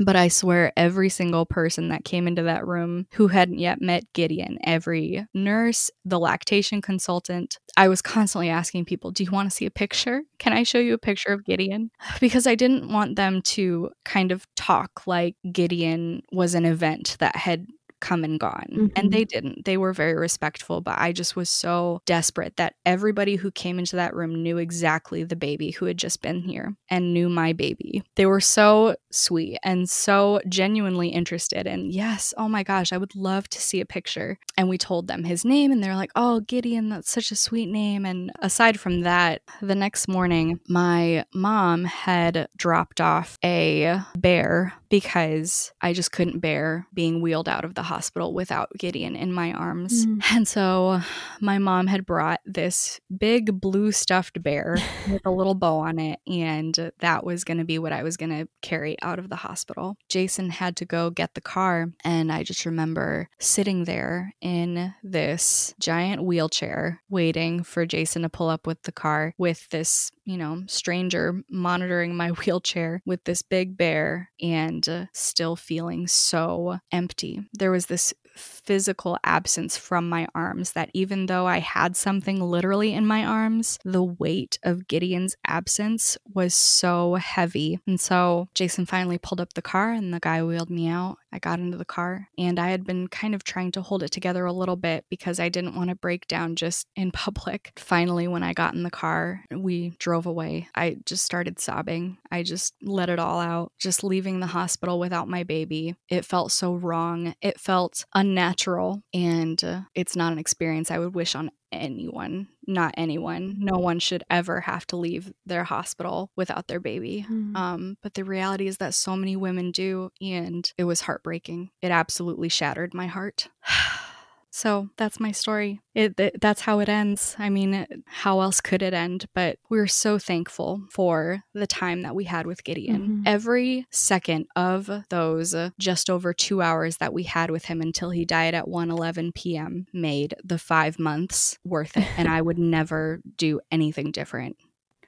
But 0.01 0.15
I 0.15 0.29
swear, 0.29 0.71
every 0.77 1.09
single 1.09 1.45
person 1.45 1.89
that 1.89 2.05
came 2.05 2.25
into 2.25 2.43
that 2.43 2.65
room 2.65 3.05
who 3.15 3.27
hadn't 3.27 3.59
yet 3.59 3.81
met 3.81 4.05
Gideon, 4.13 4.57
every 4.63 5.27
nurse, 5.33 5.91
the 6.05 6.17
lactation 6.17 6.81
consultant, 6.81 7.59
I 7.75 7.89
was 7.89 8.01
constantly 8.01 8.49
asking 8.49 8.85
people, 8.85 9.11
Do 9.11 9.25
you 9.25 9.31
want 9.31 9.49
to 9.49 9.55
see 9.55 9.65
a 9.65 9.71
picture? 9.71 10.21
Can 10.37 10.53
I 10.53 10.63
show 10.63 10.79
you 10.79 10.93
a 10.93 10.97
picture 10.97 11.33
of 11.33 11.43
Gideon? 11.43 11.91
Because 12.21 12.47
I 12.47 12.55
didn't 12.55 12.91
want 12.91 13.17
them 13.17 13.41
to 13.41 13.89
kind 14.05 14.31
of 14.31 14.47
talk 14.55 15.05
like 15.05 15.35
Gideon 15.51 16.21
was 16.31 16.55
an 16.55 16.65
event 16.65 17.17
that 17.19 17.35
had 17.35 17.67
come 17.99 18.23
and 18.23 18.39
gone. 18.39 18.67
Mm-hmm. 18.71 18.87
And 18.95 19.11
they 19.11 19.25
didn't. 19.25 19.65
They 19.65 19.77
were 19.77 19.93
very 19.93 20.15
respectful, 20.15 20.81
but 20.81 20.95
I 20.97 21.11
just 21.11 21.35
was 21.35 21.49
so 21.49 22.01
desperate 22.05 22.57
that 22.57 22.75
everybody 22.85 23.35
who 23.35 23.51
came 23.51 23.79
into 23.79 23.95
that 23.95 24.15
room 24.15 24.41
knew 24.41 24.57
exactly 24.57 25.23
the 25.23 25.35
baby 25.35 25.71
who 25.71 25.85
had 25.85 25.97
just 25.97 26.21
been 26.21 26.41
here 26.41 26.75
and 26.89 27.13
knew 27.13 27.29
my 27.29 27.53
baby. 27.53 28.03
They 28.15 28.25
were 28.25 28.41
so 28.41 28.95
sweet 29.11 29.59
and 29.63 29.89
so 29.89 30.41
genuinely 30.47 31.09
interested. 31.09 31.67
And 31.67 31.91
yes, 31.91 32.33
oh 32.37 32.49
my 32.49 32.63
gosh, 32.63 32.93
I 32.93 32.97
would 32.97 33.15
love 33.15 33.49
to 33.49 33.61
see 33.61 33.81
a 33.81 33.85
picture. 33.85 34.37
And 34.57 34.69
we 34.69 34.77
told 34.77 35.07
them 35.07 35.23
his 35.23 35.45
name, 35.45 35.71
and 35.71 35.83
they're 35.83 35.95
like, 35.95 36.11
oh, 36.15 36.41
Gideon, 36.41 36.89
that's 36.89 37.11
such 37.11 37.31
a 37.31 37.35
sweet 37.35 37.69
name. 37.69 38.05
And 38.05 38.31
aside 38.39 38.79
from 38.79 39.01
that, 39.01 39.41
the 39.61 39.75
next 39.75 40.07
morning, 40.07 40.59
my 40.67 41.25
mom 41.33 41.85
had 41.85 42.47
dropped 42.57 43.01
off 43.01 43.37
a 43.43 43.99
bear 44.15 44.73
because 44.89 45.71
I 45.81 45.93
just 45.93 46.11
couldn't 46.11 46.39
bear 46.39 46.87
being 46.93 47.21
wheeled 47.21 47.47
out 47.47 47.63
of 47.63 47.75
the 47.75 47.83
hospital 47.83 48.33
without 48.33 48.71
Gideon 48.77 49.15
in 49.15 49.31
my 49.31 49.53
arms. 49.53 50.05
Mm. 50.05 50.23
And 50.31 50.47
so 50.47 51.01
my 51.39 51.57
mom 51.57 51.87
had 51.87 52.05
brought 52.05 52.41
this 52.45 52.99
big 53.15 53.59
blue 53.59 53.91
stuffed 53.91 54.41
bear 54.41 54.77
with 55.09 55.25
a 55.25 55.31
little 55.31 55.55
bow 55.55 55.79
on 55.79 55.99
it, 55.99 56.19
and 56.27 56.91
that 56.99 57.23
was 57.23 57.43
going 57.43 57.57
to 57.59 57.65
be 57.65 57.79
what 57.79 57.93
I 57.93 58.03
was 58.03 58.17
going 58.17 58.31
to 58.31 58.47
carry 58.61 58.97
out 59.01 59.19
of 59.19 59.29
the 59.29 59.35
hospital. 59.35 59.97
Jason 60.07 60.49
had 60.49 60.75
to 60.77 60.85
go 60.85 61.09
get 61.09 61.35
the 61.35 61.41
car, 61.41 61.91
and 62.03 62.31
I 62.31 62.43
just 62.43 62.65
remember 62.65 63.29
sitting 63.39 63.85
there 63.85 64.33
in 64.41 64.93
this 65.03 65.73
giant 65.79 66.23
wheelchair 66.23 67.01
waiting 67.09 67.63
for 67.63 67.85
Jason 67.85 68.23
to 68.23 68.29
pull 68.29 68.49
up 68.49 68.65
with 68.65 68.81
the 68.83 68.91
car 68.91 69.33
with 69.37 69.69
this 69.69 70.11
you 70.29 70.37
know, 70.37 70.61
stranger 70.67 71.41
monitoring 71.49 72.15
my 72.15 72.29
wheelchair 72.45 73.01
with 73.03 73.23
this 73.23 73.41
big 73.41 73.75
bear 73.75 74.29
and 74.39 74.78
uh, 74.87 75.05
still 75.13 75.55
feeling 75.55 76.07
so 76.07 76.79
empty. 76.91 77.41
There 77.53 77.71
was 77.71 77.87
this 77.87 78.13
physical 78.39 79.17
absence 79.23 79.77
from 79.77 80.09
my 80.09 80.27
arms 80.33 80.73
that 80.73 80.89
even 80.93 81.25
though 81.25 81.45
I 81.45 81.59
had 81.59 81.95
something 81.95 82.41
literally 82.41 82.93
in 82.93 83.05
my 83.05 83.25
arms, 83.25 83.77
the 83.83 84.03
weight 84.03 84.59
of 84.63 84.87
Gideon's 84.87 85.35
absence 85.45 86.17
was 86.33 86.53
so 86.53 87.15
heavy. 87.15 87.79
And 87.85 87.99
so 87.99 88.47
Jason 88.53 88.85
finally 88.85 89.17
pulled 89.17 89.41
up 89.41 89.53
the 89.53 89.61
car 89.61 89.91
and 89.91 90.13
the 90.13 90.19
guy 90.19 90.43
wheeled 90.43 90.69
me 90.69 90.87
out. 90.87 91.17
I 91.31 91.39
got 91.39 91.59
into 91.59 91.77
the 91.77 91.85
car 91.85 92.27
and 92.37 92.59
I 92.59 92.69
had 92.69 92.85
been 92.85 93.07
kind 93.07 93.35
of 93.35 93.43
trying 93.43 93.71
to 93.73 93.81
hold 93.81 94.03
it 94.03 94.11
together 94.11 94.45
a 94.45 94.53
little 94.53 94.75
bit 94.75 95.05
because 95.09 95.39
I 95.39 95.49
didn't 95.49 95.75
want 95.75 95.89
to 95.89 95.95
break 95.95 96.27
down 96.27 96.55
just 96.55 96.87
in 96.95 97.11
public. 97.19 97.73
Finally, 97.77 98.27
when 98.27 98.43
I 98.43 98.53
got 98.53 98.73
in 98.73 98.83
the 98.83 98.89
car, 98.89 99.43
we 99.55 99.93
drove 99.99 100.25
away. 100.25 100.67
I 100.75 100.97
just 101.05 101.25
started 101.25 101.59
sobbing. 101.59 102.17
I 102.31 102.43
just 102.43 102.73
let 102.81 103.09
it 103.09 103.19
all 103.19 103.39
out, 103.39 103.71
just 103.79 104.03
leaving 104.03 104.39
the 104.39 104.47
hospital 104.47 104.99
without 104.99 105.27
my 105.27 105.43
baby. 105.43 105.95
It 106.09 106.25
felt 106.25 106.51
so 106.51 106.73
wrong. 106.73 107.35
It 107.41 107.59
felt 107.59 108.05
unnatural 108.29 109.01
and 109.13 109.63
uh, 109.63 109.81
it's 109.95 110.15
not 110.15 110.31
an 110.31 110.39
experience 110.39 110.91
I 110.91 110.99
would 110.99 111.15
wish 111.15 111.33
on 111.33 111.49
anyone, 111.71 112.47
not 112.67 112.93
anyone. 112.95 113.55
No 113.57 113.77
one 113.77 113.99
should 113.99 114.23
ever 114.29 114.61
have 114.61 114.85
to 114.87 114.97
leave 114.97 115.33
their 115.45 115.63
hospital 115.63 116.31
without 116.35 116.67
their 116.67 116.79
baby. 116.79 117.25
Mm. 117.29 117.55
Um, 117.55 117.97
but 118.03 118.13
the 118.13 118.23
reality 118.23 118.67
is 118.67 118.77
that 118.77 118.93
so 118.93 119.15
many 119.15 119.35
women 119.35 119.71
do, 119.71 120.11
and 120.21 120.71
it 120.77 120.83
was 120.83 121.01
heartbreaking. 121.01 121.71
It 121.81 121.91
absolutely 121.91 122.49
shattered 122.49 122.93
my 122.93 123.07
heart. 123.07 123.49
So 124.51 124.89
that's 124.97 125.19
my 125.19 125.31
story. 125.31 125.81
It, 125.93 126.19
it, 126.19 126.41
that's 126.41 126.61
how 126.61 126.79
it 126.79 126.89
ends. 126.89 127.35
I 127.37 127.49
mean, 127.49 127.85
how 128.05 128.41
else 128.41 128.61
could 128.61 128.81
it 128.81 128.93
end? 128.93 129.25
But 129.33 129.57
we're 129.69 129.87
so 129.87 130.17
thankful 130.17 130.83
for 130.91 131.43
the 131.53 131.67
time 131.67 132.01
that 132.01 132.15
we 132.15 132.25
had 132.25 132.47
with 132.47 132.63
Gideon. 132.63 133.01
Mm-hmm. 133.01 133.21
Every 133.25 133.85
second 133.91 134.47
of 134.55 134.89
those 135.09 135.53
uh, 135.53 135.69
just 135.77 136.09
over 136.09 136.33
2 136.33 136.61
hours 136.61 136.97
that 136.97 137.13
we 137.13 137.23
had 137.23 137.51
with 137.51 137.65
him 137.65 137.81
until 137.81 138.09
he 138.09 138.25
died 138.25 138.53
at 138.53 138.65
1:11 138.65 139.33
p.m. 139.33 139.85
made 139.93 140.35
the 140.43 140.57
5 140.57 140.99
months 140.99 141.57
worth 141.63 141.97
it 141.97 142.07
and 142.17 142.27
I 142.27 142.41
would 142.41 142.57
never 142.59 143.21
do 143.35 143.59
anything 143.71 144.11
different. 144.11 144.57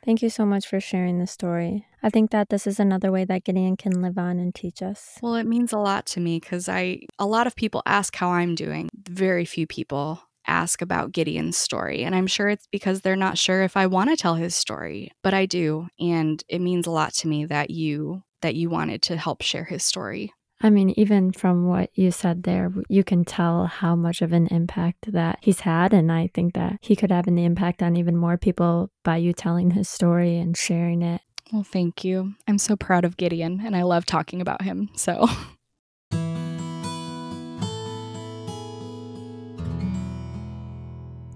Thank 0.04 0.22
you 0.22 0.30
so 0.30 0.46
much 0.46 0.68
for 0.68 0.80
sharing 0.80 1.20
the 1.20 1.28
story. 1.28 1.86
I 2.02 2.10
think 2.10 2.32
that 2.32 2.50
this 2.50 2.66
is 2.66 2.80
another 2.80 3.12
way 3.12 3.24
that 3.26 3.44
Gideon 3.44 3.78
can 3.78 4.02
live 4.02 4.18
on 4.18 4.40
and 4.40 4.54
teach 4.54 4.82
us. 4.82 5.20
Well, 5.22 5.36
it 5.36 5.46
means 5.46 5.72
a 5.72 5.78
lot 5.78 6.08
to 6.08 6.20
me 6.20 6.40
because 6.40 6.68
I, 6.68 7.02
a 7.20 7.28
lot 7.28 7.46
of 7.46 7.56
people 7.56 7.84
ask 7.86 8.16
how 8.16 8.32
I'm 8.32 8.56
doing. 8.56 8.90
Very 9.08 9.46
few 9.46 9.68
people 9.68 10.22
ask 10.48 10.82
about 10.82 11.12
Gideon's 11.12 11.58
story. 11.58 12.04
And 12.04 12.16
I'm 12.16 12.28
sure 12.28 12.50
it's 12.50 12.68
because 12.72 13.02
they're 13.02 13.16
not 13.16 13.38
sure 13.38 13.62
if 13.62 13.78
I 13.78 13.86
want 13.86 14.10
to 14.10 14.18
tell 14.18 14.36
his 14.36 14.56
story, 14.56 15.12
but 15.24 15.34
I 15.34 15.46
do. 15.46 15.88
And 16.00 16.44
it 16.50 16.60
means 16.60 16.88
a 16.88 16.92
lot 16.92 17.14
to 17.16 17.28
me 17.28 17.46
that 17.46 17.70
you 17.70 18.24
that 18.42 18.56
you 18.56 18.72
wanted 18.72 19.04
to 19.04 19.18
help 19.18 19.44
share 19.44 19.66
his 19.66 19.84
story. 19.84 20.34
I 20.64 20.70
mean, 20.70 20.94
even 20.96 21.32
from 21.32 21.68
what 21.68 21.90
you 21.96 22.12
said 22.12 22.44
there, 22.44 22.72
you 22.88 23.04
can 23.04 23.26
tell 23.26 23.66
how 23.66 23.96
much 23.96 24.22
of 24.22 24.32
an 24.32 24.48
impact 24.48 25.12
that 25.12 25.40
he's 25.42 25.62
had. 25.62 25.92
And 25.92 26.12
I 26.12 26.30
think 26.34 26.54
that 26.54 26.78
he 26.82 26.96
could 26.96 27.12
have 27.12 27.28
an 27.28 27.40
impact 27.40 27.82
on 27.82 27.96
even 27.96 28.16
more 28.16 28.38
people 28.38 28.92
by 29.04 29.18
you 29.18 29.34
telling 29.34 29.72
his 29.72 29.90
story 29.90 30.38
and 30.38 30.56
sharing 30.56 31.02
it. 31.02 31.22
Well, 31.52 31.64
thank 31.64 32.04
you. 32.04 32.36
I'm 32.48 32.60
so 32.60 32.76
proud 32.76 33.06
of 33.06 33.18
Gideon 33.18 33.62
and 33.66 33.76
I 33.76 33.82
love 33.82 34.06
talking 34.06 34.40
about 34.40 34.62
him. 34.62 34.90
So. 34.96 35.28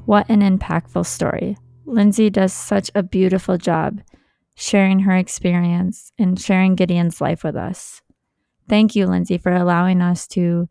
What 0.06 0.30
an 0.30 0.42
impactful 0.42 1.08
story. 1.08 1.58
Lyndsey 1.88 2.32
does 2.32 2.54
such 2.54 2.92
a 2.94 3.02
beautiful 3.02 3.58
job 3.58 4.02
sharing 4.56 5.00
her 5.00 5.16
experience 5.16 6.12
and 6.20 6.40
sharing 6.40 6.76
Gideon's 6.76 7.20
life 7.20 7.44
with 7.44 7.56
us. 7.56 8.04
Thank 8.68 8.96
you, 8.96 9.06
Lyndsey, 9.08 9.42
for 9.42 9.52
allowing 9.52 10.02
us 10.02 10.28
to 10.30 10.68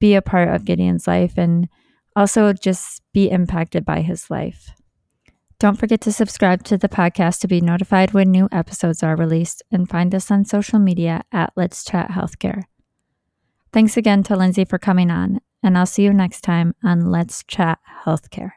be 0.00 0.14
a 0.14 0.22
part 0.22 0.48
of 0.48 0.64
Gideon's 0.64 1.06
life 1.06 1.34
and 1.36 1.68
also 2.16 2.52
just 2.52 3.02
be 3.12 3.30
impacted 3.30 3.84
by 3.84 4.00
his 4.00 4.30
life. 4.30 4.70
Don't 5.60 5.78
forget 5.78 6.00
to 6.02 6.12
subscribe 6.12 6.62
to 6.64 6.78
the 6.78 6.88
podcast 6.88 7.40
to 7.40 7.48
be 7.48 7.60
notified 7.60 8.12
when 8.12 8.30
new 8.30 8.48
episodes 8.52 9.02
are 9.02 9.16
released 9.16 9.62
and 9.72 9.88
find 9.88 10.14
us 10.14 10.30
on 10.30 10.44
social 10.44 10.78
media 10.78 11.24
at 11.32 11.52
Let's 11.56 11.84
Chat 11.84 12.10
Healthcare. 12.10 12.62
Thanks 13.72 13.96
again 13.96 14.22
to 14.24 14.34
Lyndsey 14.34 14.68
for 14.68 14.78
coming 14.78 15.10
on, 15.10 15.40
and 15.62 15.76
I'll 15.76 15.86
see 15.86 16.04
you 16.04 16.12
next 16.12 16.42
time 16.42 16.74
on 16.84 17.10
Let's 17.10 17.42
Chat 17.44 17.80
Healthcare. 18.04 18.52